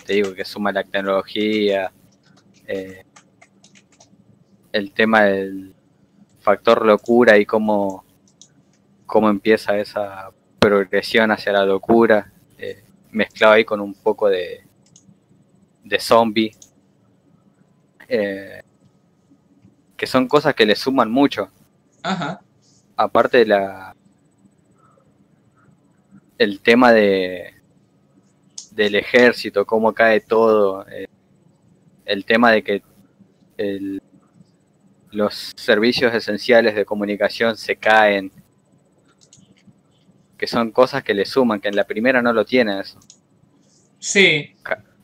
[0.05, 1.93] te digo, que suma la tecnología,
[2.67, 3.05] eh,
[4.73, 5.75] el tema del
[6.41, 8.05] factor locura y cómo,
[9.07, 12.83] cómo empieza esa progresión hacia la locura, eh,
[13.13, 14.64] mezclado ahí con un poco de,
[15.85, 16.57] de zombie.
[18.09, 18.61] eh,
[19.97, 21.49] que son cosas que le suman mucho
[22.03, 22.41] Ajá.
[22.97, 23.95] aparte de la
[26.37, 27.55] el tema de
[28.73, 31.07] del ejército cómo cae todo eh,
[32.05, 32.83] el tema de que
[33.57, 34.03] el-
[35.13, 38.31] los servicios esenciales de comunicación se caen
[40.37, 42.99] que son cosas que le suman que en la primera no lo tiene eso
[43.99, 44.55] Sí.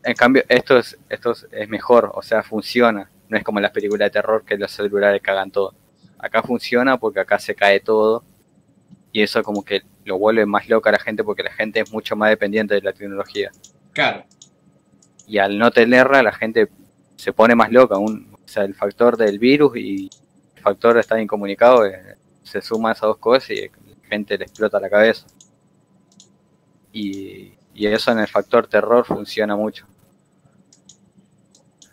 [0.05, 3.11] En cambio esto es esto es- mejor o sea funciona.
[3.29, 5.75] No es como en las películas de terror que los celulares cagan todo.
[6.19, 8.25] Acá funciona porque acá se cae todo
[9.13, 11.93] y eso como que lo vuelve más loca a la gente porque la gente es
[11.93, 13.51] mucho más dependiente de la tecnología.
[13.93, 14.25] Claro.
[15.27, 16.69] y al no tenerla la gente
[17.17, 20.09] se pone más loca un, o sea el factor del virus y
[20.57, 24.37] el factor de estar incomunicado eh, se suma a esas dos cosas y la gente
[24.39, 25.27] le explota la cabeza.
[26.93, 29.87] Y, y eso en el factor terror funciona mucho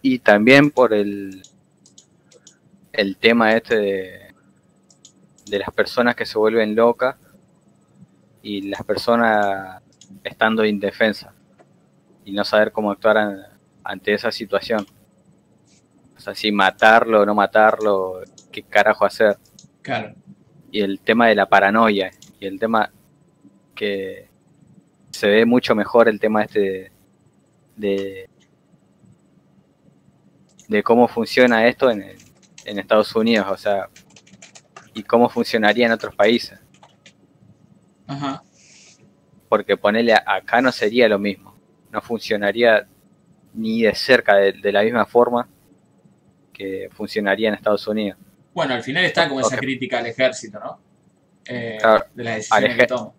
[0.01, 1.41] y también por el
[2.91, 4.33] el tema este de,
[5.45, 7.15] de las personas que se vuelven locas
[8.41, 9.81] y las personas
[10.23, 11.31] estando indefensas
[12.25, 13.45] y no saber cómo actuar an-
[13.83, 14.85] ante esa situación.
[16.17, 19.37] O sea, si matarlo o no matarlo, qué carajo hacer.
[19.81, 20.15] Claro.
[20.71, 22.91] Y el tema de la paranoia y el tema
[23.75, 24.26] que
[25.17, 26.91] se ve mucho mejor el tema este de,
[27.75, 28.29] de,
[30.67, 32.03] de cómo funciona esto en,
[32.65, 33.89] en Estados Unidos, o sea,
[34.93, 36.59] y cómo funcionaría en otros países.
[38.07, 38.41] Ajá.
[39.49, 41.55] porque ponerle acá no sería lo mismo,
[41.91, 42.87] no funcionaría
[43.53, 45.49] ni de cerca de, de la misma forma
[46.53, 48.17] que funcionaría en Estados Unidos.
[48.53, 50.79] Bueno, al final está como esa crítica al ejército, ¿no?
[51.45, 53.11] Eh, Claro, de las decisiones que toma.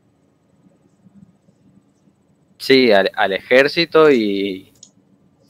[2.58, 4.72] Sí, al, al ejército y,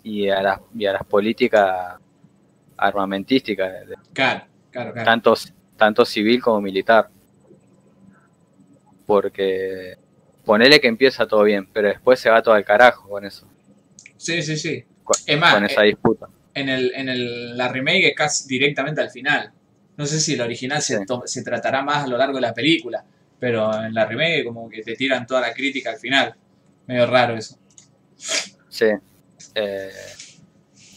[0.02, 1.96] y, a las, y a las políticas
[2.76, 3.72] armamentísticas,
[4.12, 5.04] Claro, claro, claro.
[5.04, 5.34] tanto,
[5.76, 7.08] tanto civil como militar.
[9.06, 9.96] Porque
[10.44, 13.46] ponele que empieza todo bien, pero después se va todo al carajo con eso,
[14.16, 14.84] Sí, sí, sí.
[15.04, 16.26] con, Es más, con esa eh, disputa.
[16.54, 19.52] en, el, en el, la remake es casi directamente al final.
[19.96, 21.04] No sé si el original se, Sí.
[21.24, 23.04] se tratará más a lo largo de la película,
[23.38, 26.34] pero en la remake como que te tiran toda la crítica al final.
[26.88, 27.56] Medio raro eso.
[28.68, 28.86] Sí.
[29.54, 29.90] Eh,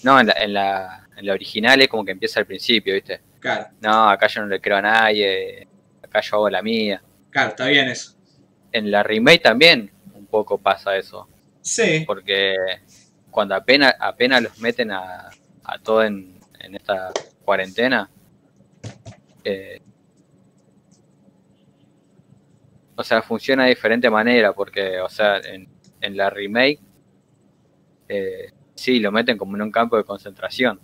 [0.03, 3.21] no, en la, en, la, en la original es como que empieza al principio, ¿viste?
[3.39, 5.67] Claro, No, acá yo no le creo a nadie,
[6.01, 7.01] acá yo hago la mía.
[7.29, 8.15] claro, está bien eso.
[8.71, 11.27] En la remake también un poco pasa eso,
[11.61, 12.55] Sí, porque
[13.29, 15.29] cuando apenas, apenas los meten a,
[15.63, 17.11] a todo en, en esta
[17.43, 18.09] cuarentena,
[19.43, 19.81] eh,
[22.95, 25.67] o sea, funciona de diferente manera, porque, o sea, en,
[26.01, 26.79] en la remake,
[28.09, 30.79] eh, sí, lo meten como en un campo de concentración.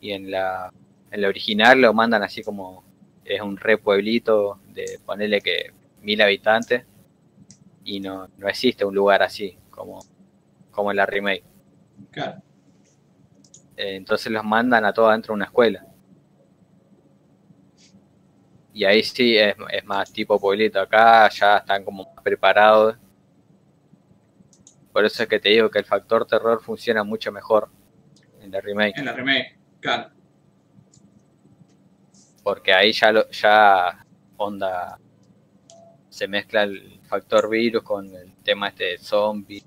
[0.00, 0.72] Y en la,
[1.10, 2.84] en la original lo mandan así como,
[3.24, 5.72] es un re pueblito de ponerle que
[6.02, 6.84] mil habitantes,
[7.84, 10.00] y no, no existe un lugar así, como,
[10.70, 11.44] como en la remake.
[12.10, 12.42] claro.
[13.76, 15.84] Eh, entonces los mandan a todos dentro de una escuela.
[18.72, 20.80] Y ahí sí es, es más tipo pueblito.
[20.80, 22.96] Acá ya están como más preparados.
[24.94, 27.68] Por eso es que te digo que el factor terror funciona mucho mejor
[28.40, 28.96] en la remake.
[28.96, 30.08] En la remake, claro.
[32.42, 34.06] Porque ahí ya, lo, ya
[34.36, 34.98] onda
[36.08, 39.64] se mezcla el factor virus con el tema este de zombie,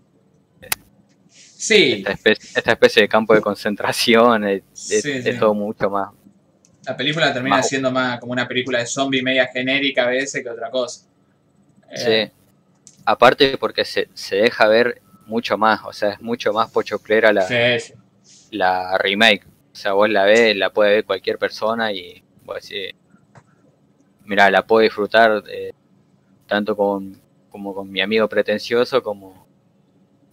[1.30, 5.40] Sí, esta especie, esta especie de campo de concentración, es, es- Sí, es sí.
[5.40, 6.12] todo mucho más.
[6.86, 10.41] la película termina Más- siendo más como una película de zombie media genérica a veces
[10.41, 11.06] que otra cosa.
[11.91, 12.32] Eh, Sí.
[13.06, 17.41] Aparte porque se, se deja ver mucho más, o sea, es mucho más pochoclera la,
[17.44, 17.94] sí, sí.
[18.52, 19.45] la remake.
[19.45, 22.95] O sea, vos la ves, la puede ver cualquier persona y vos decís,
[24.26, 25.72] mira, la puedo disfrutar eh,
[26.48, 29.48] tanto con, como con mi amigo pretencioso como,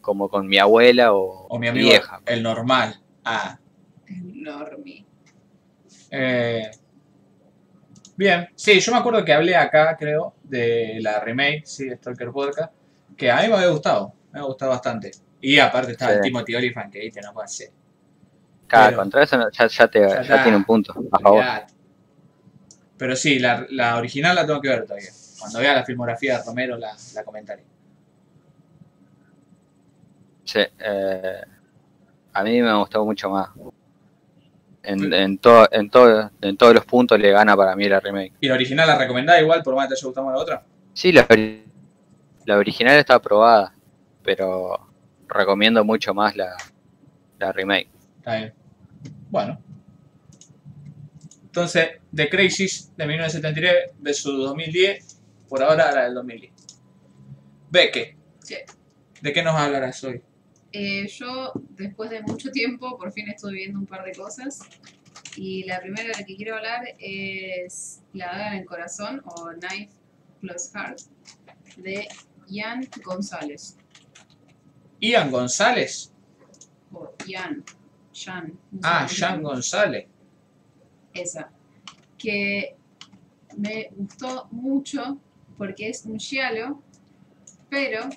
[0.01, 2.21] como con mi abuela o, O mi amigo vieja.
[2.25, 3.01] el normal.
[3.25, 3.59] Ah.
[4.07, 5.05] Enorme.
[6.11, 6.71] Eh,
[8.17, 12.31] bien, sí, yo me acuerdo que hablé acá, creo, de la remake, sí, de Stalker
[12.31, 12.73] Podcast,
[13.17, 15.13] que a mí me había gustado, me había gustado bastante.
[15.41, 16.21] Y aparte estaba el.
[16.21, 17.71] Timothy Olyphant, que viste, no puede ser.
[18.67, 20.43] Cada pero- contra eso ya, ya te, Ya ya está.
[20.43, 21.45] tiene un punto a favor.
[22.99, 25.11] Pero sí, la, la original la tengo que ver todavía.
[25.39, 27.65] Cuando vea la filmografía de Romero la, la comentaré.
[30.45, 31.41] Sí, eh,
[32.33, 33.49] a mí me gustó mucho más.
[34.83, 38.35] En, en, todo, en, todo, en todos los puntos le gana para mí la remake.
[38.41, 40.63] ¿Y la original la recomendás igual, por más que te haya gustado más la otra?
[40.93, 41.27] Sí, la,
[42.45, 43.73] la original está aprobada,
[44.25, 44.89] pero
[45.29, 46.57] recomiendo mucho más la,
[47.39, 47.89] la remake.
[48.19, 48.55] Está bien.
[49.31, 49.61] Bueno.
[51.45, 56.53] Entonces, The Crazies de 1973 versus 2010, por ahora la del 2010.
[57.71, 58.57] Beque, Sí.
[59.21, 60.21] ¿de qué nos hablarás hoy?
[60.73, 64.61] Eh, yo, después de mucho tiempo, por fin estuve viendo un par de cosas.
[65.37, 69.51] Y la primera de la que quiero hablar es La daga en el corazón o
[69.61, 69.91] Knife
[70.41, 70.99] Plus Heart
[71.79, 72.07] de
[72.49, 73.77] Ian González.
[75.05, 76.11] Ian González.
[77.27, 77.63] Ian.
[78.13, 78.31] Sé
[78.83, 79.43] Ah, llama.
[79.51, 80.07] González.
[81.13, 81.51] Esa.
[82.17, 82.75] Que
[83.57, 85.19] me gustó mucho
[85.59, 86.81] porque es un giallo,
[87.69, 88.09] pero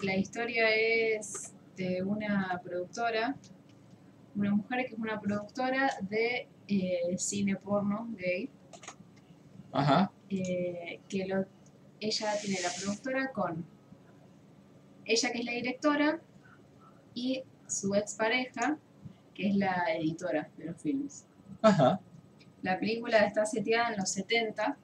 [0.00, 3.36] la historia es de una productora,
[4.34, 8.48] una mujer que es una productora de eh, cine porno gay,
[9.72, 10.10] Ajá.
[10.30, 11.44] eh, que lo,
[12.00, 13.64] ella tiene la productora con
[15.06, 16.20] ella que es la directora
[17.14, 18.78] y su expareja
[19.34, 21.26] que es la editora de los filmes.
[21.62, 22.00] Ajá.
[22.62, 24.76] La película está seteada en los 70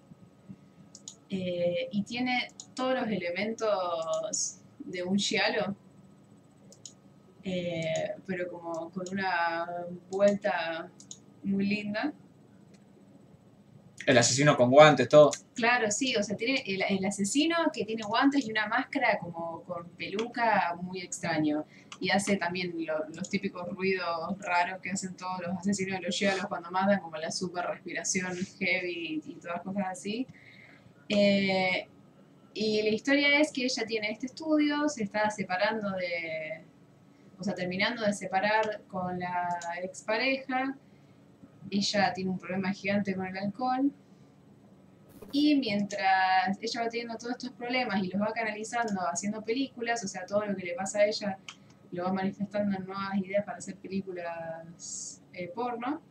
[1.30, 5.74] eh, y tiene todos los elementos de un giallo,
[7.42, 9.66] eh, pero como con una
[10.10, 10.90] vuelta
[11.42, 12.12] muy linda.
[14.06, 15.30] El asesino con guantes, todo.
[15.54, 19.88] Claro, sí, o sea, tiene el, asesino que tiene guantes y una máscara como con
[19.90, 21.64] peluca muy extraño.
[22.00, 26.16] Y hace también lo- los típicos ruidos raros que hacen todos los asesinos de los
[26.16, 30.26] giallos cuando matan, como la super respiración heavy y todas cosas así.
[31.08, 31.86] Eh,
[32.54, 36.64] y la historia es que ella tiene este estudio, se está separando de.
[37.38, 39.48] O sea, terminando de separar con la
[39.82, 40.76] expareja.
[41.72, 43.90] Ella tiene un problema gigante con el alcohol.
[45.32, 50.08] Y mientras ella va teniendo todos estos problemas y los va canalizando haciendo películas, o
[50.08, 51.38] sea, todo lo que le pasa a ella
[51.90, 56.02] lo va manifestando en nuevas ideas para hacer películas eh, porno,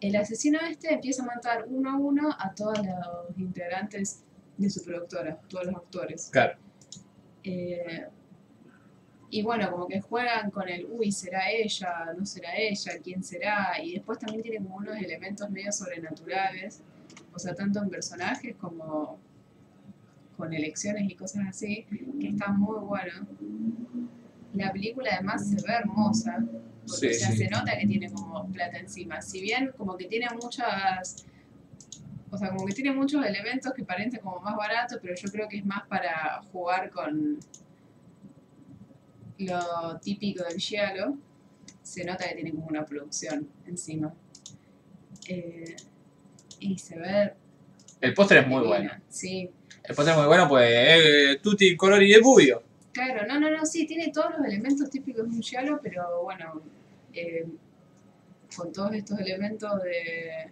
[0.00, 4.22] el asesino este empieza a matar uno a uno a todos los integrantes
[4.56, 6.30] de su productora, todos los actores.
[6.32, 6.56] Claro.
[7.44, 8.06] Eh,
[9.30, 12.12] y bueno, como que juegan con el, uy, ¿será ella?
[12.16, 12.92] ¿No será ella?
[13.02, 13.72] ¿Quién será?
[13.82, 16.80] Y después también tiene como unos elementos medio sobrenaturales,
[17.34, 19.18] o sea, tanto en personajes como
[20.36, 21.86] con elecciones y cosas así,
[22.20, 23.26] que están muy buenos.
[24.54, 26.38] La película además se ve hermosa,
[26.86, 27.38] porque Sí, o sea, sí.
[27.38, 29.20] se nota que tiene como plata encima.
[29.20, 31.26] Si bien como que tiene muchas
[32.30, 35.48] o sea, como que tiene muchos elementos que parecen como más baratos, pero yo creo
[35.48, 37.38] que es más para jugar con
[39.38, 41.14] lo típico del giallo.
[41.82, 44.12] Se nota que tiene como una producción encima.
[45.28, 45.76] Eh,
[46.60, 47.32] y se ve
[48.00, 48.90] El póster es muy bueno.
[49.08, 49.50] Sí.
[49.82, 52.62] El póster es muy bueno, pues eh, tutti colori de bubio.
[52.92, 56.62] Claro, no, no, no, sí, tiene todos los elementos típicos de un giallo, pero bueno,
[57.12, 57.46] eh,
[58.56, 60.50] con todos estos elementos de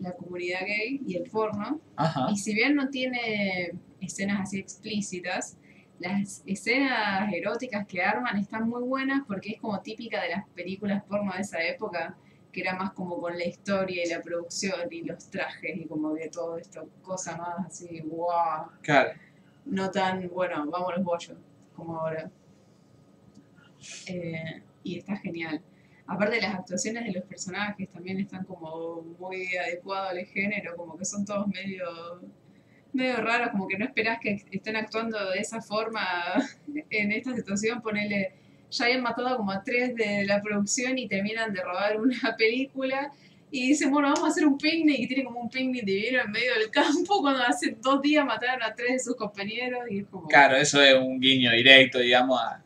[0.00, 1.80] la comunidad gay y el porno.
[1.96, 2.28] Ajá.
[2.32, 5.56] Y si bien no tiene escenas así explícitas,
[6.00, 11.04] las escenas eróticas que arman están muy buenas porque es como típica de las películas
[11.04, 12.16] porno de esa época,
[12.50, 16.14] que era más como con la historia y la producción y los trajes y como
[16.14, 19.10] de todo esto, cosa más así, wow, Claro.
[19.66, 21.36] no tan, bueno, vamos los bollos,
[21.76, 22.30] como ahora.
[24.06, 25.60] Eh, y está genial.
[26.06, 31.04] Aparte las actuaciones de los personajes también están como muy adecuados al género, como que
[31.04, 32.20] son todos medio
[32.92, 36.02] medio raros, como que no esperás que estén actuando de esa forma
[36.90, 38.32] en esta situación, ponele,
[38.70, 43.12] ya habían matado como a tres de la producción y terminan de robar una película
[43.50, 46.30] y dicen, bueno, vamos a hacer un picnic y tiene como un picnic divino en
[46.30, 50.06] medio del campo cuando hace dos días mataron a tres de sus compañeros y es
[50.06, 50.28] como...
[50.28, 52.62] Claro, eso es un guiño directo, digamos, a,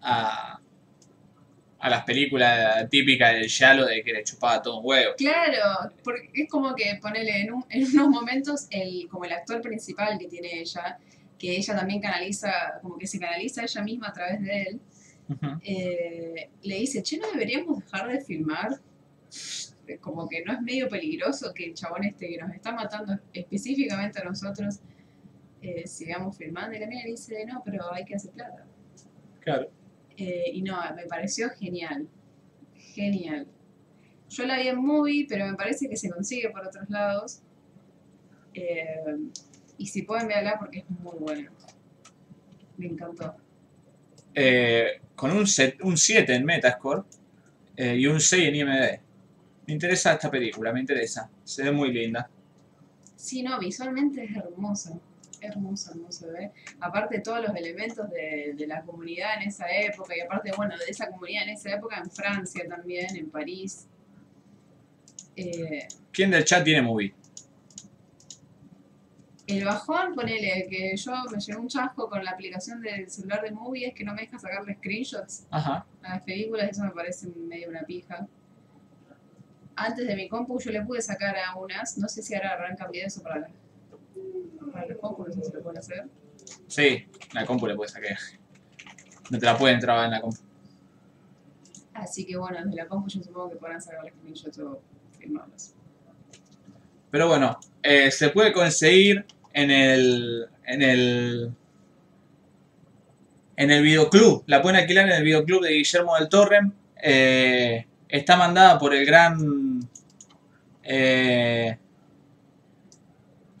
[0.00, 0.60] a,
[1.78, 5.14] a las películas típicas del Yalo de que le chupaba todo un huevo.
[5.16, 9.60] Claro, porque es como que ponele en, un- en unos momentos el, como el actor
[9.60, 10.98] principal que tiene ella,
[11.38, 12.50] que ella también canaliza,
[12.80, 14.80] como que se canaliza ella misma a través de él,
[15.62, 18.80] eh, le dice, che, ¿no deberíamos dejar de filmar?
[20.00, 24.20] Como que no es medio peligroso que el chabón este que nos está matando específicamente
[24.20, 24.80] a nosotros
[25.62, 26.76] eh, sigamos filmando.
[26.76, 28.64] Y la le dice, no, pero hay que hacer plata.
[29.40, 29.70] Claro.
[30.16, 32.08] Eh, y no, me pareció genial.
[32.94, 33.46] Genial.
[34.28, 37.40] Yo la vi en movie, pero me parece que se consigue por otros lados.
[38.54, 39.16] Eh,
[39.78, 41.52] y si pueden verla porque es muy buena.
[42.78, 43.36] Me encantó.
[44.34, 47.02] Eh, con un, set- un 7 en Metascore
[47.76, 49.00] eh, y un 6 en IMDb.
[49.66, 51.28] Me interesa esta película, me interesa.
[51.44, 52.28] Se ve muy linda.
[53.16, 54.98] Sí, no, visualmente es hermosa.
[55.40, 56.52] Hermosa, hermosa, ¿ve?
[56.80, 60.84] Aparte todos los elementos de, de la comunidad en esa época, y aparte, bueno, de
[60.90, 63.86] esa comunidad en esa época en Francia también, en París.
[65.36, 67.14] Eh, ¿Quién del chat tiene movie?
[69.46, 73.52] el bajón, ponele, que yo me llevé un chasco con la aplicación del celular de
[73.52, 75.86] Movie, es que no me deja sacarle screenshots Ajá.
[76.02, 78.26] a las películas, eso me parece medio una pija.
[79.76, 82.76] Antes de mi compu yo le pude sacar a unas, no sé si ahora habrán
[82.76, 83.50] cambiado eso para, la,
[84.72, 86.04] para no sé si lo pueden hacer.
[86.66, 88.16] Sí, la compu le puedes sacar.
[89.30, 90.38] No te la pueden trabar en la compu.
[91.94, 94.80] Así que bueno, desde la compu yo supongo que podrán sacar los screenshots o
[95.18, 95.72] firmarlos.
[97.10, 100.46] Pero bueno, eh, se puede conseguir en el.
[100.64, 101.52] en el.
[103.56, 104.44] en el videoclub.
[104.46, 106.60] La pueden alquilar en el videoclub de Guillermo del Torre.
[107.02, 109.80] Eh, está mandada por el gran.
[110.82, 111.78] eh,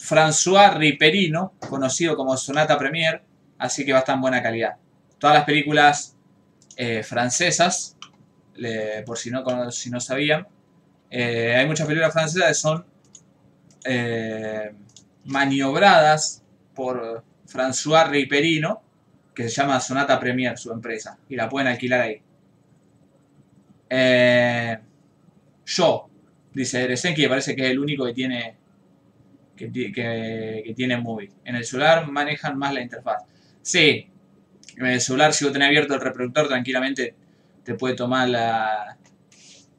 [0.06, 3.22] François Riperino, conocido como Sonata Premier,
[3.58, 4.76] así que va a estar en buena calidad.
[5.18, 6.16] Todas las películas
[6.76, 7.96] eh, francesas,
[9.04, 10.46] por si no, si no sabían,
[11.10, 12.86] eh, hay muchas películas francesas que son
[13.84, 14.72] eh,
[15.24, 18.82] maniobradas por François Riperino,
[19.34, 22.22] que se llama Sonata Premier, su empresa, y la pueden alquilar ahí.
[25.66, 26.08] Yo,
[26.54, 28.65] dice Eresenki, parece que es el único que tiene
[29.56, 31.30] que, que- que tiene movie.
[31.44, 33.22] En el celular manejan más la interfaz.
[33.62, 34.08] Sí,
[34.76, 37.14] en el celular si vos tenés abierto el reproductor tranquilamente
[37.64, 38.96] te puede tomar la,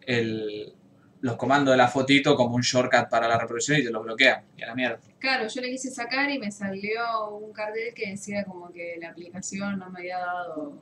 [0.02, 0.74] el,
[1.22, 4.44] los comandos de la fotito como un shortcut para la reproducción y te los bloquea.
[4.58, 5.00] Y a la mierda.
[5.20, 9.10] Claro, yo le quise sacar y me salió un cartel que decía como que la
[9.10, 10.82] aplicación no me había dado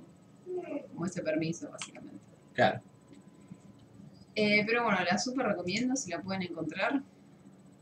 [0.94, 2.20] como ese permiso, básicamente.
[2.54, 2.82] Claro.
[4.36, 7.02] Eh, pero bueno, la super recomiendo si la pueden encontrar.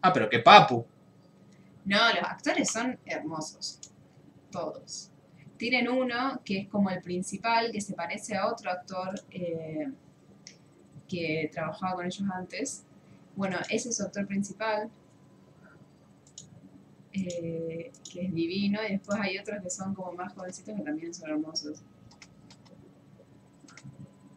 [0.02, 0.85] Ah, pero qué papu.
[1.86, 3.80] No, los actores son hermosos.
[4.52, 5.10] Todos.
[5.58, 9.92] Tienen uno que es como el principal, que se parece a otro actor eh,
[11.08, 12.84] que trabajaba con ellos antes.
[13.36, 14.90] Bueno, ese es su actor principal,
[17.14, 21.14] eh, que es divino, y después hay otros que son como más jovencitos que también
[21.14, 21.82] son hermosos.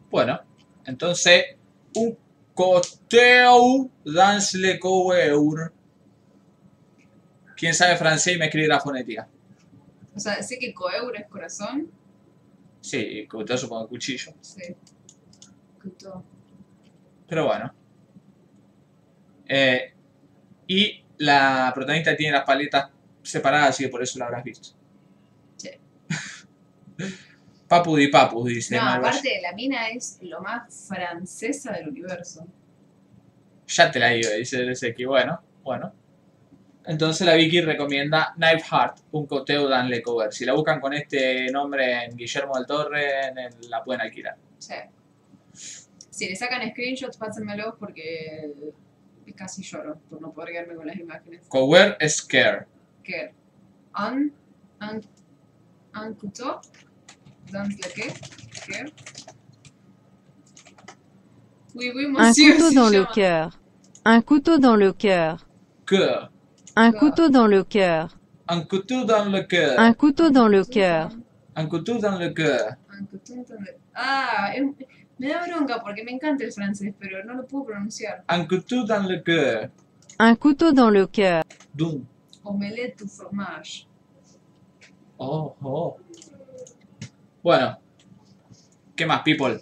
[0.09, 0.39] Bueno,
[0.85, 1.57] entonces,
[1.95, 2.17] un
[2.53, 5.71] coteu dans le coeur.
[7.57, 9.27] ¿Quién sabe francés y me escribe la fonética?
[10.15, 11.91] O sea, sé que coeur es corazón.
[12.79, 14.33] Sí, coteu supongo cuchillo.
[14.41, 14.75] Sí.
[15.81, 16.23] Couteau.
[17.27, 17.73] Pero bueno.
[19.47, 19.93] Eh,
[20.67, 22.91] y la protagonista tiene las paletas
[23.23, 24.69] separadas, así que por eso la habrás visto.
[25.57, 25.71] Sí.
[27.67, 32.47] Papu di papu, dice No, aparte, la mina es lo más francesa del universo.
[33.67, 35.93] Ya te la digo, dice el que Bueno, bueno.
[36.87, 40.31] Entonces la Vicky recomienda Knife Heart, un coteo Dan Le Cover.
[40.33, 44.37] Si la buscan con este nombre en Guillermo del Torre, en el- la pueden alquilar.
[44.57, 44.73] Sí.
[46.09, 48.51] Si le sacan screenshots, pásenmelos porque
[49.35, 51.45] casi lloro por no poder quedarme con las imágenes.
[51.49, 52.65] Cover Scare.
[53.03, 53.33] Que
[53.99, 54.31] un,
[54.81, 55.01] un,
[56.01, 56.59] un couteau,
[57.51, 58.13] dans le qué,
[58.65, 58.91] que.
[61.75, 62.53] Oui, oui, Un monsieur.
[62.53, 63.11] couteau se dans le llama.
[63.13, 63.59] cœur.
[64.05, 65.47] Un couteau dans le cœur.
[65.85, 66.31] Cœur.
[66.79, 68.17] Un couteau dans le cœur.
[68.47, 69.79] Un couteau dans le cœur.
[69.79, 71.09] Un couteau dans le cœur.
[71.55, 72.75] Un couteau dans le cœur.
[72.99, 74.51] Un couteau dans le- Ah,
[75.19, 78.23] me da bronca porque me encanta el francés, pero no lo puedo pronunciar.
[78.29, 79.69] Un couteau dans le cœur.
[80.19, 81.43] Un couteau dans le cœur.
[81.73, 82.05] Dum.
[82.43, 83.87] Omelette au fromage.
[85.17, 85.97] Oh, oh.
[87.43, 87.79] Bueno.
[88.95, 89.59] ¿Qué más, people?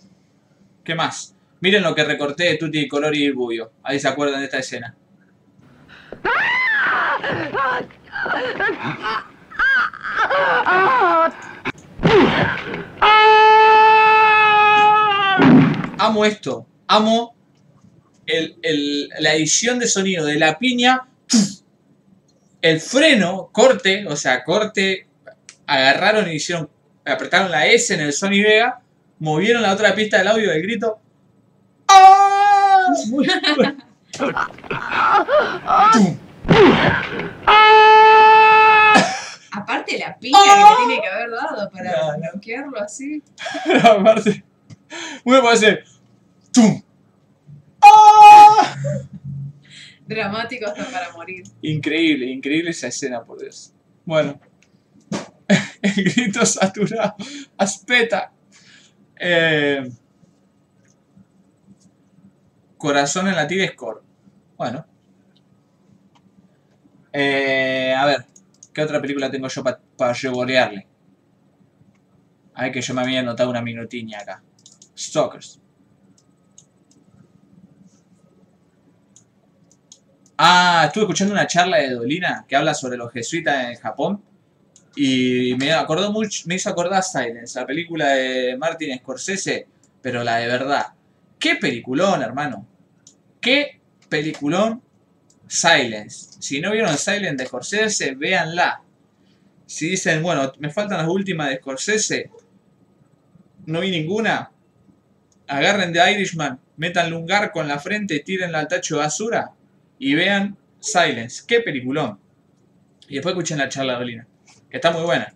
[0.83, 1.33] ¿Qué más?
[1.61, 3.71] Miren lo que recorté de Tutti Colori y Buio.
[3.83, 4.95] Ahí se acuerdan de esta escena.
[15.97, 16.65] Amo esto.
[16.87, 17.35] Amo
[18.25, 21.01] el- el- la edición de sonido de la piña.
[22.61, 25.07] El freno, corte, o sea, corte.
[25.67, 26.69] Agarraron y hicieron.
[27.05, 28.81] Apretaron la S en el Sony Vega.
[29.19, 30.97] Movieron la otra pista del audio del grito.
[31.87, 32.87] ¡Ah!
[33.07, 33.27] Muy.
[39.51, 40.69] Aparte la piña que Ah.
[40.79, 42.31] le tiene que haber dado para No, no.
[42.31, 43.23] bloquearlo así.
[43.83, 44.43] Aparte.
[45.23, 45.83] Muy puede ser.
[46.51, 46.81] ¡Tum!
[47.81, 48.75] ¡Ah!
[50.07, 51.43] Dramático hasta para morir.
[51.61, 53.73] Increíble, increíble esa escena, por Dios.
[54.05, 54.39] Bueno.
[55.81, 57.15] El grito saturado.
[57.57, 58.31] Aspeta.
[59.19, 59.89] Eh,
[62.77, 64.01] corazón en la tibia score.
[64.57, 64.85] Bueno.
[67.17, 68.25] Eh, a ver.
[68.73, 70.85] ¿Qué otra película tengo yo para pa revorearle?
[72.55, 74.43] A que yo me había anotado una minutiña acá.
[74.97, 75.61] Stalkers.
[80.37, 84.21] Ah, estuve escuchando una charla de Dolina que habla sobre los jesuitas en Japón
[84.97, 89.67] y me acordó mucho, me hizo acordar Silence, la película de Martin Scorsese,
[90.01, 90.87] pero la de verdad.
[91.39, 92.67] Qué peliculón, hermano.
[93.39, 93.79] Qué
[94.09, 94.81] peliculón
[95.47, 96.37] Silence.
[96.39, 98.81] Si no vieron Silence de Scorsese, véanla.
[99.65, 102.29] Si dicen, bueno, me faltan las últimas de Scorsese,
[103.65, 104.51] no vi ninguna,
[105.47, 109.51] agarren de Irishman, métanle un garco en la frente, tírenla al tacho de basura
[109.97, 111.43] y vean Silence.
[111.47, 112.19] Qué peliculón.
[113.07, 114.27] Y después escuchen la charla de Dolina,
[114.69, 115.33] que está muy buena.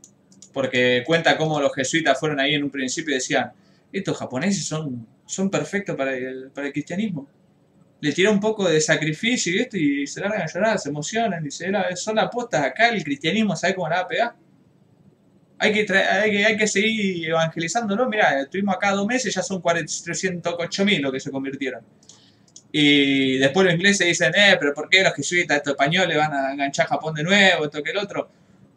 [0.53, 3.52] Porque cuenta cómo los jesuitas fueron ahí en un principio y decían,
[3.91, 7.27] estos japoneses son, son perfectos para el, para el cristianismo.
[8.02, 11.44] Le tira un poco de sacrificio y esto y se largan a llorar, se emocionan,
[11.44, 14.36] dice, "Era- son apostas acá, el cristianismo, ¿sabe cómo la va a pegar?
[15.62, 18.08] Hay que, hay que, hay que seguir evangelizándolo.
[18.08, 21.82] Mira, estuvimos acá dos meses, ya son 308 mil lo que se convirtieron.
[22.72, 26.52] Y después los ingleses dicen, eh, pero ¿por qué los jesuitas, estos españoles van a
[26.54, 28.30] enganchar a Japón de nuevo, esto que el otro?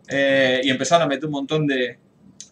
[0.09, 1.99] Eh, y empezaron a meter un montón de...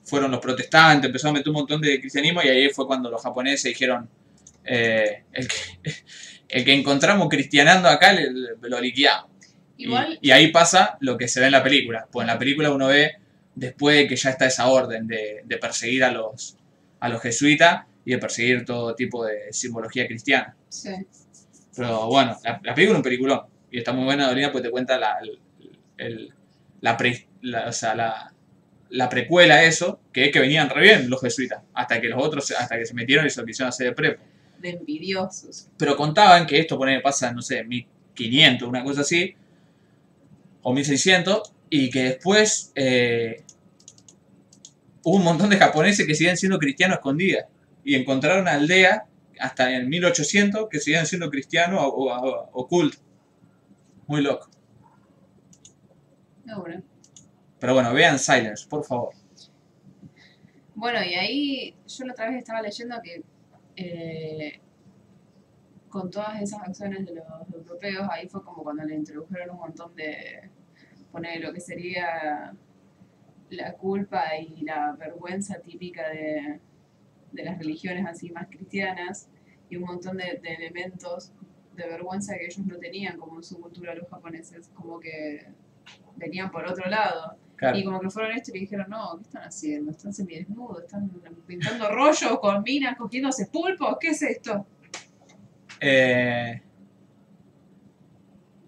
[0.05, 3.23] Fueron los protestantes, empezaron a meter un montón de cristianismo y ahí fue cuando los
[3.23, 4.09] japoneses dijeron,
[4.65, 5.55] eh, el, que,
[6.53, 9.31] el que encontramos cristianando acá le- le- lo liquidamos.
[9.77, 12.07] Y- Igual, Y, ahí pasa lo que se ve en la película.
[12.11, 13.13] Pues en la película uno ve,
[13.55, 16.57] después de que ya está esa orden de, de perseguir a los,
[17.01, 20.55] a los jesuitas y de perseguir todo tipo de simbología cristiana.
[20.69, 20.91] sí.
[21.77, 23.41] Pero bueno, la, la película es un peliculón.
[23.71, 25.17] Y está muy buena, Dolina, porque te cuenta la,
[25.97, 26.35] el-
[26.81, 28.33] la, pre- la- o sea, la,
[28.91, 32.23] la precuela a eso, que es que venían re bien los jesuitas, hasta que los
[32.23, 34.23] otros, hasta que se metieron y se lo quisieron hacer de prepo.
[34.61, 35.69] De envidiosos.
[35.77, 39.35] Pero contaban que esto pone, pasa, no sé, 1500, una cosa así,
[40.63, 43.43] o 1600, y que después eh,
[45.05, 47.47] hubo un montón de japoneses que siguen siendo cristianos escondidas.
[47.85, 49.07] Y encontraron una aldea
[49.39, 53.01] hasta en 1800 que siguen siendo cristianos o, o- o- ocultos.
[54.07, 54.51] Muy loco.
[56.45, 56.83] No, bueno.
[57.59, 59.15] Pero bueno, vean Silence, por favor.
[60.75, 63.23] Bueno, y ahí yo la otra vez estaba leyendo que
[63.83, 64.61] eh,
[65.89, 69.95] con todas esas acciones de los europeos, ahí fue como cuando le introdujeron un montón
[69.97, 70.51] de,
[71.11, 72.55] poner lo que sería
[73.51, 76.61] la culpa y la vergüenza típica de,
[77.33, 79.29] de las religiones así más cristianas
[79.69, 81.33] y un montón de, de elementos
[81.75, 85.47] de vergüenza que ellos no tenían como en su cultura los japoneses, como que
[86.17, 87.37] venían por otro lado.
[87.61, 87.77] Claro.
[87.77, 89.91] Y como que fueron esto y le dijeron, no, ¿qué están haciendo?
[89.91, 91.11] Están semidesnudos, están
[91.47, 94.67] pintando rollos con minas, cogiéndose pulpos, ¿qué es esto?
[95.79, 96.63] Eh,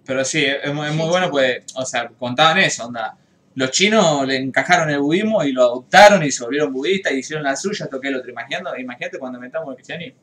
[0.05, 3.17] pero sí, es muy, es muy bueno pues, o sea, contaban eso, onda.
[3.55, 7.45] Los chinos le encajaron el budismo y lo adoptaron y se volvieron budistas y hicieron
[7.45, 8.31] la suya, toqué el otro.
[8.31, 10.21] Imagínate, imagínate cuando metamos el cristianismo.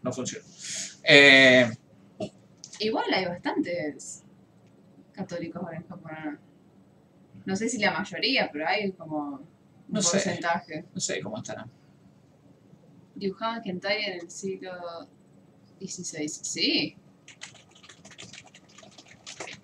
[0.00, 0.44] No funciona.
[1.02, 1.68] Eh,
[2.78, 4.22] Igual hay bastantes
[5.12, 6.38] católicos en Japón.
[7.46, 9.46] No sé si la mayoría, pero hay como un
[9.88, 10.18] No sé.
[10.18, 10.84] porcentaje.
[10.92, 11.70] no sé cómo estarán.
[13.14, 14.72] Dibujaban hentai en el siglo
[15.80, 16.40] 16.
[16.42, 16.96] Sí.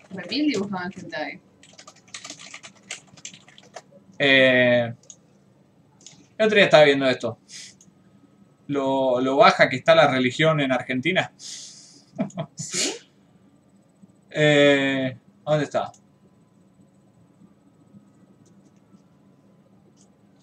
[0.09, 1.39] Remil dibujaban hentai.
[4.19, 4.93] Eh,
[6.37, 7.39] el otro día estaba viendo esto.
[8.67, 11.31] Lo, lo baja que está la religión en Argentina.
[12.55, 12.91] ¿Sí?
[14.35, 15.15] Eh,
[15.45, 15.91] ¿Dónde está?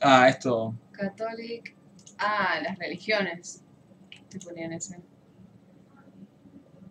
[0.00, 0.74] Ah, esto.
[0.92, 1.74] Catholic.
[2.18, 3.62] Ah, las religiones.
[4.28, 4.96] Te ponían ese.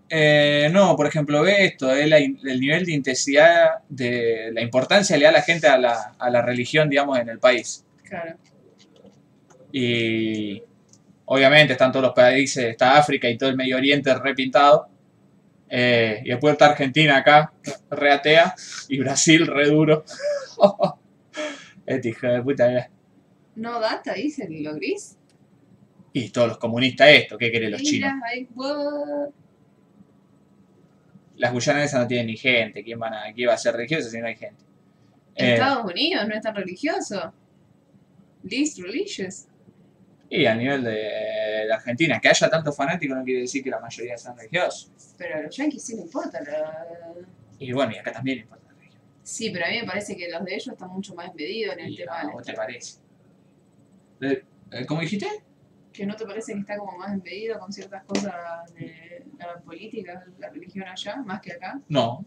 [0.09, 5.15] Eh, no, por ejemplo, ve esto, la in- el nivel de intensidad, de la importancia
[5.17, 7.85] le da la gente a la, a la religión, digamos, en el país.
[8.03, 8.35] Claro.
[9.71, 10.63] Y
[11.25, 14.89] obviamente están todos los países, está África y todo el Medio Oriente repintado.
[15.69, 17.53] Eh, y después está Argentina acá,
[17.91, 18.55] re atea,
[18.87, 20.03] y Brasil re duro.
[21.85, 22.73] este hijo de puta.
[22.75, 22.89] eh.
[23.59, 25.17] No data, dice lo gris.
[26.13, 28.11] Y todos los comunistas esto, ¿qué quieren los chinos?
[31.35, 34.19] Las guyanesas no tienen ni gente, ¿quién, van a, quién va a ser religioso si
[34.19, 34.63] no hay gente?
[35.35, 37.33] Eh, Estados Unidos no es tan religioso.
[38.43, 39.47] Least religious.
[40.29, 43.79] y a nivel de, de Argentina, que haya tantos fanáticos no quiere decir que la
[43.79, 44.91] mayoría sean religiosos.
[45.17, 46.39] Pero a los yankees sí le importa.
[47.59, 49.01] Y bueno, y acá también importa la religión.
[49.21, 51.85] Sí, pero a mí me parece que los de ellos están mucho más embedidos en
[51.85, 53.08] el tema vos te parece.
[54.21, 55.27] Eh, eh, ¿Cómo dijiste?
[55.93, 58.33] ¿Que no te parece que está como más embedido con ciertas cosas
[58.75, 61.79] de la política, la religión allá, más que acá?
[61.89, 62.25] No.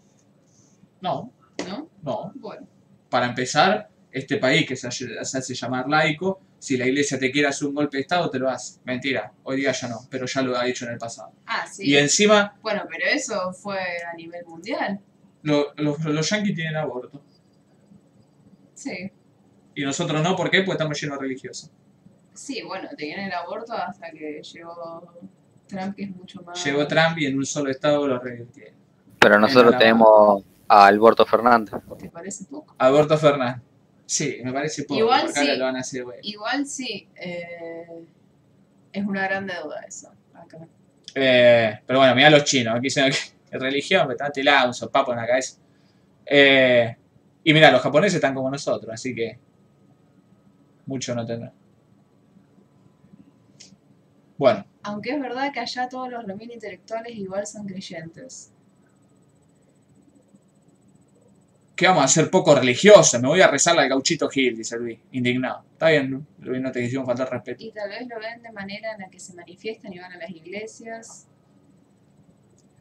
[1.00, 1.32] No,
[1.66, 1.88] ¿No?
[2.02, 2.32] no.
[2.36, 2.66] Bueno,
[3.08, 7.66] Para empezar, este país que se hace, llamar laico, si la iglesia te quiere hacer
[7.68, 8.78] un golpe de Estado, te lo hace.
[8.84, 11.32] Mentira, hoy día ya no, pero ya lo ha hecho en el pasado.
[11.46, 11.88] ah, sí.
[11.88, 15.00] Y encima, Bueno, pero eso fue a nivel mundial.
[15.42, 17.22] lo- los, los yanquis tienen aborto.
[18.74, 19.10] Sí.
[19.74, 20.58] Y nosotros no, ¿por qué?
[20.62, 21.70] Porque estamos llenos de religiosos.
[22.34, 25.12] Sí, bueno, tenían el aborto hasta que llegó
[25.66, 26.64] Trump, que es mucho más...
[26.64, 28.74] Llegó Trump y en un solo estado lo revirtieron.
[29.18, 31.74] Pero nosotros tenemos a Alberto Fernández.
[31.98, 32.74] ¿Te parece poco?
[32.78, 33.62] Aborto Fernández.
[34.06, 34.98] Sí, me parece poco.
[34.98, 35.56] Igual sí.
[35.56, 36.18] lo van a hacer, güey.
[36.22, 38.06] Igual sí, eh,
[38.92, 40.58] es una gran deuda eso, acá.
[41.14, 42.74] Eh, pero bueno, mira los chinos.
[42.74, 45.58] Aquí dicen que religión, me están tirando un sopapo en la cabeza.
[46.26, 46.96] Eh,
[47.44, 49.38] y mira, los japoneses están como nosotros, así que
[50.86, 51.52] mucho no tendrán.
[54.42, 58.50] Bueno, Aunque es verdad que allá todos los remil intelectuales igual son creyentes.
[61.76, 63.22] ¿qué vamos a hacer poco religiosos?
[63.22, 65.62] Me voy a rezar al gauchito Gil, dice Luis, indignado.
[65.74, 67.62] Está bien, Luis, no te quisieron faltar respeto.
[67.62, 70.16] Y tal vez lo ven de manera en la que se manifiestan y van a
[70.16, 71.28] las iglesias.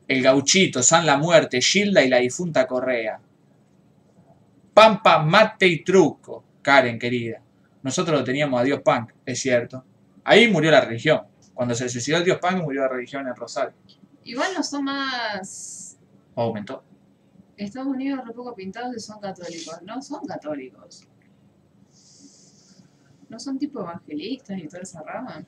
[0.07, 3.19] El gauchito, San la Muerte, Gilda y la difunta Correa.
[4.73, 7.39] Pampa, mate y truco, Karen querida.
[7.83, 9.85] Nosotros lo teníamos a Dios Punk, es cierto.
[10.23, 11.30] Ahí murió la religión.
[11.61, 13.75] Cuando se suicidó el Dios Punk, murió la religión en Rosario.
[14.23, 15.95] Igual no son más...
[16.33, 16.83] O aumentó.
[17.55, 19.79] Estados Unidos re poco pintados y son católicos.
[19.83, 21.07] No son católicos.
[23.29, 25.45] No son tipo evangelistas y toda esa rama.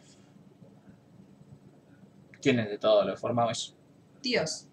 [2.39, 3.75] Tienen de todo, lo formado eso.
[4.21, 4.67] Dios.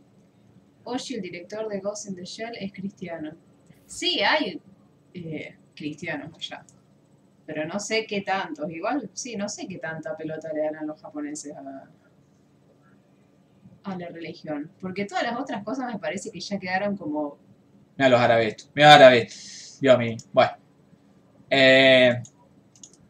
[0.85, 3.33] Oshi, el director de Ghost in the Shell, es cristiano.
[3.87, 4.61] Sí, hay
[5.15, 6.67] eh, cristianos allá.
[7.53, 8.71] Pero no sé qué tantos.
[8.71, 11.89] Igual, sí, no sé qué tanta pelota le dan a los japoneses a,
[13.83, 14.71] a la religión.
[14.81, 17.39] Porque todas las otras cosas me parece que ya quedaron como...
[17.97, 18.71] Mira los árabes.
[18.73, 19.79] Mira los árabes.
[19.81, 20.17] Dios mío.
[20.33, 20.53] Bueno.
[21.51, 22.23] Eh,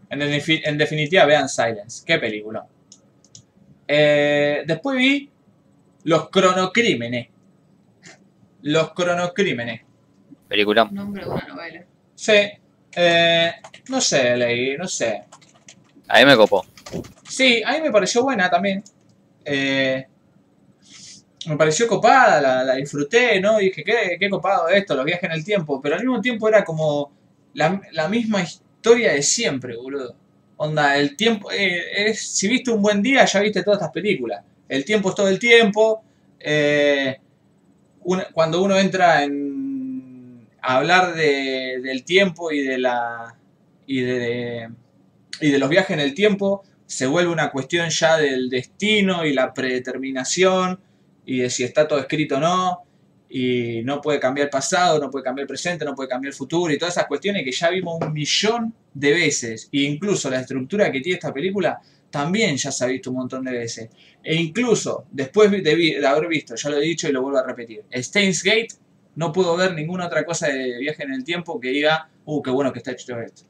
[0.08, 2.02] en, defi- en definitiva, vean Silence.
[2.06, 2.66] Qué película.
[3.86, 5.30] Eh, después vi
[6.04, 7.28] Los Cronocrímenes.
[8.62, 9.82] Los Cronocrímenes.
[10.48, 10.88] Película.
[10.90, 11.84] Nombre de una novela.
[12.14, 12.32] Sí.
[12.96, 13.52] Eh,
[13.88, 15.24] no sé, leí, no sé.
[16.08, 16.64] A mí me copó.
[17.28, 18.82] Sí, a mí me pareció buena también.
[19.44, 20.06] Eh,
[21.46, 23.58] me pareció copada, la, la disfruté, ¿no?
[23.58, 25.80] Dije, qué, qué copado esto, los viajes en el tiempo.
[25.80, 27.12] Pero al mismo tiempo era como
[27.54, 30.14] la, la misma historia de siempre, boludo.
[30.56, 31.50] Onda, el tiempo.
[31.50, 34.44] eh, es, si viste un buen día, ya viste todas estas películas.
[34.68, 36.02] El tiempo es todo el tiempo.
[36.38, 37.18] eh,
[38.02, 39.49] una- cuando uno entra en.
[40.62, 43.36] Hablar de- del tiempo y de la.
[43.86, 44.68] y de-
[45.40, 49.32] y de los viajes en el tiempo se vuelve una cuestión ya del destino y
[49.32, 50.78] la predeterminación
[51.24, 52.82] y de si está todo escrito o no
[53.28, 56.36] y no puede cambiar el pasado, no puede cambiar el presente, no puede cambiar el
[56.36, 60.40] futuro y todas esas cuestiones que ya vimos un millón de veces e incluso la
[60.40, 61.80] estructura que tiene esta película
[62.10, 63.88] también ya se ha visto un montón de veces
[64.22, 67.84] e incluso después de, haber visto, ya lo he dicho y lo vuelvo a repetir,
[67.94, 68.68] Steins Gate
[69.16, 72.50] no puedo ver ninguna otra cosa de viaje en el tiempo que diga, uh, qué
[72.50, 73.42] bueno que está hecho esto.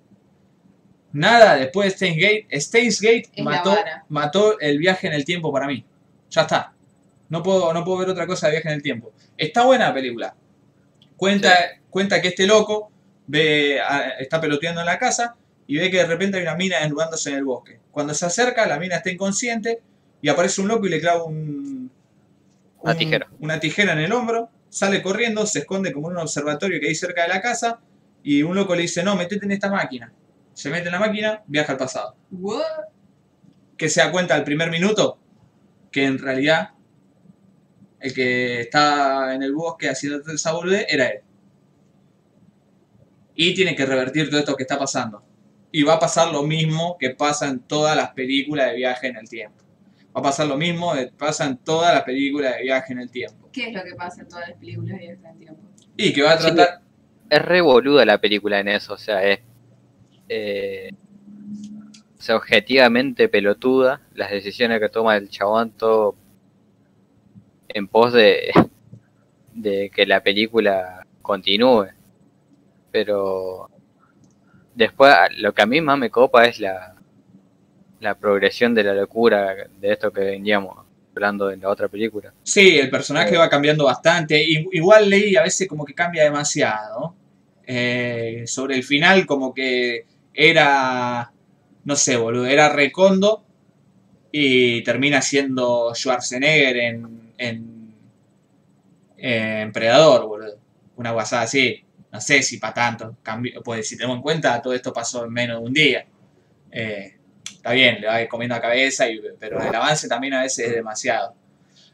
[1.13, 2.61] Nada después de Steins Gate.
[2.61, 3.77] Steins Gate mató,
[4.09, 5.85] mató el viaje en el tiempo para mí.
[6.31, 6.73] Ya está.
[7.29, 9.13] No puedo, no puedo ver otra cosa de viaje en el tiempo.
[9.37, 10.35] Está buena la película.
[11.17, 11.53] Cuenta,
[11.91, 12.91] cuenta que este loco
[13.27, 15.35] ve, a- está peloteando en la casa
[15.67, 17.81] y ve que de repente hay una mina desnudándose en el bosque.
[17.91, 19.81] Cuando se acerca, la mina está inconsciente
[20.23, 21.91] y aparece un loco y le clava un,
[22.81, 23.29] Una un- tijera.
[23.41, 26.95] una tijera en el hombro, sale corriendo, se esconde como en un observatorio que hay
[26.95, 27.81] cerca de la casa
[28.23, 30.13] y un loco le dice, no, metete en esta máquina.
[30.55, 32.17] Se mete en la máquina, viaja al pasado.
[32.31, 32.63] What?
[33.77, 35.19] Que se da cuenta al primer minuto
[35.91, 36.71] que en realidad
[37.99, 41.21] el que está en el bosque haciendo esa boludez era él.
[43.35, 45.23] Y tiene que revertir todo esto que está pasando.
[45.73, 49.17] Y va a pasar lo mismo que pasa en todas las películas de viaje en
[49.17, 49.65] el tiempo.
[50.15, 53.11] Va a pasar lo mismo que pasa en todas las películas de viaje en el
[53.11, 53.40] tiempo.
[53.53, 55.63] ¿Qué es lo que pasa en todas las películas de viajes en el tiempo?
[55.97, 56.55] Y que va a Sí.
[56.55, 56.81] tratar...
[57.29, 59.41] Es re boluda la película en eso, o sea, es.
[60.29, 60.91] eh,
[62.19, 64.03] o sea, objetivamente pelotuda.
[64.15, 66.17] Las decisiones que toma el chabón, todo
[67.69, 68.51] en pos de,
[69.55, 71.89] de que la película continúe.
[72.91, 73.71] Pero
[74.75, 76.97] después, lo que a mí más me copa es la,
[78.01, 82.33] la progresión de la locura de esto que veníamos hablando en la otra película.
[82.43, 84.43] Sí, el personaje va cambiando bastante.
[84.73, 87.15] Igual Ley a veces como que cambia demasiado.
[87.67, 90.05] Eh, sobre el final como que
[90.35, 91.31] era,
[91.85, 93.45] no sé, boludo, era Recondo
[94.33, 97.95] y termina siendo Schwarzenegger en, en,
[99.17, 100.59] en Predador, boludo.
[100.97, 101.85] Una guasada así.
[102.13, 103.17] No sé si para tanto.
[103.23, 106.07] Cambió, pues si tenemos en cuenta, todo esto pasó en menos de un día.
[106.73, 107.20] Eh,
[107.61, 109.05] está bien, le va comiendo la cabeza,
[109.39, 111.35] pero el avance también a veces es demasiado.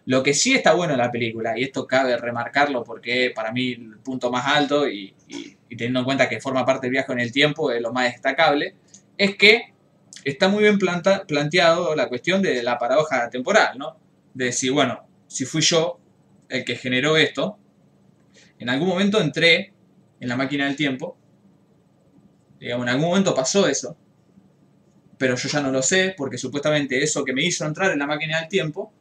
[0.04, 3.72] Lo que sí está bueno en la película, y esto cabe remarcarlo porque para mí
[3.72, 5.12] el punto más alto, y
[5.68, 8.76] teniendo en cuenta que forma parte del viaje en el tiempo, es lo más destacable,
[9.18, 9.74] es que
[10.22, 13.96] está muy bien planta- planteado la cuestión de la paradoja temporal, ¿no?
[14.34, 15.98] De decir, bueno, si fui yo
[16.48, 17.58] el que generó esto,
[18.60, 19.72] en algún momento entré
[20.20, 21.16] en la máquina del tiempo,
[22.60, 23.96] digamos, en algún momento pasó eso,
[25.18, 28.06] pero yo ya no lo sé porque supuestamente eso que me hizo entrar en la
[28.06, 28.92] máquina del tiempo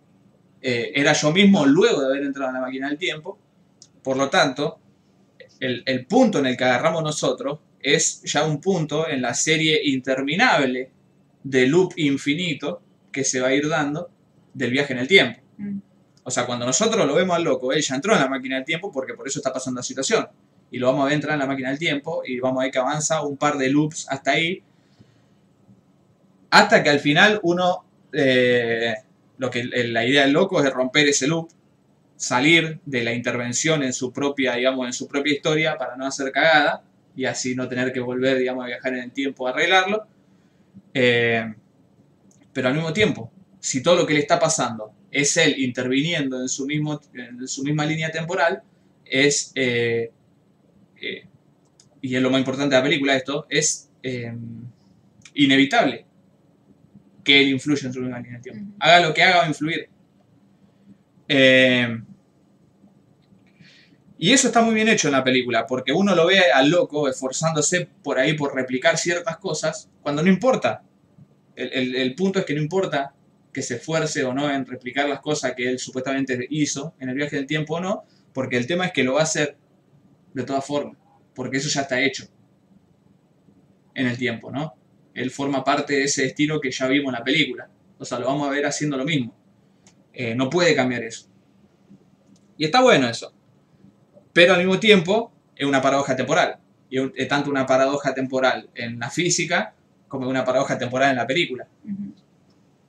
[0.62, 3.38] eh, era yo mismo luego de haber entrado en la máquina del tiempo.
[4.02, 4.80] Por lo tanto,
[5.60, 9.80] el, el punto en el que agarramos nosotros es ya un punto en la serie
[9.84, 10.92] interminable
[11.44, 12.82] de loop infinito
[13.12, 14.10] que se va a ir dando
[14.54, 15.40] del viaje en el tiempo.
[15.58, 15.80] Mm.
[16.24, 18.66] O sea, cuando nosotros lo vemos al loco, él ya entró en la máquina del
[18.66, 20.28] tiempo porque por eso está pasando la situación.
[20.72, 22.72] Y lo vamos a ver entrar en la máquina del tiempo y vamos a ver
[22.72, 24.64] que avanza un par de loops hasta ahí.
[26.50, 28.96] Hasta que al final uno, eh,
[29.38, 31.50] lo que la idea del loco es romper ese loop,
[32.16, 36.32] salir de la intervención en su propia, digamos, en su propia historia para no hacer
[36.32, 36.84] cagada
[37.16, 40.08] y así no tener que volver, digamos, a viajar en el tiempo a arreglarlo.
[40.94, 41.54] Eh,
[42.54, 46.48] pero al mismo tiempo, si todo lo que le está pasando es él interviniendo en
[46.48, 48.64] su, mismo, en su misma línea temporal,
[49.04, 50.12] es, eh,
[52.02, 53.90] y es lo más importante de la película esto, es
[55.34, 56.05] inevitable
[57.26, 58.74] que él influya en su misma línea de tiempo.
[58.80, 59.90] Haga lo que haga, va a influir.
[61.28, 61.88] Eh,
[64.18, 67.10] y eso está muy bien hecho en la película, porque uno lo ve al loco
[67.10, 70.84] esforzándose por ahí por replicar ciertas cosas, cuando no importa.
[71.56, 73.14] El, el- el punto es que no importa
[73.54, 77.16] que se esfuerce o no en replicar las cosas que él supuestamente hizo en el
[77.16, 79.58] viaje del tiempo o no, porque el tema es que lo va a hacer
[80.34, 80.98] de todas formas,
[81.36, 82.26] porque eso ya está hecho
[83.96, 84.76] en el tiempo, ¿no?
[85.16, 87.68] Él forma parte de ese destino que ya vimos en la película,
[87.98, 89.34] o sea, lo vamos a ver haciendo lo mismo.
[90.14, 91.28] Eh, no puede cambiar eso.
[92.58, 93.34] Y está bueno eso.
[94.34, 96.58] Pero al mismo tiempo es una paradoja temporal.
[96.90, 99.74] Y es tanto una paradoja temporal en la física
[100.08, 101.68] como una paradoja temporal en la película.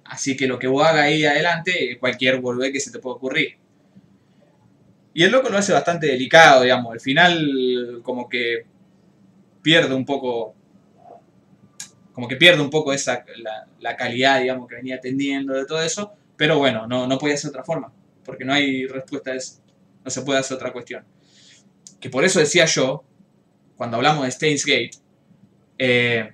[0.05, 3.17] Así que lo que vos hagas ahí adelante es cualquier boludez que se te pueda
[3.17, 3.57] ocurrir.
[5.15, 6.93] Y el loco lo hace bastante delicado, digamos.
[6.93, 8.67] Al final como que
[9.63, 10.55] pierde un poco...
[12.17, 15.83] Como que pierde un poco esa, la, la calidad, digamos, que venía teniendo de todo
[15.83, 16.15] eso.
[16.35, 17.93] Pero bueno, no, no podía ser otra forma.
[18.25, 19.61] Porque no hay respuesta a eso.
[20.03, 21.05] No se puede hacer otra cuestión.
[22.01, 23.05] Que por eso decía yo,
[23.77, 24.93] cuando hablamos de Steins Gate,
[25.77, 26.33] eh,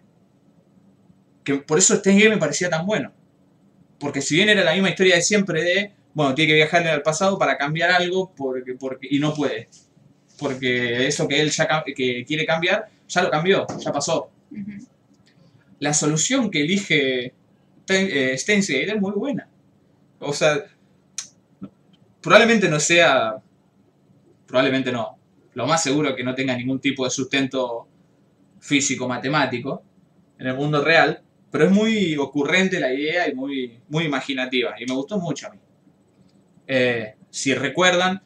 [1.42, 3.12] que por eso Steins Gate me parecía tan bueno.
[3.98, 7.02] Porque si bien era la misma historia de siempre de, bueno, tiene que viajarle al
[7.02, 9.68] pasado para cambiar algo porque, porque, y no puede.
[10.38, 14.30] Porque eso que él ya que quiere cambiar, ya lo cambió, ya pasó.
[15.82, 17.34] La solución que elige
[17.88, 19.48] eh, Steins Gate es muy buena.
[20.20, 20.64] O sea,
[22.20, 23.34] probablemente no sea,
[24.46, 25.18] probablemente no,
[25.54, 27.88] lo más seguro que no tenga ningún tipo de sustento
[28.60, 29.82] físico-matemático
[30.38, 34.86] en el mundo real, pero es muy ocurrente la idea y muy, muy imaginativa, y
[34.86, 35.58] me gustó mucho a mí.
[36.68, 38.22] Eh, si recuerdan,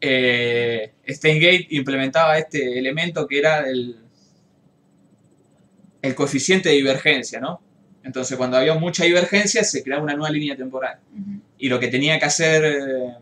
[0.00, 4.05] eh, Steingate implementaba este elemento que era el,
[6.06, 7.60] el coeficiente de divergencia, ¿no?
[8.02, 10.98] Entonces, cuando había mucha divergencia, se creaba una nueva línea temporal.
[11.58, 12.64] Y lo que tenía que hacer.
[12.64, 13.14] eh,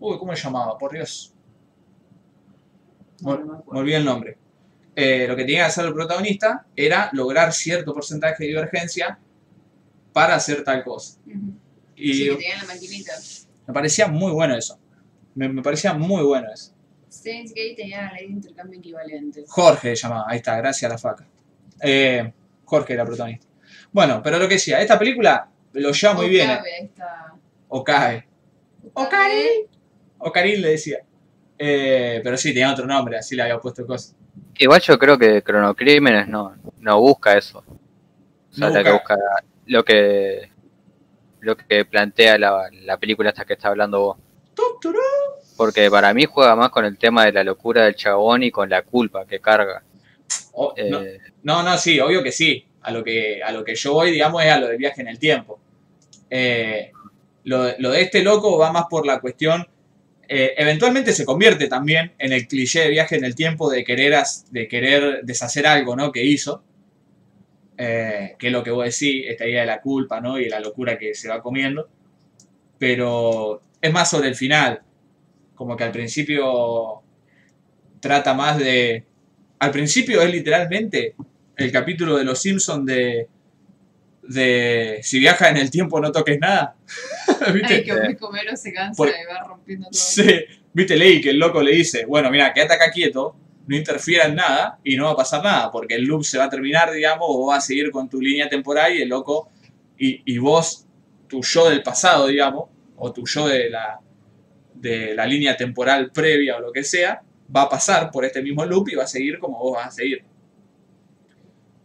[0.00, 0.78] Uy, ¿cómo se llamaba?
[0.78, 1.34] Por Dios.
[3.20, 4.38] Me no olvidé el nombre.
[4.94, 9.18] Eh, lo que tenía que hacer el protagonista era lograr cierto porcentaje de divergencia
[10.12, 11.18] para hacer tal cosa.
[11.96, 13.12] Y Sí, que tenían la maquinita.
[13.66, 14.78] me parecía muy bueno eso.
[15.34, 16.72] Me, me parecía muy bueno eso.
[17.10, 19.44] Steins Gate tenía la ley de intercambio equivalente.
[19.46, 21.26] Jorge llamaba, ahí está, gracias a la faca.
[21.80, 22.32] Eh,
[22.64, 23.46] Jorge era protagonista.
[23.92, 26.50] Bueno, pero lo que decía, esta película lo lleva muy bien.
[26.50, 26.54] eh.
[26.54, 27.34] Okabe, ahí está.
[27.68, 28.28] Okabe.
[28.94, 29.66] Okabe.
[30.18, 30.98] Ocaril le decía.
[31.58, 34.14] Eh, pero sí, tenía otro nombre, así le había puesto cosas.
[34.58, 37.58] Igual yo creo que Cronocrímenes no, no busca eso.
[37.60, 40.50] O sea, No la que busca- busca lo que
[41.40, 44.16] lo que plantea la, la película hasta que está hablando vos.
[44.54, 44.98] Tu, turú.
[45.58, 48.70] Porque para mí juega más con el tema de la locura del chabón y con
[48.70, 49.82] la culpa que carga.
[50.52, 52.64] Oh, no, Eh, no, no, sí, obvio que sí.
[52.82, 55.08] A lo que, a lo que yo voy, digamos, es a lo del viaje en
[55.08, 55.60] el tiempo.
[56.30, 56.92] Eh,
[57.44, 59.66] lo, lo de este loco va más por la cuestión.
[60.28, 64.14] eh, eventualmente se convierte también en el cliché de viaje en el tiempo de querer,
[64.14, 66.12] as- de querer deshacer algo ¿no?
[66.12, 66.62] que hizo.
[67.76, 70.38] Que es lo que vos decís, esta idea de la culpa ¿no?
[70.38, 71.88] y de la locura que se va comiendo.
[72.78, 74.82] Pero es más sobre el final.
[75.58, 77.02] Como que al principio
[78.00, 79.04] trata más de.
[79.58, 81.16] Al principio es literalmente
[81.56, 83.26] el capítulo de Los Simpsons de.
[84.22, 86.76] de si viajas en el tiempo no toques nada.
[87.52, 87.74] ¿Viste?
[87.74, 89.98] Ay, que Homero se cansa Por- y va rompiendo todo.
[90.00, 93.34] Sí, viste, leí que el loco le dice, bueno, mira, quédate acá quieto,
[93.66, 96.44] no interfiera en nada y no va a pasar nada, porque el loop se va
[96.44, 99.50] a terminar, digamos, o vas a seguir con tu línea temporal y el loco,
[99.98, 100.86] y, y vos,
[101.26, 102.66] tu yo del pasado, digamos,
[102.96, 103.98] o tu yo de la,
[104.80, 107.22] de la línea temporal previa o lo que sea,
[107.54, 109.90] va a pasar por este mismo loop y va a seguir como vos vas a
[109.90, 110.22] seguir.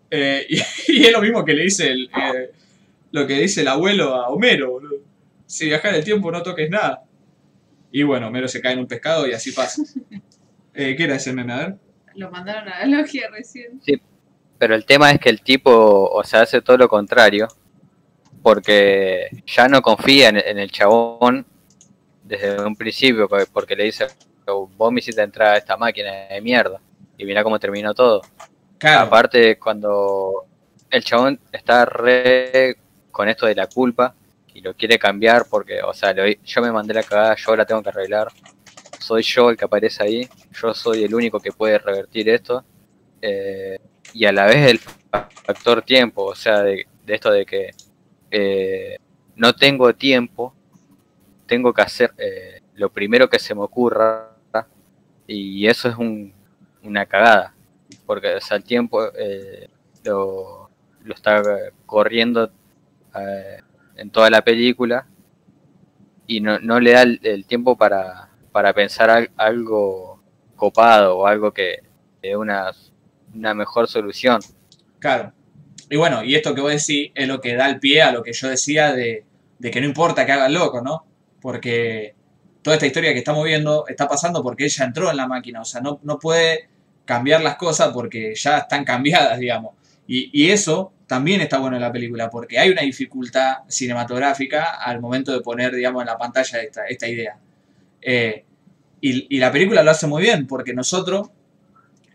[0.09, 0.57] Eh, y,
[0.87, 2.51] y es lo mismo que le dice el, eh,
[3.11, 5.01] lo que dice el abuelo a Homero, boludo.
[5.45, 7.03] Si viajas en el tiempo no toques nada.
[7.91, 9.81] Y bueno, Homero se cae en un pescado y así pasa.
[10.75, 11.53] Eh, ¿Qué era ese meme?
[11.53, 11.75] A ver.
[12.15, 13.79] Lo mandaron a la logia recién.
[14.57, 17.47] pero el tema es que el tipo, o sea, hace todo lo contrario.
[18.41, 21.45] Porque ya no confía en, en el chabón
[22.39, 24.07] desde un principio, porque- le dice,
[24.45, 26.79] vos me hiciste entrar a esta máquina de mierda.
[27.17, 28.21] Y mira cómo terminó todo.
[28.77, 30.45] Claro, Aparte, cuando
[30.89, 32.75] el chabón está re
[33.11, 34.13] con esto de la culpa
[34.53, 37.65] y lo quiere cambiar porque, o sea, lo- yo me mandé la cagada, yo la
[37.65, 38.27] tengo que arreglar.
[38.99, 40.29] Soy yo el que aparece ahí,
[40.61, 42.63] yo soy el único que puede revertir esto.
[43.21, 43.79] Eh,
[44.13, 47.71] y a la vez el factor tiempo, o sea, de, de esto de que
[48.31, 48.97] eh,
[49.35, 50.53] no tengo tiempo,
[51.45, 54.29] tengo que hacer eh, lo primero que se me ocurra
[55.27, 56.33] y eso es un-
[56.83, 57.55] una cagada
[58.05, 59.69] porque o el tiempo eh,
[60.03, 60.69] lo,
[61.13, 61.41] está
[61.85, 62.51] corriendo
[63.15, 63.59] eh,
[63.95, 65.07] en toda la película
[66.27, 70.21] y no, no le da el, tiempo para, para pensar al- algo
[70.55, 71.79] copado o algo que
[72.21, 72.71] dé una,
[73.33, 74.41] una mejor solución.
[74.99, 75.33] claro.
[75.89, 78.23] Y bueno, y esto que vos decís es lo que da el pie a lo
[78.23, 79.25] que yo decía de,
[79.59, 81.05] de que no importa que haga loco, ¿no?
[81.43, 82.15] Porque
[82.61, 85.65] toda esta historia que estamos viendo está pasando porque ella entró en la máquina, o
[85.65, 86.69] sea, no, no puede
[87.03, 89.75] cambiar las cosas porque ya están cambiadas, digamos.
[90.07, 95.01] Y, y eso también está bueno en la película, porque hay una dificultad cinematográfica al
[95.01, 97.37] momento de poner, digamos, en la pantalla esta, esta idea.
[98.01, 98.45] Eh,
[99.01, 101.29] y, y la película lo hace muy bien, porque nosotros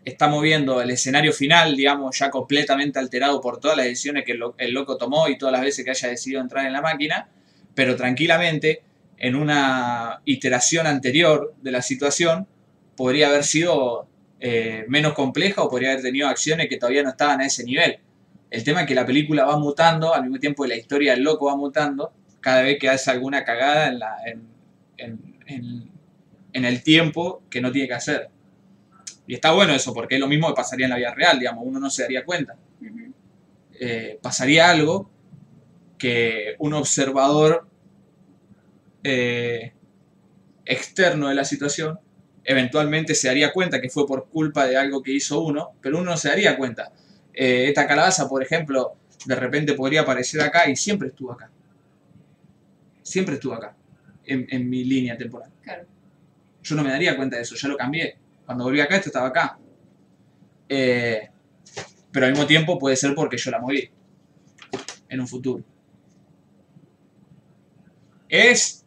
[0.03, 4.41] estamos viendo el escenario final, digamos, ya completamente alterado por todas las decisiones que el,
[4.57, 7.29] el loco tomó y todas las veces que haya decidido entrar en la máquina,
[7.75, 8.81] pero tranquilamente,
[9.19, 12.47] en una iteración anterior de la situación,
[12.95, 14.07] podría haber sido
[14.39, 17.99] eh, menos compleja o podría haber tenido acciones que todavía no estaban a ese nivel.
[18.49, 21.23] El tema es que la película va mutando, al mismo tiempo que la historia del
[21.23, 24.47] loco va mutando, cada vez que hace alguna cagada en, la, en,
[24.97, 25.89] en- en-
[26.51, 28.29] en el tiempo que no tiene que hacer.
[29.27, 31.63] Y está bueno eso, porque es lo mismo que pasaría en la vida real, digamos,
[31.67, 32.55] uno no se daría cuenta.
[33.79, 35.09] Eh, pasaría algo
[35.97, 37.67] que un observador
[39.03, 39.73] eh,
[40.65, 41.99] externo de la situación
[42.43, 46.11] eventualmente se daría cuenta que fue por culpa de algo que hizo uno, pero uno
[46.11, 46.91] no se daría cuenta.
[47.33, 48.95] Eh, esta calabaza, por ejemplo,
[49.25, 51.51] de repente podría aparecer acá y siempre estuvo acá.
[53.03, 53.75] Siempre estuvo acá,
[54.25, 55.51] en, en mi línea temporal.
[55.61, 55.85] Claro.
[56.63, 58.17] Yo no me daría cuenta de eso, ya lo cambié.
[58.45, 59.59] Cuando volví acá, esto estaba acá.
[60.67, 61.29] Eh,
[62.11, 63.89] pero al mismo tiempo puede ser porque yo la moví
[65.07, 65.63] en un futuro.
[68.27, 68.85] Es.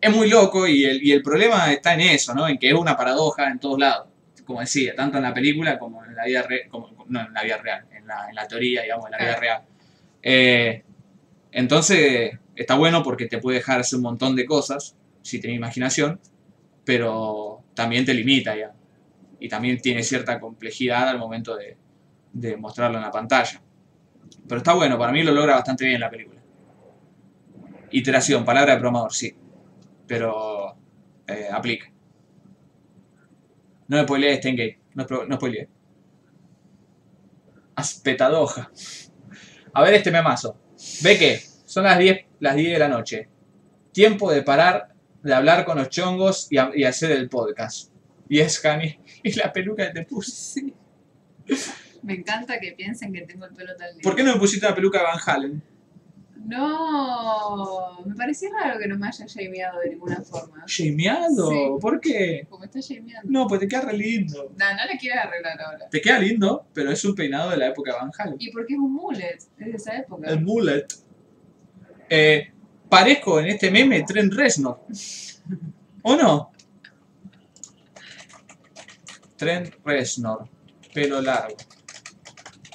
[0.00, 2.48] Es muy loco y el, y el problema está en eso, ¿no?
[2.48, 4.08] En que es una paradoja en todos lados.
[4.44, 6.68] Como decía, tanto en la película como en la vida real.
[7.06, 9.62] no, en la vida real, en la, en la teoría, digamos, en la vida real.
[10.22, 10.82] Eh,
[11.52, 16.20] entonces, está bueno porque te puede dejar hacer un montón de cosas, si tenés imaginación,
[16.84, 18.72] pero también te limita ya.
[19.38, 21.76] Y también tiene cierta complejidad al momento de,
[22.32, 23.60] de mostrarlo en la pantalla.
[24.48, 26.41] Pero está bueno, para mí lo logra bastante bien la película.
[27.92, 29.34] Iteración, palabra de programador, sí.
[30.06, 30.76] Pero
[31.26, 31.90] eh, aplica.
[33.88, 35.68] No me spoileé Steingate, no, no spoileé.
[37.76, 38.70] Aspetadoja.
[39.74, 40.58] A ver este memazo.
[41.02, 43.28] Ve que son las 10, las 10 de la noche.
[43.92, 44.88] Tiempo de parar
[45.22, 47.92] de hablar con los chongos y, a- y hacer el podcast.
[48.28, 48.98] Y es Hani.
[49.22, 50.74] Y la peluca que te puse.
[52.02, 54.02] Me encanta que piensen que tengo el pelo tan lindo.
[54.02, 55.62] ¿Por qué no me pusiste una peluca de Van Halen?
[56.44, 60.64] No, me parecía raro que no me haya shameado de ninguna forma.
[60.66, 61.50] ¿Shameado?
[61.50, 61.56] Sí.
[61.80, 62.46] ¿Por qué?
[62.50, 63.30] Como está shameando.
[63.30, 64.52] No, pues te queda re lindo.
[64.58, 65.88] No, no le quieres arreglar ahora.
[65.88, 68.36] Te queda lindo, pero es un peinado de la época de Van Halen.
[68.38, 70.28] Y porque es un mullet, es de esa época.
[70.28, 70.86] El mullet.
[72.08, 72.52] Eh,
[72.88, 74.80] parezco en este meme Trent Reznor.
[76.02, 76.50] ¿O no?
[79.36, 80.48] Trent Reznor.
[80.92, 81.56] Pelo largo.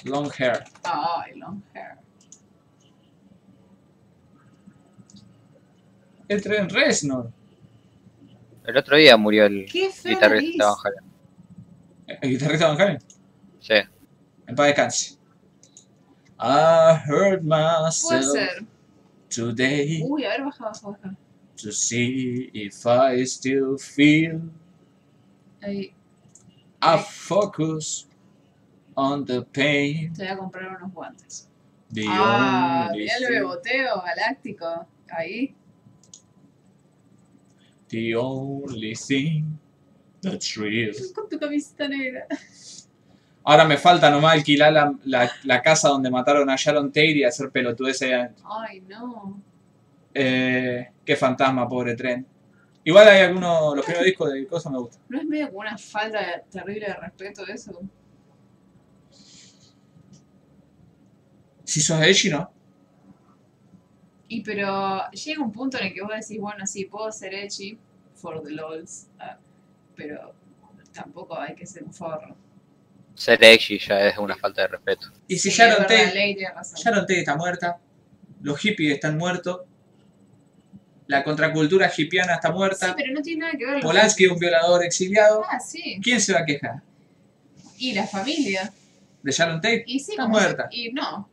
[0.04, 0.64] Long hair.
[0.82, 1.98] Ay, long hair.
[6.28, 7.30] Es Trent Reznor.
[8.64, 10.66] El otro día murió el guitarrista.
[10.66, 12.18] Van Halen.
[12.20, 12.98] ¿El guitarrista de Van Halen?
[13.60, 13.74] Sí.
[14.46, 15.18] En paz descanse.
[16.40, 18.64] I heard Puede myself ser.
[19.28, 21.16] today Uy, a ver, baja, baja, baja.
[21.56, 24.40] to see if I still feel
[25.60, 25.92] Ahí,
[26.80, 28.06] I focus
[28.96, 30.12] on the pain.
[30.14, 31.48] te voy a comprar unos guantes.
[31.92, 34.86] The ah, mirá el beboteo galáctico.
[35.10, 35.56] Ahí.
[37.88, 39.58] The only thing
[40.22, 40.92] that's real.
[41.14, 42.26] Con tu camiseta negra.
[43.44, 47.24] Ahora me falta nomás alquilar la, la- la casa donde mataron a Sharon Tate y
[47.24, 48.44] hacer pelotudes ahí adentro.
[48.50, 49.40] Ay, no.
[50.12, 52.26] Eh, qué fantasma, pobre tren.
[52.84, 55.00] Igual hay algunos, los primeros discos de cosas me gustan.
[55.08, 57.80] ¿No es medio como una falta de- terrible de respeto eso?
[61.64, 62.50] Si sos edgy, ¿no?
[64.28, 67.78] Y pero llega un punto en el que vos decís, bueno, sí, puedo ser edgy
[68.14, 69.38] for the lols, ah,
[69.96, 70.34] pero
[70.92, 72.36] tampoco hay que ser un forro.
[73.14, 75.08] Ser edgy ya es una falta de respeto.
[75.26, 76.78] Y si Sí, Sharon Tate, Ley tiene razón.
[76.78, 77.78] Sharon Tate está muerta,
[78.42, 79.62] los hippies están muertos,
[81.06, 83.80] la contracultura hippiana está Sí, muerta, pero no tiene nada que ver.
[83.80, 85.42] Polanski es un violador exiliado.
[85.48, 85.98] Ah, sí.
[86.02, 86.82] ¿Quién se va a quejar?
[87.78, 88.70] Y la familia.
[89.22, 89.84] ¿De Sharon Tate?
[89.86, 90.68] Y sí, Está muerta.
[90.70, 91.28] Y no,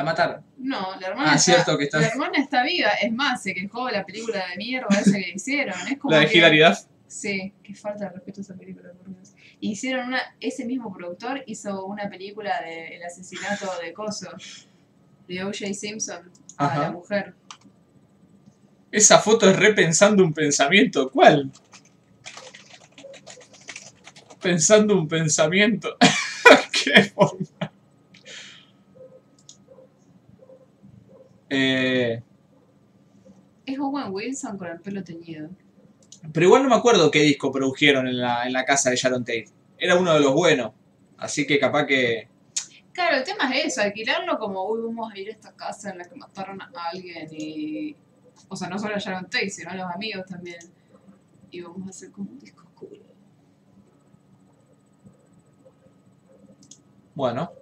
[0.00, 0.42] La mataron.
[0.56, 2.88] no, la hermana, Ah, está, cierto que está- la hermana está viva.
[3.02, 5.74] Es más, se quejó de la película de mierda esa que hicieron.
[5.88, 6.78] Es como La de que- Hilaridad.
[7.06, 9.34] Sí, qué falta de respeto a esa película, por Dios.
[9.60, 14.30] Hicieron una, ese mismo productor hizo una película de el asesinato de Coso,
[15.28, 15.74] de O.J.
[15.74, 16.80] Simpson, a Ajá.
[16.84, 17.34] la mujer.
[18.90, 21.10] Esa foto es repensando un pensamiento.
[21.10, 21.50] ¿Cuál?
[24.40, 25.96] Pensando un pensamiento.
[26.72, 27.44] ¿Qué forma?
[31.50, 32.22] Eh,
[33.66, 35.50] Es Owen Wilson con el pelo teñido.
[36.32, 39.24] pero igual no me acuerdo qué disco produjeron en la, en la casa de Sharon
[39.24, 39.48] Tate.
[39.78, 40.72] Era uno de los buenos.
[41.18, 42.28] Así que capaz que.
[42.92, 45.98] Claro, el tema es eso, alquilarlo como, uy, vamos a ir a esta casa en
[45.98, 47.94] la que mataron a alguien y...
[48.48, 50.58] O sea, no solo a Sharon Tate, sino a los amigos también.
[51.50, 53.00] Y vamos a hacer como un disco oscuro.
[57.14, 57.52] Bueno,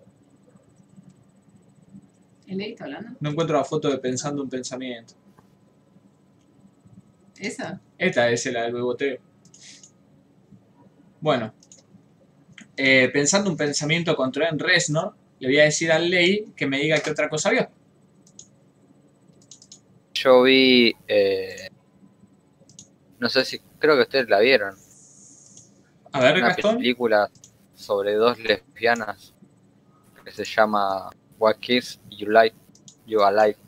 [2.48, 3.10] ¿El ley está hablando?
[3.20, 5.14] no encuentro la foto de Pensando un pensamiento.
[7.38, 7.80] ¿Esa?
[7.96, 9.18] Esta es la del beboteo.
[11.20, 11.52] Bueno,
[12.76, 16.78] eh, pensando un pensamiento contra en Reznor, le voy a decir al Ley que me
[16.80, 17.68] diga qué otra cosa vio.
[20.14, 20.92] Yo vi.
[21.06, 21.68] eh,
[23.18, 23.60] no sé si.
[23.78, 24.74] Creo que ustedes la vieron.
[26.12, 26.78] A ver, Una Gastón.
[26.78, 27.30] película
[27.74, 29.34] sobre dos lesbianas
[30.24, 32.54] que se llama What Kiss You Like
[33.06, 33.58] You Alike.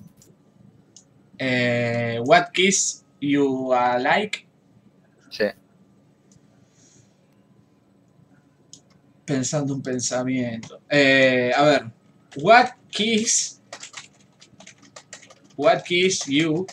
[1.38, 4.46] Eh, what Kiss You Are Like.
[5.30, 5.44] Sí.
[9.24, 10.80] Pensando un pensamiento.
[10.88, 11.92] Eh, a ver.
[12.36, 13.60] What Kiss.
[15.56, 16.66] What Kiss You.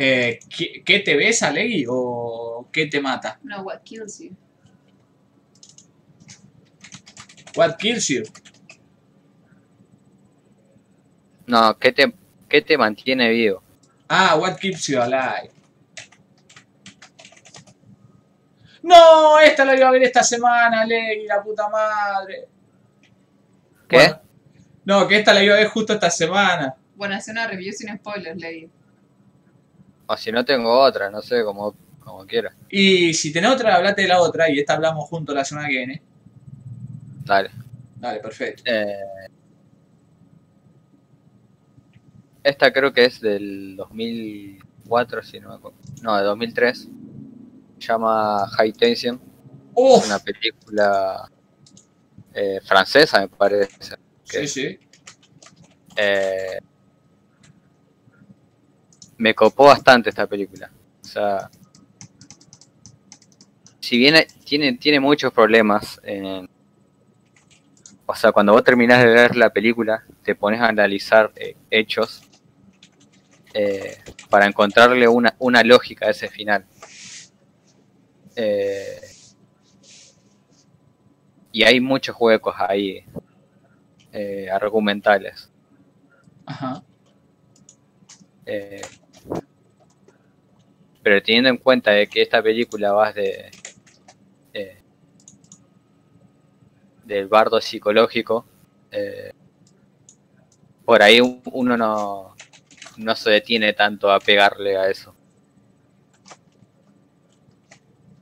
[0.00, 1.84] Eh, ¿qué, qué te besa, Leggy?
[1.88, 3.40] ¿O qué te mata?
[3.42, 4.36] No, What Kills You.
[7.58, 8.22] What kills you?
[11.48, 12.14] No, ¿qué te,
[12.48, 13.60] qué te mantiene vivo?
[14.08, 15.50] Ah, What Keeps You Alive.
[18.82, 22.46] No, esta la iba a ver esta semana, Leggy, la puta madre.
[23.88, 23.96] ¿Qué?
[23.96, 24.20] Bueno,
[24.84, 26.76] no, que esta la iba a ver justo esta semana.
[26.94, 28.70] Bueno, hacer una review sin spoilers, Lady.
[30.06, 32.54] O si no tengo otra, no sé, como, como quiera.
[32.70, 35.74] Y si tenés otra, hablate de la otra y esta hablamos juntos la semana que
[35.74, 36.02] viene.
[37.28, 37.50] Dale.
[37.96, 38.62] Dale, perfecto.
[38.64, 39.28] Eh,
[42.42, 45.76] esta creo que es del 2004, si no me acuerdo.
[46.02, 46.88] No, de 2003.
[47.78, 49.20] Se llama High Tension.
[49.74, 51.30] Uf, Una película
[52.34, 53.96] eh, francesa, me parece.
[54.24, 54.78] sí, sí.
[55.96, 56.58] Eh,
[59.18, 60.70] me copó bastante esta película.
[61.02, 61.50] O sea,
[63.80, 64.14] si bien
[64.44, 66.48] tiene, tiene muchos problemas, en-
[68.10, 72.22] o sea, cuando vos terminás de ver la película, te pones a analizar eh, hechos
[73.52, 73.98] eh,
[74.30, 76.64] para encontrarle una, una lógica a ese final.
[78.34, 78.98] Eh,
[81.52, 83.04] y hay muchos huecos ahí
[84.10, 85.50] eh, argumentales.
[86.46, 86.82] Ajá.
[88.46, 88.80] Eh,
[91.02, 93.50] pero teniendo en cuenta de que esta película va de
[94.54, 94.78] eh,
[97.08, 98.44] del bardo psicológico,
[98.90, 99.32] eh,
[100.84, 102.34] por ahí un- uno no,
[102.98, 105.14] no se detiene tanto a pegarle a eso.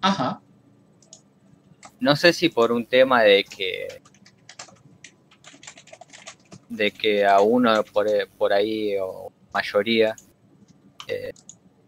[0.00, 0.40] Ajá.
[1.98, 3.88] No sé si por un tema de que
[6.68, 8.06] de que a uno por,
[8.38, 10.14] por ahí o mayoría
[11.08, 11.32] eh,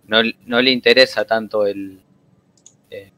[0.07, 2.01] no, no le interesa tanto el
[2.91, 3.13] eh,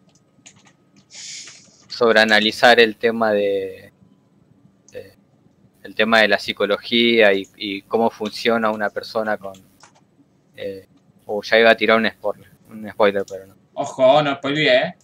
[2.00, 3.92] sobreanalizar el tema de
[5.82, 9.52] el tema de la psicología y, y cómo funciona una persona con
[10.56, 10.86] eh,
[11.26, 13.54] o ya iba a tirar un spoiler, un spoiler pero no.
[13.74, 14.94] Ojo, no spoileé, ¿eh?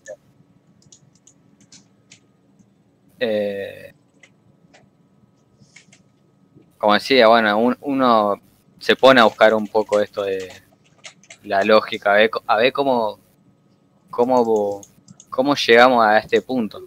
[3.19, 3.93] Eh,
[6.79, 8.41] como decía, bueno, un- uno
[8.79, 10.49] se pone a buscar un poco esto de
[11.45, 13.19] la lógica, a ver, co- a ver cómo,
[14.11, 14.81] cómo,
[15.37, 16.81] cómo llegamos a este punto.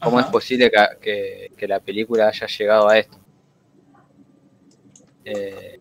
[0.00, 0.26] ¿Cómo Ajá.
[0.26, 3.18] es posible que, que- que la película haya llegado a esto?
[5.24, 5.78] Eh,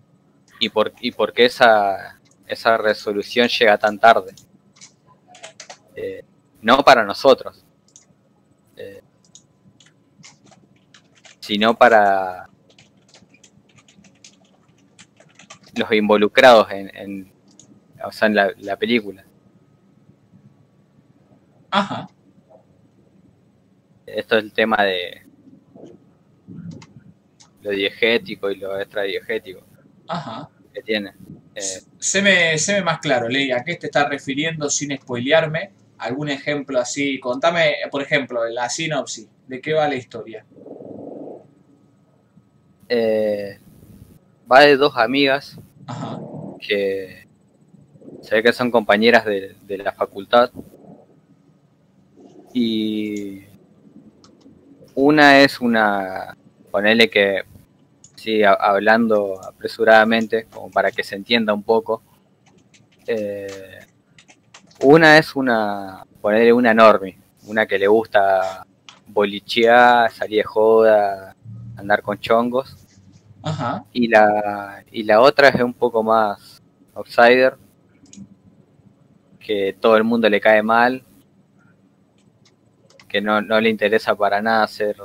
[0.59, 4.35] y, por, ¿Y por qué esa, esa resolución llega tan tarde?
[5.95, 6.23] Eh,
[6.61, 7.65] no para nosotros,
[8.77, 9.01] eh,
[11.39, 12.47] sino para
[15.75, 17.33] los involucrados en, en,
[18.05, 19.25] o sea, en la, la película.
[21.71, 22.07] Ajá.
[24.05, 25.21] Esto es el tema de
[27.61, 29.61] lo diegético y lo extradiegético
[30.07, 30.49] Ajá.
[30.73, 31.13] que tiene.
[31.55, 31.61] Eh,
[31.99, 35.71] Séme, séme más claro, Ley, ¿a qué te estás refiriendo sin spoilearme?
[35.99, 37.19] ¿Algún ejemplo así?
[37.19, 39.27] Contame, por ejemplo, la sinopsis.
[39.47, 40.45] ¿De qué va la historia?
[42.93, 43.57] eh,
[44.51, 45.57] va de dos amigas
[45.87, 46.19] Ajá.
[46.59, 47.25] que
[48.21, 50.51] se ve que son compañeras de, de la facultad.
[52.53, 53.43] Y
[54.95, 56.35] una es una,
[56.69, 57.43] ponele que,
[58.15, 62.01] sí, ha- hablando apresuradamente, como para que se entienda un poco.
[63.07, 63.79] eh,
[64.83, 67.17] una es una, ponerle una normie,
[67.47, 68.65] una que le gusta
[69.07, 71.35] bolichear, salir de joda,
[71.77, 72.77] andar con chongos.
[73.43, 73.85] Ajá.
[73.93, 76.61] Y la, y la otra es un poco más
[76.95, 77.57] outsider,
[79.39, 81.03] que todo el mundo le cae mal,
[83.11, 84.95] que no, no le interesa para nada hacer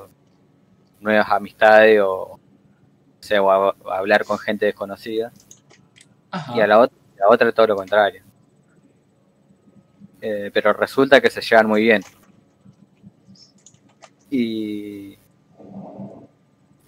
[1.00, 2.40] nuevas amistades o, o
[3.20, 5.32] sea, o a- o hablar con gente desconocida.
[6.30, 6.56] Ajá.
[6.56, 8.22] Y a la, ot- la otra todo lo contrario.
[10.20, 12.02] Eh, pero resulta que se llevan muy bien.
[14.30, 15.16] Y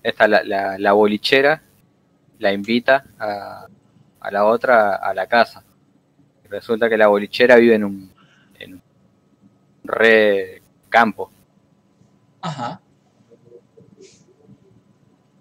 [0.02, 1.62] esta la, la, la bolichera
[2.38, 3.66] la invita a,
[4.20, 5.62] a la otra a la casa.
[6.44, 8.12] Y resulta que la bolichera vive en un,
[8.58, 8.82] en un
[9.84, 11.30] re campo.
[12.40, 12.80] Ajá.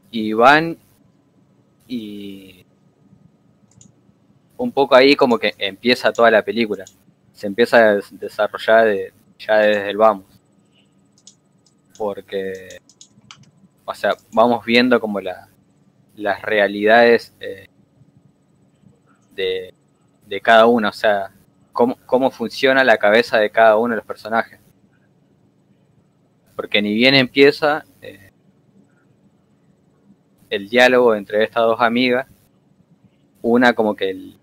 [0.10, 0.78] y van
[1.88, 2.66] y
[4.58, 6.86] un poco ahí como que empieza toda la película.
[7.34, 10.26] Se empieza a des- desarrollar de- ya desde el vamos.
[11.98, 12.80] Porque,
[13.86, 15.50] o sea, vamos viendo como la,
[16.16, 17.68] las realidades eh,
[19.36, 19.74] de,
[20.26, 21.32] de cada uno, o sea,
[21.74, 24.60] cómo, cómo funciona la cabeza de cada uno de los personajes.
[26.58, 28.32] Porque ni bien empieza, eh,
[30.50, 32.26] el diálogo entre estas dos amigas.
[33.44, 34.34] Una como que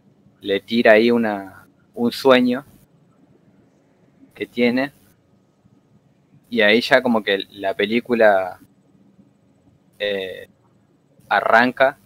[0.41, 2.65] le tira ahí una, un sueño
[4.33, 4.93] que tiene.
[6.49, 8.61] Y ahí ya como que la película
[9.99, 10.49] eh,
[11.29, 11.99] arranca.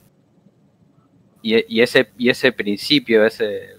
[1.42, 3.76] Y, ese, y ese principio, ese,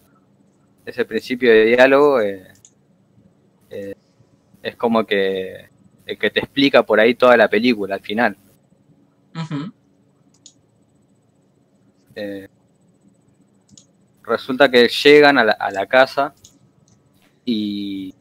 [0.86, 2.54] ese principio de diálogo eh,
[4.62, 5.70] es como que
[6.12, 8.38] el que te explica por ahí toda la película al final.
[12.16, 12.48] Eh,
[14.24, 16.34] resulta que llegan a la, a la casa
[17.46, 18.14] y,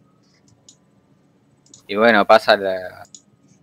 [1.86, 3.04] y bueno, pasa la-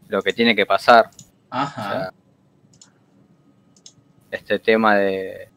[0.07, 1.07] lo que tiene que pasar.
[1.07, 1.17] O
[1.49, 1.83] Ajá.
[1.83, 2.13] sea,
[4.31, 5.49] este tema de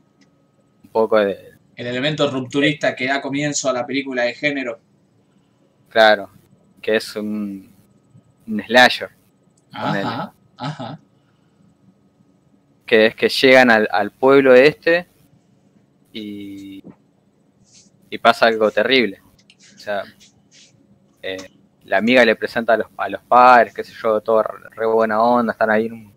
[0.85, 4.82] un poco de, El elemento rupturista que da comienzo a la película de género.
[5.89, 6.31] claro,
[6.81, 7.78] que es un,
[8.49, 9.11] un slasher,
[9.73, 10.33] Ajá.
[10.57, 11.01] Ajá.
[12.87, 15.07] que es que llegan al, al pueblo este
[16.12, 16.83] y,
[18.11, 19.20] y pasa algo terrible.
[19.75, 20.03] O sea,
[21.23, 21.51] eh,
[21.85, 24.87] la amiga le presenta a los, a los padres, qué sé yo, todo re, re
[24.87, 26.12] buena onda, están ahí en un,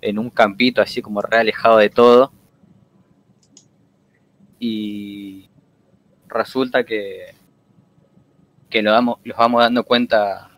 [0.00, 2.32] en un campito así como re alejado de todo.
[4.58, 5.48] Y
[6.28, 7.34] resulta que,
[8.70, 10.50] que nos, damos, nos vamos dando cuenta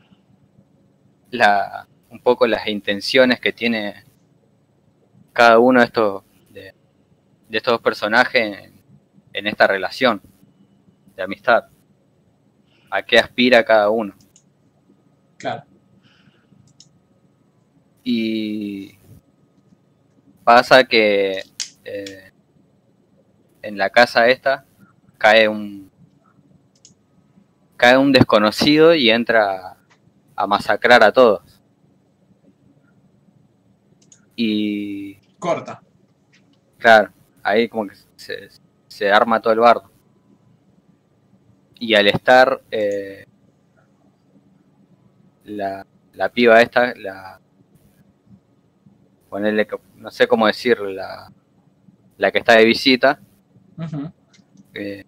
[1.31, 4.05] la, un poco las intenciones que tiene
[5.33, 6.75] cada uno de estos, de,
[7.49, 8.83] de estos dos personajes en,
[9.33, 10.21] en esta relación
[11.15, 11.65] de amistad.
[12.91, 14.15] A qué aspira cada uno.
[15.37, 15.65] Claro.
[18.03, 18.97] Y
[20.45, 21.43] pasa que
[21.85, 22.31] eh,
[23.63, 24.65] en la casa esta
[25.19, 25.91] cae un
[27.77, 29.76] cae un desconocido y entra
[30.37, 31.63] a masacrar a todos.
[34.37, 35.83] Y Corta.
[36.79, 37.11] claro,
[37.43, 38.49] ahí como que se,
[38.87, 39.91] se arma todo el bardo.
[41.79, 43.27] Y al estar eh,
[45.45, 47.41] la, la piba esta, la
[49.29, 51.31] ponerle, no sé cómo decirlo, la,
[52.17, 53.21] la que está de visita,
[54.75, 55.05] eh,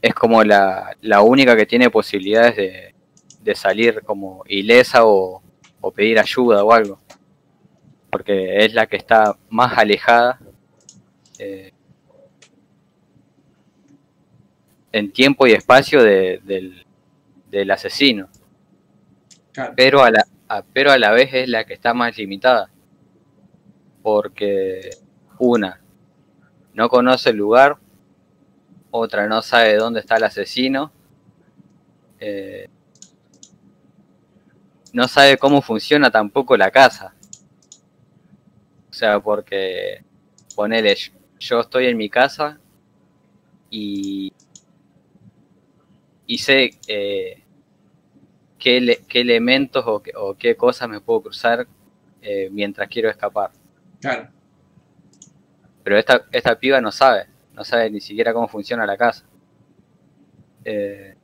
[0.00, 2.94] es como la, la única que tiene posibilidades de,
[3.42, 5.42] de salir como ilesa o,
[5.80, 6.98] o pedir ayuda o algo.
[8.10, 10.38] Porque es la que está más alejada
[11.38, 11.72] eh,
[14.92, 16.86] en tiempo y espacio de- del,
[17.50, 18.28] del asesino.
[19.52, 19.74] Claro.
[19.76, 22.70] Pero a, la, a- pero a la vez es la que está más limitada.
[24.02, 24.90] Porque
[25.38, 25.80] una,
[26.72, 27.76] no conoce el lugar,
[28.90, 30.92] otra no sabe dónde está el asesino,
[32.20, 32.68] eh,
[34.92, 37.14] no sabe cómo funciona tampoco la casa.
[38.90, 40.02] O sea, porque
[40.56, 42.58] ponele, yo- yo estoy en mi casa
[43.70, 44.32] y,
[46.26, 47.42] y sé eh,
[48.58, 51.66] qué, ele- qué elementos o qué, o qué cosas me puedo cruzar
[52.22, 53.50] eh, mientras quiero escapar.
[54.00, 54.28] Claro.
[55.84, 57.26] Pero esta, esta piba no sabe,
[57.58, 59.24] no sabe ni siquiera cómo funciona la casa.
[60.64, 61.16] Eh,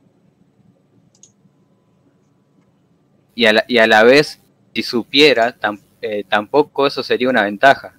[3.35, 4.41] y, a la, y a la vez,
[4.73, 7.97] si supiera, tam- eh, tampoco eso sería una ventaja.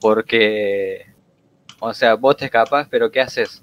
[0.00, 1.06] Porque,
[1.78, 3.62] o sea, vos te escapás, pero ¿qué haces?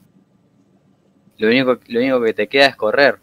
[1.37, 3.19] Lo único, lo único que te queda es correr,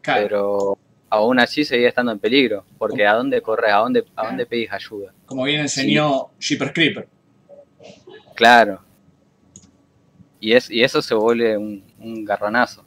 [0.00, 0.22] Claro.
[0.22, 0.78] pero
[1.10, 2.64] aún así seguís estando en peligro.
[2.78, 3.72] Porque ¿a dónde corres?
[3.72, 5.12] ¿A dónde, a dónde pedís ayuda?
[5.26, 7.08] Como bien enseñó Jeepers Creeper.
[8.36, 8.85] Claro.
[10.46, 12.84] Y, es, y eso se vuelve un, un garronazo.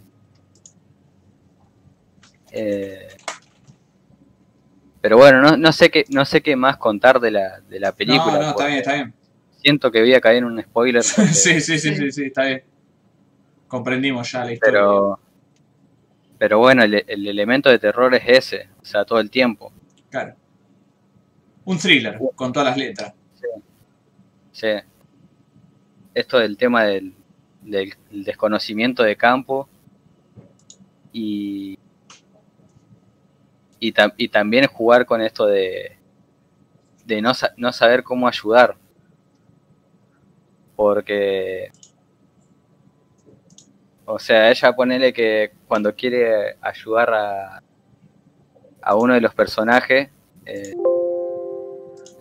[2.53, 3.10] Eh,
[5.02, 7.91] pero bueno, no, no sé qué, no sé qué más contar de la, de la
[7.91, 8.31] película.
[8.38, 9.14] no, no, está bien, está bien.
[9.61, 11.03] Siento que voy a caer en un spoiler.
[11.18, 12.64] porque- sí, sí, sí, sí, sí, está bien.
[13.68, 14.72] Comprendimos ya la historia.
[14.80, 15.19] pero,
[16.38, 19.73] pero bueno, el, el elemento de terror es ese, o sea, todo el tiempo.
[20.10, 20.34] Claro.
[21.65, 23.14] Un thriller, con todas las letras.
[24.53, 24.68] Sí.
[26.14, 27.14] Esto del tema del,
[27.61, 29.68] del desconocimiento de campo
[31.11, 31.77] y,
[33.80, 35.98] y, y también jugar con esto de,
[37.06, 38.76] de no, no saber cómo ayudar.
[40.76, 41.72] Porque,
[44.06, 47.64] o sea, ella ponele que cuando quiere ayudar a,
[48.81, 50.10] a uno de los personajes,
[50.45, 50.73] eh,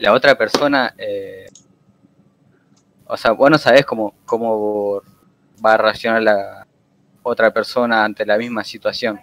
[0.00, 0.94] la otra persona...
[0.98, 1.46] eh,
[3.10, 5.00] o sea, vos no sabés cómo, cómo
[5.64, 6.66] va a reaccionar la
[7.22, 9.20] otra persona ante la misma situación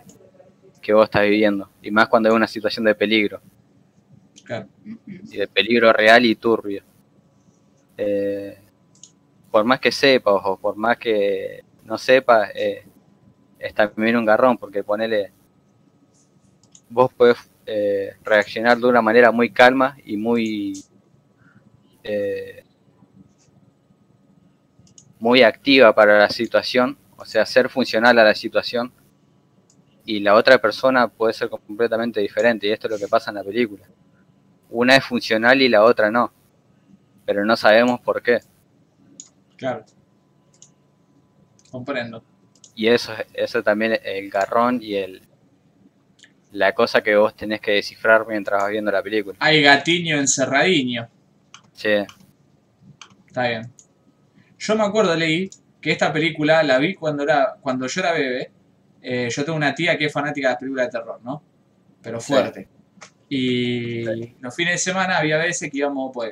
[0.82, 1.70] que vos estás viviendo.
[1.82, 3.41] Y más cuando es una situación de peligro.
[4.44, 4.68] Claro.
[5.07, 6.84] Y de peligro real y turbio.
[7.98, 8.60] Eh,
[9.49, 12.86] por más que sepas o por más que no sepas, eh,
[13.57, 15.32] es también un garrón, porque ponele,
[16.90, 20.84] vos podés eh, reaccionar de una manera muy calma y muy
[22.03, 22.64] eh,
[25.19, 28.91] muy activa para la situación, o sea, ser funcional a la situación,
[30.05, 33.35] y la otra persona puede ser completamente diferente, y esto es lo que pasa en
[33.35, 33.85] la película
[34.69, 36.31] una es funcional y la otra no.
[37.25, 38.39] Pero no sabemos por qué.
[39.55, 39.85] Claro.
[41.71, 42.23] Comprendo.
[42.75, 45.21] Y eso, eso también es el garrón y el
[46.51, 49.35] la cosa que vos tenés que descifrar mientras vas viendo la película.
[49.39, 51.09] Hay gatiño encerradiño.
[51.73, 51.89] Sí,
[53.27, 53.74] Está bien.
[54.65, 55.49] Yo me acuerdo, leí,
[55.81, 58.51] que esta película la vi cuando era cuando yo era bebé.
[59.01, 61.43] Eh, yo tengo una tía que es fanática de las películas de terror, ¿no?
[62.01, 62.33] Pero Sí.
[62.33, 62.67] fuerte.
[63.29, 64.03] Y
[64.39, 66.31] los fines de semana había veces que íbamos, pues,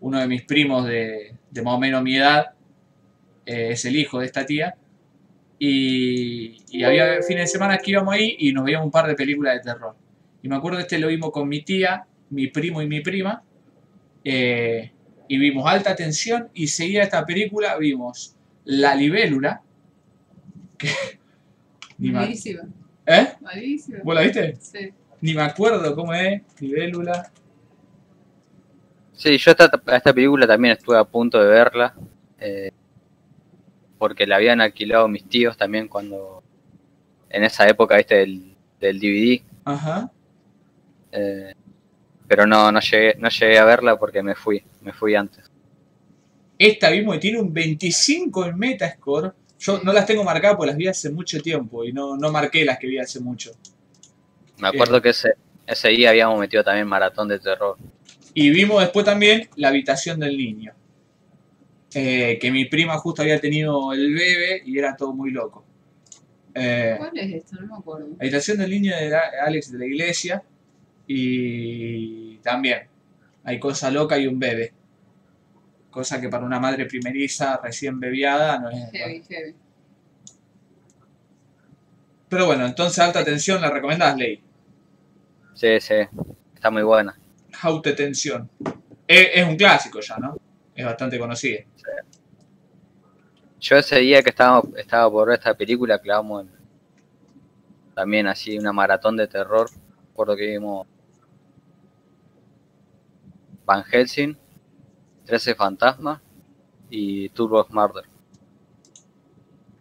[0.00, 2.46] uno de mis primos de, de más o menos mi edad,
[3.44, 4.74] eh, es el hijo de esta tía,
[5.58, 9.14] y, y había fines de semana que íbamos ahí y nos veíamos un par de
[9.14, 9.94] películas de terror.
[10.42, 13.42] Y me acuerdo este lo vimos con mi tía, mi primo y mi prima,
[14.24, 14.92] eh,
[15.28, 18.34] y vimos alta tensión y seguida esta película vimos
[18.64, 19.62] La Libélula,
[20.78, 20.88] que...
[21.98, 22.62] ni Malísima.
[23.06, 23.28] ¿Eh?
[23.40, 23.98] Malísima.
[24.04, 24.56] ¿Vos la viste?
[24.60, 24.92] Sí.
[25.20, 27.30] Ni me acuerdo cómo es, Libélula.
[29.12, 31.94] sí yo esta, esta película también estuve a punto de verla.
[32.38, 32.70] eh,
[33.98, 36.42] porque la habían alquilado mis tíos también cuando.
[37.30, 39.42] En esa época, viste, del, del DVD.
[39.64, 40.10] Ajá.
[41.12, 41.54] eh,
[42.28, 45.50] pero no, no llegué, no llegué a verla porque me fui, me fui antes.
[46.58, 49.32] Esta vimos y tiene un 25 en Metascore.
[49.58, 52.64] Yo no las tengo marcadas porque las vi hace mucho tiempo y no, no marqué
[52.64, 53.52] las que vi hace mucho.
[54.58, 55.34] Me acuerdo que ese,
[55.66, 57.76] ese día habíamos metido también maratón de terror.
[58.34, 60.72] Y vimos después también La habitación del niño.
[61.94, 65.64] Eh, que mi prima justo había tenido el bebé y era todo muy loco.
[66.54, 67.56] Eh, ¿Cuál es esto?
[67.60, 68.08] No me acuerdo.
[68.08, 70.42] La habitación del niño de Alex de la iglesia.
[71.06, 72.88] Y también
[73.44, 74.72] hay cosa loca y un bebé.
[75.90, 78.90] Cosa que para una madre primeriza recién bebiada no es.
[78.92, 79.54] Heavy, heavy.
[82.28, 84.42] Pero bueno, entonces alta tensión, la recomendás, Ley.
[85.54, 85.94] Sí, sí,
[86.54, 87.16] está muy buena.
[87.62, 88.50] Haute tensión.
[89.06, 90.36] Es, es un clásico ya, ¿no?
[90.74, 91.60] Es bastante conocida.
[93.60, 96.56] Yo ese día que estaba, estaba por ver esta película, clavamos en-
[97.94, 99.70] también así una maratón de terror.
[100.08, 100.86] Recuerdo que vimos
[103.66, 104.36] Van Helsing,
[105.26, 106.20] 13 Fantasmas
[106.88, 108.04] y Turbo Murder.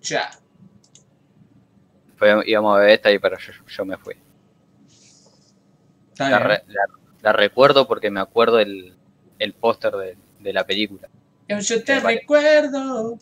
[0.02, 0.32] Ya.
[2.46, 4.16] Íbamos a ver esta y pero yo, yo me fui.
[6.32, 6.50] La, bien.
[6.50, 6.86] re- la-
[7.22, 8.96] la recuerdo porque me acuerdo el,
[9.40, 11.08] el póster de, de la película.
[11.62, 13.20] Yo te recuerdo.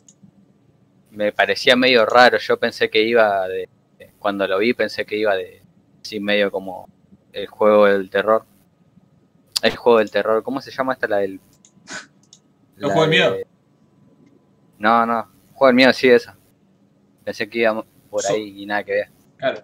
[1.12, 3.70] Me parecía medio raro, yo pensé que iba de...
[4.20, 5.62] Cuando lo vi pensé que iba de...
[6.02, 6.88] Sí, medio como
[7.34, 8.46] el juego del terror.
[9.64, 11.08] El juego del terror, ¿cómo se llama esta?
[11.08, 11.40] La del...
[12.78, 13.32] ¿El juego del miedo?
[13.34, 13.48] de-
[14.78, 16.38] No, no, juego del miedo, sí, esa.
[17.24, 19.10] Pensé que iba por So- ahí y nada que ver.
[19.38, 19.64] Claro.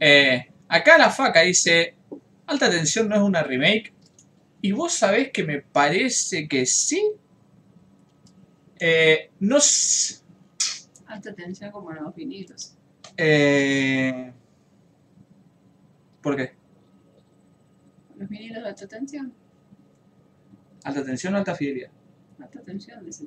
[0.00, 1.94] Eh, acá la faca dice,
[2.46, 3.92] Alta Tensión no es una remake.
[4.62, 7.12] Y vos sabés que me parece que sí.
[8.78, 10.20] Eh, no s-
[11.06, 12.74] Alta tensión como los vinilos.
[13.16, 14.32] eh,
[16.22, 16.52] ¿Por qué?
[18.20, 19.32] Los vinilos de alta tensión.
[20.84, 21.90] ¿Alta Tensión o Alta Fidelidad?
[22.38, 23.24] Alta tensión, dice.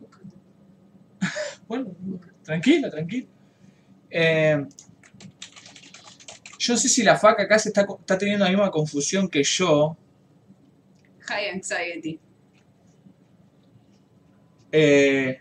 [0.00, 0.36] Búscate.
[1.68, 1.94] Bueno,
[2.42, 3.28] tranquilo, tranquilo.
[4.10, 4.66] Eh,
[6.58, 9.44] yo no sé si la faca acá se está, está teniendo la misma confusión que
[9.44, 9.96] yo.
[11.20, 12.18] High anxiety.
[14.72, 15.40] Eh,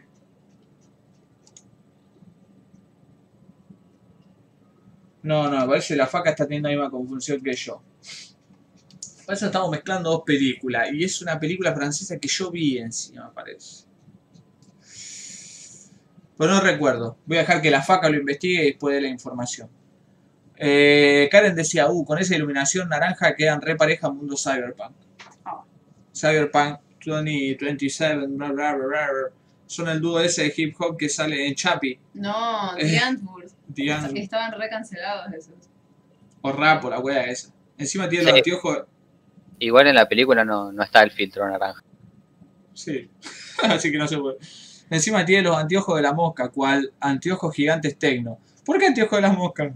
[5.27, 7.81] no, no, me parece que la faca está teniendo la misma confusión que yo.
[9.25, 10.87] Por eso estamos mezclando dos películas.
[10.93, 13.85] Y es una película francesa que yo vi encima, parece.
[16.37, 17.17] Pero no recuerdo.
[17.25, 19.69] Voy a dejar que la faca lo investigue y después dé la información.
[20.55, 24.95] Eh, Karen decía, uh, con esa iluminación naranja quedan re pareja mundo cyberpunk.
[25.43, 25.63] Ah.
[26.15, 29.09] Cyberpunk 2027, bla, bla, bla, bla.
[29.65, 31.99] Son el dúo ese de hip hop que sale en Chapi.
[32.13, 32.87] No, Eh.
[32.91, 33.56] The Antwoord.
[33.67, 35.53] Digan, Estaban recancelados esos.
[36.41, 37.53] o rapo, la wea esa.
[37.77, 38.83] Encima tiene los anteojos.
[39.59, 41.83] Igual en la película no, no está el filtro naranja.
[42.73, 43.09] Sí.
[43.63, 44.37] Así que no se puede.
[44.89, 48.39] Encima tiene los anteojos de la mosca, cual anteojos gigantes tecno.
[48.65, 49.73] ¿Por qué anteojos de la mosca?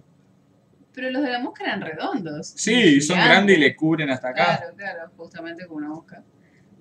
[0.94, 2.48] Pero los de la mosca eran redondos.
[2.56, 3.30] Sí, son Gigantes.
[3.36, 4.58] grandes y le cubren hasta acá.
[4.58, 6.24] Claro, claro, justamente como una mosca.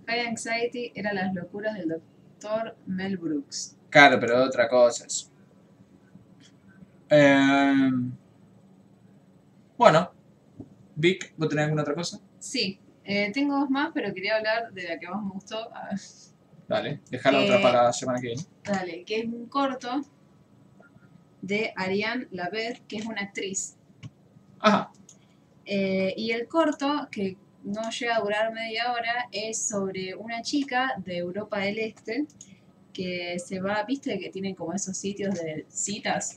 [0.07, 3.77] High Anxiety era las locuras del doctor Mel Brooks.
[3.89, 5.30] Claro, pero otra cosa es.
[7.11, 7.91] Eh,
[9.77, 10.11] bueno,
[10.97, 12.21] Vic, ¿vos tenés alguna otra cosa?
[12.39, 15.75] Sí, eh, tengo dos más, pero quería hablar de la que más me gustó.
[15.75, 16.01] A ver,
[16.69, 18.43] Dale, deja la Eh, otra para la semana que viene.
[18.65, 20.03] dale, que es un corto
[21.43, 23.77] de Ariane Labed, que es una actriz.
[24.61, 24.93] Ajá,
[25.65, 30.95] Eh, y el corto, que no llega a durar media hora, es sobre una chica
[31.05, 32.27] de Europa del Este
[32.93, 36.35] que se va, viste que tienen como esos sitios de citas,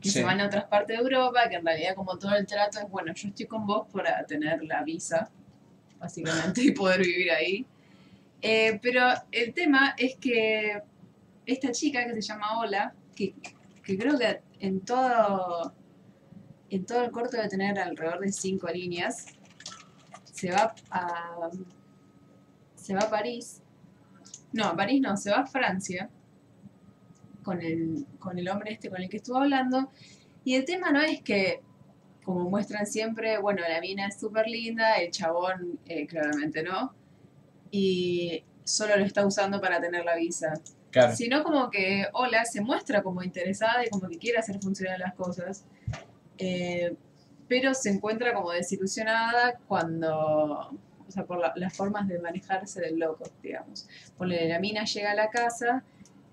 [0.00, 0.18] que Sí.
[0.18, 2.88] se van a otras partes de Europa, que en realidad como todo el trato es,
[2.88, 5.30] bueno, yo estoy con vos para tener la visa,
[5.98, 7.66] básicamente, y poder vivir ahí.
[8.42, 10.82] Eh, pero el tema es que
[11.44, 13.34] esta chica que se llama Ola, que,
[13.82, 15.74] que creo que en todo,
[16.70, 19.26] en todo el corto debe tener alrededor de cinco líneas,
[20.32, 21.50] se va a,
[22.74, 23.62] se va a París,
[24.52, 26.08] no, a París no, se va a Francia
[27.50, 29.90] con el, con el hombre este con el que estuvo hablando,
[30.44, 31.60] y el tema no es que,
[32.22, 36.94] como muestran siempre, bueno, la mina es súper linda, el chabón eh, claramente no,
[37.72, 40.54] y solo lo está usando para tener la visa
[40.92, 41.16] claro.
[41.16, 45.14] sino como que Ola se muestra como interesada y como que quiere hacer funcionar las
[45.14, 45.64] cosas,
[46.38, 46.94] eh,
[47.48, 50.70] pero se encuentra como desilusionada cuando,
[51.08, 53.88] o sea, por la- las formas de manejarse del loco, digamos.
[54.16, 55.82] Ponle, la mina llega a la casa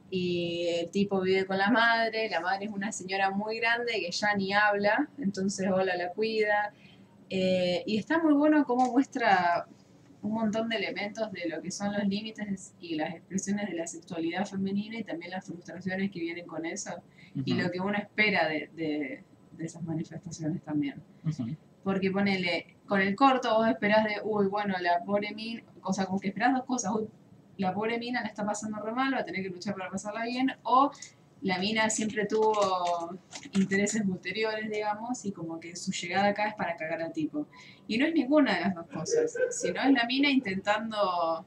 [0.10, 4.12] y el tipo vive con la madre, la madre es una señora muy grande que
[4.12, 6.74] ya ni habla, entonces Ola la cuida,
[7.30, 9.68] eh, y está muy bueno cómo muestra
[10.22, 13.88] un montón de elementos de lo que son los límites y las expresiones de la
[13.88, 16.92] sexualidad femenina y también las frustraciones que vienen con eso
[17.46, 21.02] y Ujú, lo que uno espera de, de- de esas manifestaciones también.
[21.26, 21.56] ujú.
[21.84, 26.06] Porque ponele, con el corto vos esperás de, uy, bueno, la pobre mina, o sea,
[26.06, 27.08] como que esperás dos cosas, uy,
[27.58, 30.24] la pobre mina la está pasando re mal, va a tener que luchar para pasarla
[30.26, 30.92] bien, o
[31.42, 33.20] la mina siempre tuvo
[33.54, 37.48] intereses ulteriores, digamos, y como que su llegada acá es para cagar al tipo.
[37.88, 41.46] Y no es ninguna de las dos cosas, sino es la mina intentando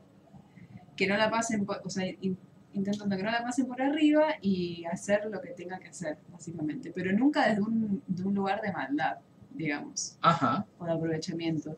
[0.97, 2.39] que no la pasen, por, o sea, in-
[2.73, 6.93] intentando que no la pasen por arriba y hacer lo que tenga que hacer, básicamente.
[6.95, 9.17] Pero nunca desde un, de un lugar de maldad,
[9.51, 11.77] digamos, Ajá, o de aprovechamiento.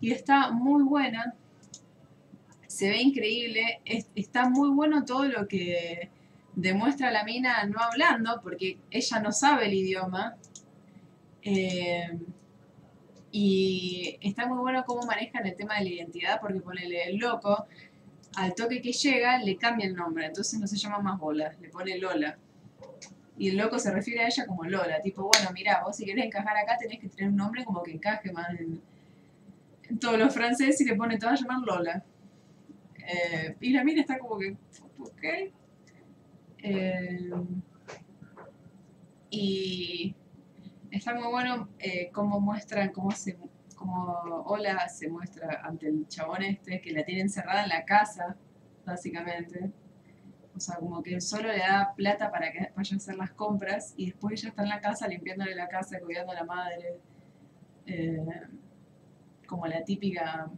[0.00, 1.34] Y está muy buena,
[2.76, 6.10] se ve increíble, es- está muy bueno todo lo que
[6.54, 10.36] demuestra la mina no hablando, porque ella no sabe el idioma.
[11.42, 12.08] eh,
[13.32, 17.66] y está muy bueno cómo manejan el tema de la identidad, porque ponele el loco,
[18.36, 21.68] al toque que llega, le cambia el nombre, entonces no se llama más Bola, le
[21.68, 22.38] pone Lola.
[23.38, 26.26] Y el loco se refiere a ella como Lola, tipo, bueno, mira, vos si querés
[26.26, 28.80] encajar acá tenés que tener un nombre como que encaje más en,
[29.88, 32.04] en todos los franceses y le pone, te va a llamar Lola.
[33.06, 34.56] Eh, y la mina está como que,
[34.98, 35.24] ok.
[36.62, 37.30] Eh,
[39.30, 40.14] y
[40.90, 43.38] está muy bueno eh, cómo muestran, cómo se
[43.76, 44.12] como
[44.46, 48.36] Ola se muestra ante el chabón este que la tiene encerrada en la casa,
[48.84, 49.72] básicamente.
[50.54, 53.94] O sea, como que solo le da plata para que vaya a hacer las compras
[53.96, 57.00] y después ella está en la casa limpiándole la casa, cuidando a la madre.
[57.86, 58.24] eh,
[59.46, 60.48] como la típica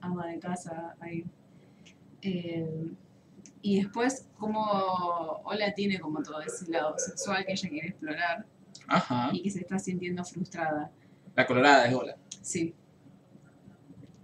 [0.00, 1.24] ama de casa ahí.
[2.22, 2.90] Eh,
[3.62, 4.60] y después como
[5.44, 8.46] Ola tiene como todo ese lado sexual que ella quiere explorar
[8.86, 9.30] ajá.
[9.32, 10.90] y que se está sintiendo frustrada.
[11.34, 12.16] La colorada es hola.
[12.40, 12.74] Sí.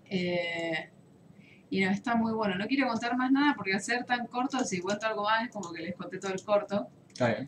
[0.08, 0.90] Eh,
[1.70, 2.56] y no, está muy bueno.
[2.56, 5.50] No quiero contar más nada porque al ser tan corto, si cuento algo más es
[5.50, 6.88] como que les conté todo el corto.
[7.08, 7.46] Está bien.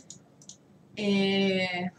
[0.96, 1.90] Eh,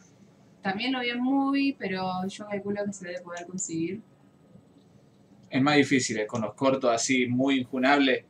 [0.61, 4.01] también lo vi en movie, pero yo calculo que se debe poder conseguir.
[5.49, 8.26] Es más difícil, eh, con los cortos así, muy injunables.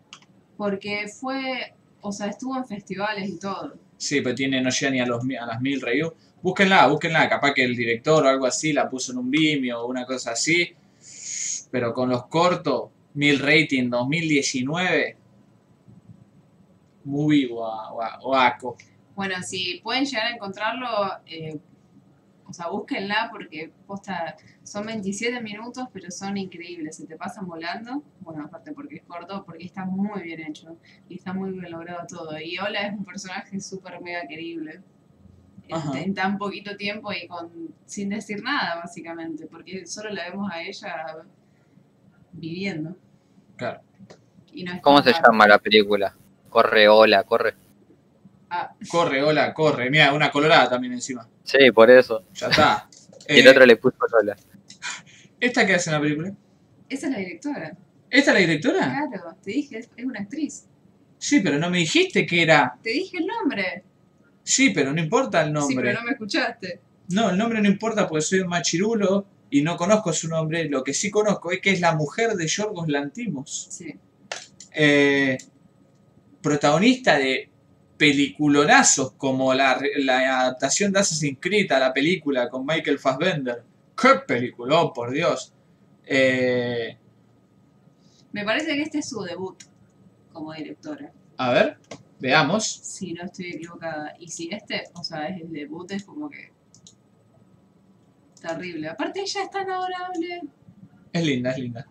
[0.60, 3.76] Porque fue, o sea, estuvo en festivales y todo.
[3.95, 6.11] Sí, pero tiene, no llega ni a, los, a las mil reviews.
[6.41, 7.30] Búsquenla, búsquenla.
[7.30, 10.31] Capaz que el director o algo así la puso en un Vimeo o una cosa
[10.31, 10.69] así.
[11.72, 15.15] Pero con los cortos, mil rating 2019.
[17.06, 18.76] Muy gua- gua- guaco.
[19.15, 20.88] Bueno, si pueden llegar a encontrarlo,
[21.26, 21.57] eh,
[22.49, 28.01] o sea, búsquenla porque posta, son 27 minutos, pero son increíbles, se te pasan volando.
[28.21, 30.76] Bueno, aparte porque es corto, porque está muy bien hecho
[31.07, 32.39] y está muy bien logrado todo.
[32.39, 34.81] Y Ola es un personaje súper mega querible.
[35.95, 37.51] En, tan poquito tiempo y con
[37.85, 41.17] sin decir nada, básicamente, porque solo la vemos a ella
[42.31, 42.95] viviendo.
[43.55, 43.81] Claro.
[44.51, 46.15] Y no es ¿Cómo se llama la película?
[46.49, 47.53] Corre, hola, corre.
[48.49, 49.89] Ah, Corre, hola, corre.
[49.89, 51.27] Mira, una colorada también encima.
[51.43, 52.26] Sí, por eso.
[52.34, 52.89] Ya está.
[53.30, 54.35] Y el Eh, otro le puso Lola.
[55.39, 56.34] ¿Esta qué hace en la película?
[56.89, 57.77] Esa es la directora.
[58.09, 58.80] ¿Esta es la directora?
[59.07, 60.65] Claro, te dije, es, es una actriz.
[61.19, 62.76] Sí, pero no me dijiste que era.
[62.81, 63.84] Te dije el nombre.
[64.43, 65.76] Sí, pero no importa el Sí, nombre.
[65.85, 66.80] pero no me escuchaste.
[67.09, 70.67] No, el nombre no importa porque soy un machirulo y no conozco su nombre.
[70.67, 73.67] Lo que sí conozco es que es la mujer de Yorgos Lantimos.
[73.69, 73.93] Sí.
[74.73, 75.38] Eh,
[76.41, 77.48] protagonista de
[77.99, 83.61] peliculonazos como la, la adaptación de Assassin's Creed a la película con Michael Fassbender.
[84.01, 85.53] ¡Qué peliculón, por Dios!
[86.05, 86.97] Eh,
[88.31, 89.61] Me parece que este es su debut
[90.31, 91.11] como directora.
[91.38, 91.77] a ver,
[92.19, 92.65] veamos.
[92.65, 94.15] Si no estoy equivocada.
[94.17, 96.53] Y si este, o sea, es el debut, es como que.
[98.41, 98.88] Terrible.
[98.88, 100.41] Aparte, ella es tan adorable.
[101.11, 101.85] Es linda, es linda.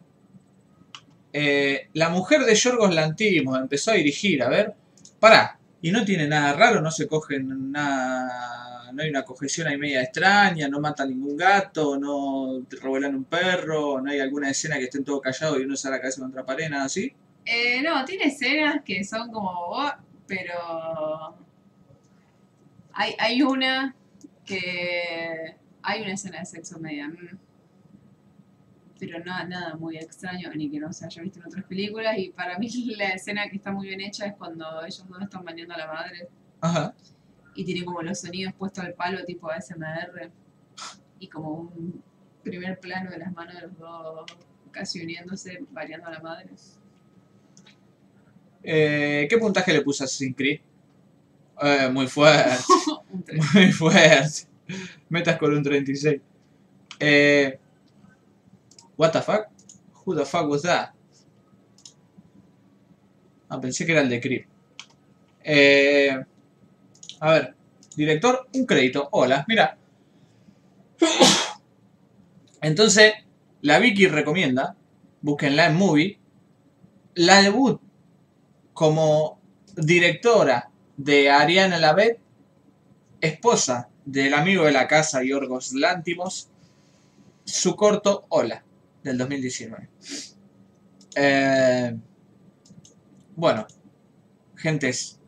[1.35, 4.75] Eh, la mujer de Yorgos Lantimos empezó a dirigir, a ver.
[5.21, 8.91] Pará, y no tiene nada raro, no se cogen nada.
[8.93, 14.01] No hay una cojeción ahí media extraña, no matan ningún gato, no revelan un perro,
[14.01, 16.69] no hay alguna escena que estén todos callados y uno se la cabeza contra pared,
[16.69, 17.13] nada así.
[17.45, 19.51] Eh, no, tiene escenas que son como.
[19.51, 19.93] oh,
[20.27, 21.37] pero.
[22.93, 23.95] Hay, hay una
[24.45, 25.55] que.
[25.83, 27.09] Hay una escena de sexo media.
[27.09, 27.39] mm,
[28.99, 32.19] Pero no, nada muy extraño, ni que no se haya visto en otras películas.
[32.19, 35.45] Y para mí la escena que está muy bien hecha es cuando ellos dos están
[35.45, 36.29] bañando a la madre
[36.61, 36.95] Ajá.
[37.55, 40.31] y tiene como los sonidos puestos al palo tipo ASMR
[41.21, 42.03] y como un
[42.43, 44.27] primer plano de las manos de los dos
[44.71, 46.51] casi uniéndose, bañando a la madre.
[48.63, 50.61] Eh, ¿Qué puntaje le puso a Assassin's Creed?
[51.61, 52.63] Eh, muy fuerte.
[53.55, 54.47] Muy fuerte.
[55.09, 56.21] Metas con un 36.
[57.01, 57.59] Eh,
[58.99, 59.49] what the fuck?
[60.05, 60.93] Who the fuck was that?
[63.49, 64.47] Ah, pensé que era el de Creep.
[65.43, 66.15] Eh,
[67.21, 67.55] a ver.
[67.97, 69.09] Director, un crédito.
[69.13, 69.79] Hola, mira.
[72.61, 73.15] Entonces,
[73.63, 74.77] la Vicky recomienda,
[75.23, 76.19] búsquenla en Movie,
[77.15, 77.81] la debut
[78.73, 79.41] como
[79.75, 82.21] directora de Ariana Lavet
[83.21, 86.49] esposa del amigo de la casa Yorgos Lántimos,
[87.45, 88.63] su corto Hola,
[89.03, 89.89] del 2019.
[91.15, 91.97] Eh,
[93.35, 93.67] bueno,
[94.57, 95.21] gentes,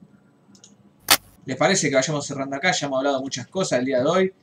[1.47, 2.73] ¿les parece que vayamos cerrando acá?
[2.73, 4.35] Ya hemos hablado muchas cosas el día de hoy.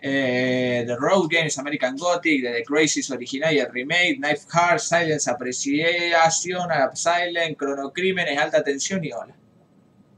[0.00, 4.78] Eh, The Road Games, American Gothic, de The Crazies original y el remake, Knife Heart,
[4.78, 9.34] Silence, Apreciación, a Silent, Cronocrímenes, Alta Tensión y Hola.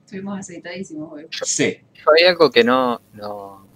[0.05, 1.27] Estuvimos aceitadísimos hoy.
[1.31, 1.81] Sí.
[1.95, 3.67] Yo hay algo que no, no.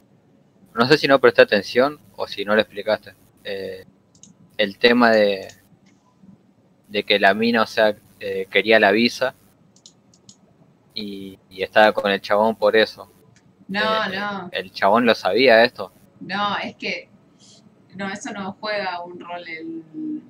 [0.74, 3.14] No sé si no presté atención o si no lo explicaste.
[3.44, 3.84] Eh,
[4.56, 5.48] el tema de.
[6.88, 9.34] de que la mina, o sea, eh, quería la visa.
[10.94, 13.10] Y, y estaba con el chabón por eso.
[13.68, 15.92] No, Eh, no, El chabón lo sabía esto.
[16.20, 17.08] no, es que
[17.96, 20.22] no, eso no juega un rol en,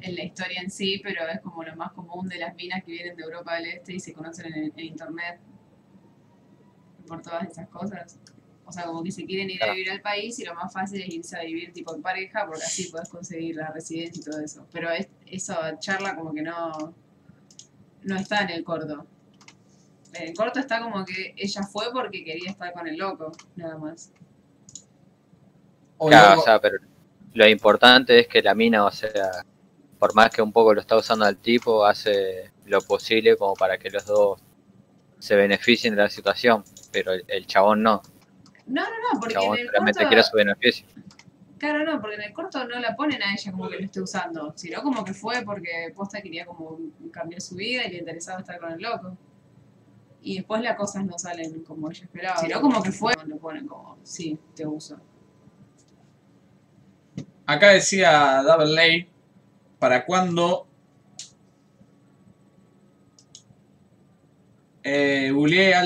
[0.00, 2.92] en la historia en sí, pero es como lo más común de las minas que
[2.92, 5.40] vienen de Europa del Este y se conocen en, en internet
[7.06, 8.18] por todas esas cosas.
[8.66, 11.00] O sea, como que se quieren ir a vivir al país y lo más fácil
[11.02, 14.40] es irse a vivir tipo en pareja porque así puedes conseguir la residencia y todo
[14.40, 14.66] eso.
[14.72, 16.94] Pero es, eso charla como que no,
[18.04, 19.06] no está en el corto.
[20.14, 23.76] En el corto está como que ella fue porque quería estar con el loco, nada
[23.76, 24.12] más.
[25.98, 26.78] O Claro, luego- o sea, pero
[27.34, 29.44] lo importante es que la mina, o sea,
[29.98, 33.78] por más que un poco lo está usando al tipo, hace lo posible como para
[33.78, 34.40] que los dos
[35.18, 38.02] se beneficien de la situación, pero el, el chabón no.
[38.66, 40.08] No, no, no, porque en el corto...
[40.08, 40.86] quiere su beneficio.
[41.58, 44.00] Claro, no, porque en el corto no la ponen a ella como que lo esté
[44.00, 46.78] usando, sino como que fue porque Posta quería como
[47.10, 49.16] cambiar su vida y le interesaba estar con el loco.
[50.22, 53.66] Y después las cosas no salen como ella esperaba, sino como que fue, lo ponen
[53.66, 54.98] como, sí, te uso.
[57.46, 59.08] Acá decía Double Lay,
[59.78, 60.66] ¿para cuándo?
[64.86, 65.32] Eh,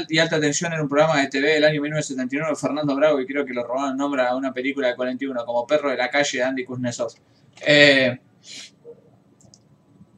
[0.09, 3.27] y alta tensión en un programa de TV del año 1979 de Fernando Bravo y
[3.27, 6.11] creo que lo robaron el nombre a una película de 41 como Perro de la
[6.11, 7.13] Calle de Andy Kuznetsov.
[7.65, 8.19] Eh,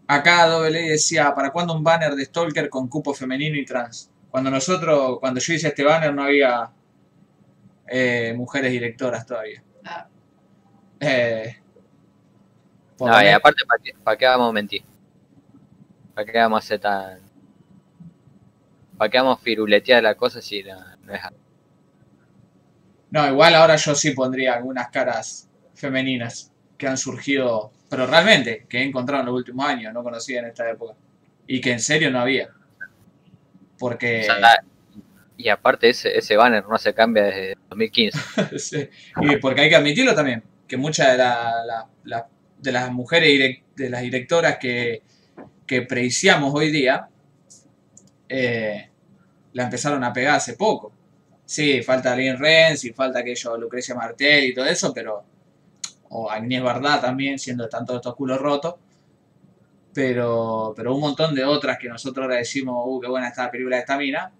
[0.06, 4.10] acá Double Lay decía, ¿para cuándo un banner de Stalker con cupo femenino y trans?
[4.30, 6.70] Cuando nosotros, cuando yo hice este banner no había
[7.86, 9.62] eh, mujeres directoras todavía.
[9.84, 10.06] Ah,
[11.00, 11.56] Eh,
[12.98, 14.82] No, y aparte, ¿para qué, pa' qué vamos a mentir?
[16.14, 17.29] ¿Para qué vamos a hacer tan...
[19.00, 21.22] ¿Para qué vamos a firuletear la cosa si no, no es?
[23.10, 28.76] No, igual ahora yo sí pondría algunas caras femeninas que han surgido, pero realmente, que
[28.76, 30.98] he encontrado en los últimos años, no conocía en esta época.
[31.46, 32.50] Y que en serio no había.
[33.78, 34.20] Porque...
[34.20, 34.36] O sea,
[35.38, 38.18] Y aparte ese, ese banner no se cambia desde 2015.
[38.58, 38.86] Sí.
[39.22, 43.60] Y porque hay que admitirlo también, que muchas de, la- la- la- de las mujeres,
[43.74, 45.02] de las directoras que,
[45.66, 47.08] que preiciamos hoy día,
[48.28, 48.89] eh,
[49.52, 50.92] la empezaron a pegar hace poco.
[51.44, 55.24] Sí, falta Lynn Renz y falta aquello Lucrecia Martel y todo eso, pero.
[56.10, 58.74] O Agnès Bardá también, siendo tanto estos culos rotos.
[59.92, 63.50] Pero, pero un montón de otras que nosotros ahora decimos, uh, qué buena está la
[63.50, 64.32] película de esta mina.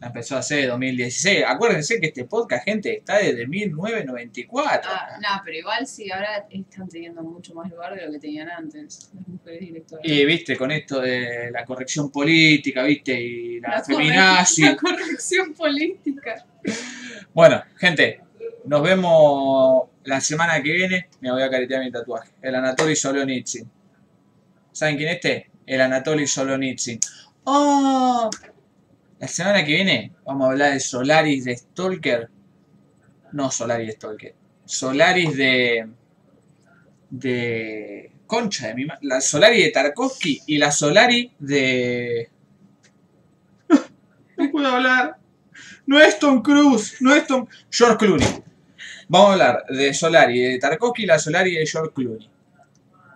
[0.00, 1.44] La empezó a hacer en 2016.
[1.46, 4.90] Acuérdense que este podcast, gente, está desde 1994.
[4.92, 8.48] Ah, no, pero igual sí, ahora están teniendo mucho más lugar de lo que tenían
[8.50, 10.04] antes, las mujeres directoras.
[10.06, 14.06] Y viste, con esto de la corrección política, viste, y la, La corre-.
[14.58, 16.44] La corrección política.
[17.32, 18.20] Bueno, gente,
[18.66, 21.08] nos vemos la semana que viene.
[21.20, 22.32] Me voy a caretear mi tatuaje.
[22.42, 23.70] El Anatoly Solonitsyn.
[24.72, 25.50] ¿Saben quién es este?
[25.66, 26.98] El Anatoly Solonitsyn.
[27.44, 28.28] ¡Oh!
[29.26, 32.28] La semana que viene vamos a hablar de Solaris de Stalker.
[33.32, 34.34] No Solaris de Stalker.
[34.64, 35.88] Solaris de.
[37.10, 38.12] de.
[38.28, 42.30] Concha de mi ma- La Solaris de Tarkovsky y la Solaris de.
[44.36, 45.16] No puedo hablar.
[45.86, 47.48] No es Tom Cruise, no es Tom.
[47.68, 48.28] George Clooney.
[49.08, 52.30] Vamos a hablar de Solari, de Tarkovsky y la Solari de George Clooney.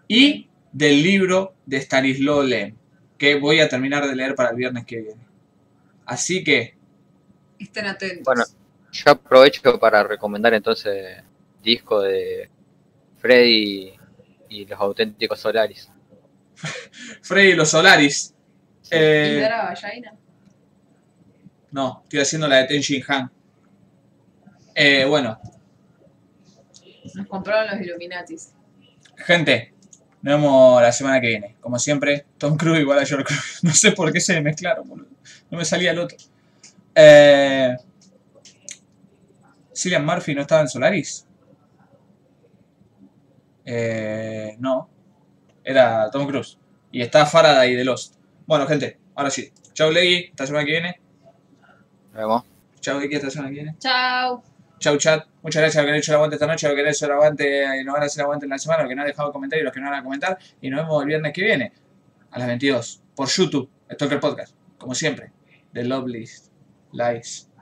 [0.09, 2.75] Y del libro de Stanislaw Lem,
[3.17, 5.30] que voy a terminar de leer para el viernes que viene.
[6.11, 6.75] Así que,
[7.59, 8.25] Estén atentos.
[8.25, 8.43] Bueno,
[8.91, 11.23] yo aprovecho para recomendar entonces
[11.63, 12.51] disco de
[13.19, 13.93] Freddy
[14.49, 15.89] y los auténticos Solaris.
[17.23, 18.35] Freddy y los Solaris.
[18.85, 20.15] ¿Y Eh, Dara Vallaina?
[21.71, 23.31] no, estoy haciendo la de Tenshin Han.
[24.75, 25.39] Eh, bueno,
[27.15, 28.53] Nos compraron los Illuminatis.
[29.17, 29.75] gente,
[30.23, 31.57] nos vemos la semana que viene.
[31.61, 33.45] Como siempre, Tom Cruise igual a George Clooney.
[33.63, 35.10] No sé por qué se me mezclaron, boludo.
[35.51, 36.17] No me salía el otro.
[36.95, 37.77] Eh,
[39.75, 41.27] Cillian Murphy no estaba en Solaris.
[43.65, 44.89] Eh, no.
[45.65, 46.59] Era Tom Cruise.
[46.93, 48.17] Y está Faraday de Lost.
[48.47, 49.53] Bueno, gente, ahora sí.
[49.73, 50.31] Chau, Leggy.
[50.31, 51.01] Hasta la semana que viene.
[52.13, 52.45] Nos vemos.
[52.81, 53.15] Chau, Vicky.
[53.15, 53.77] Hasta la semana que viene.
[53.79, 54.43] Chao.
[54.79, 55.27] Chau, chat.
[55.43, 56.89] Muchas gracias a los que han hecho el aguante esta noche, a los que han
[56.89, 58.89] hecho el aguante y nos van a hacer el aguante en la semana, a los
[58.89, 60.39] que no han dejado comentarios y los que no van a comentar.
[60.61, 61.73] Y nos vemos el viernes que viene,
[62.31, 65.33] a las 22, por YouTube, Stalker Podcast, como siempre,
[65.73, 66.29] The Lovely
[66.93, 67.50] Lies.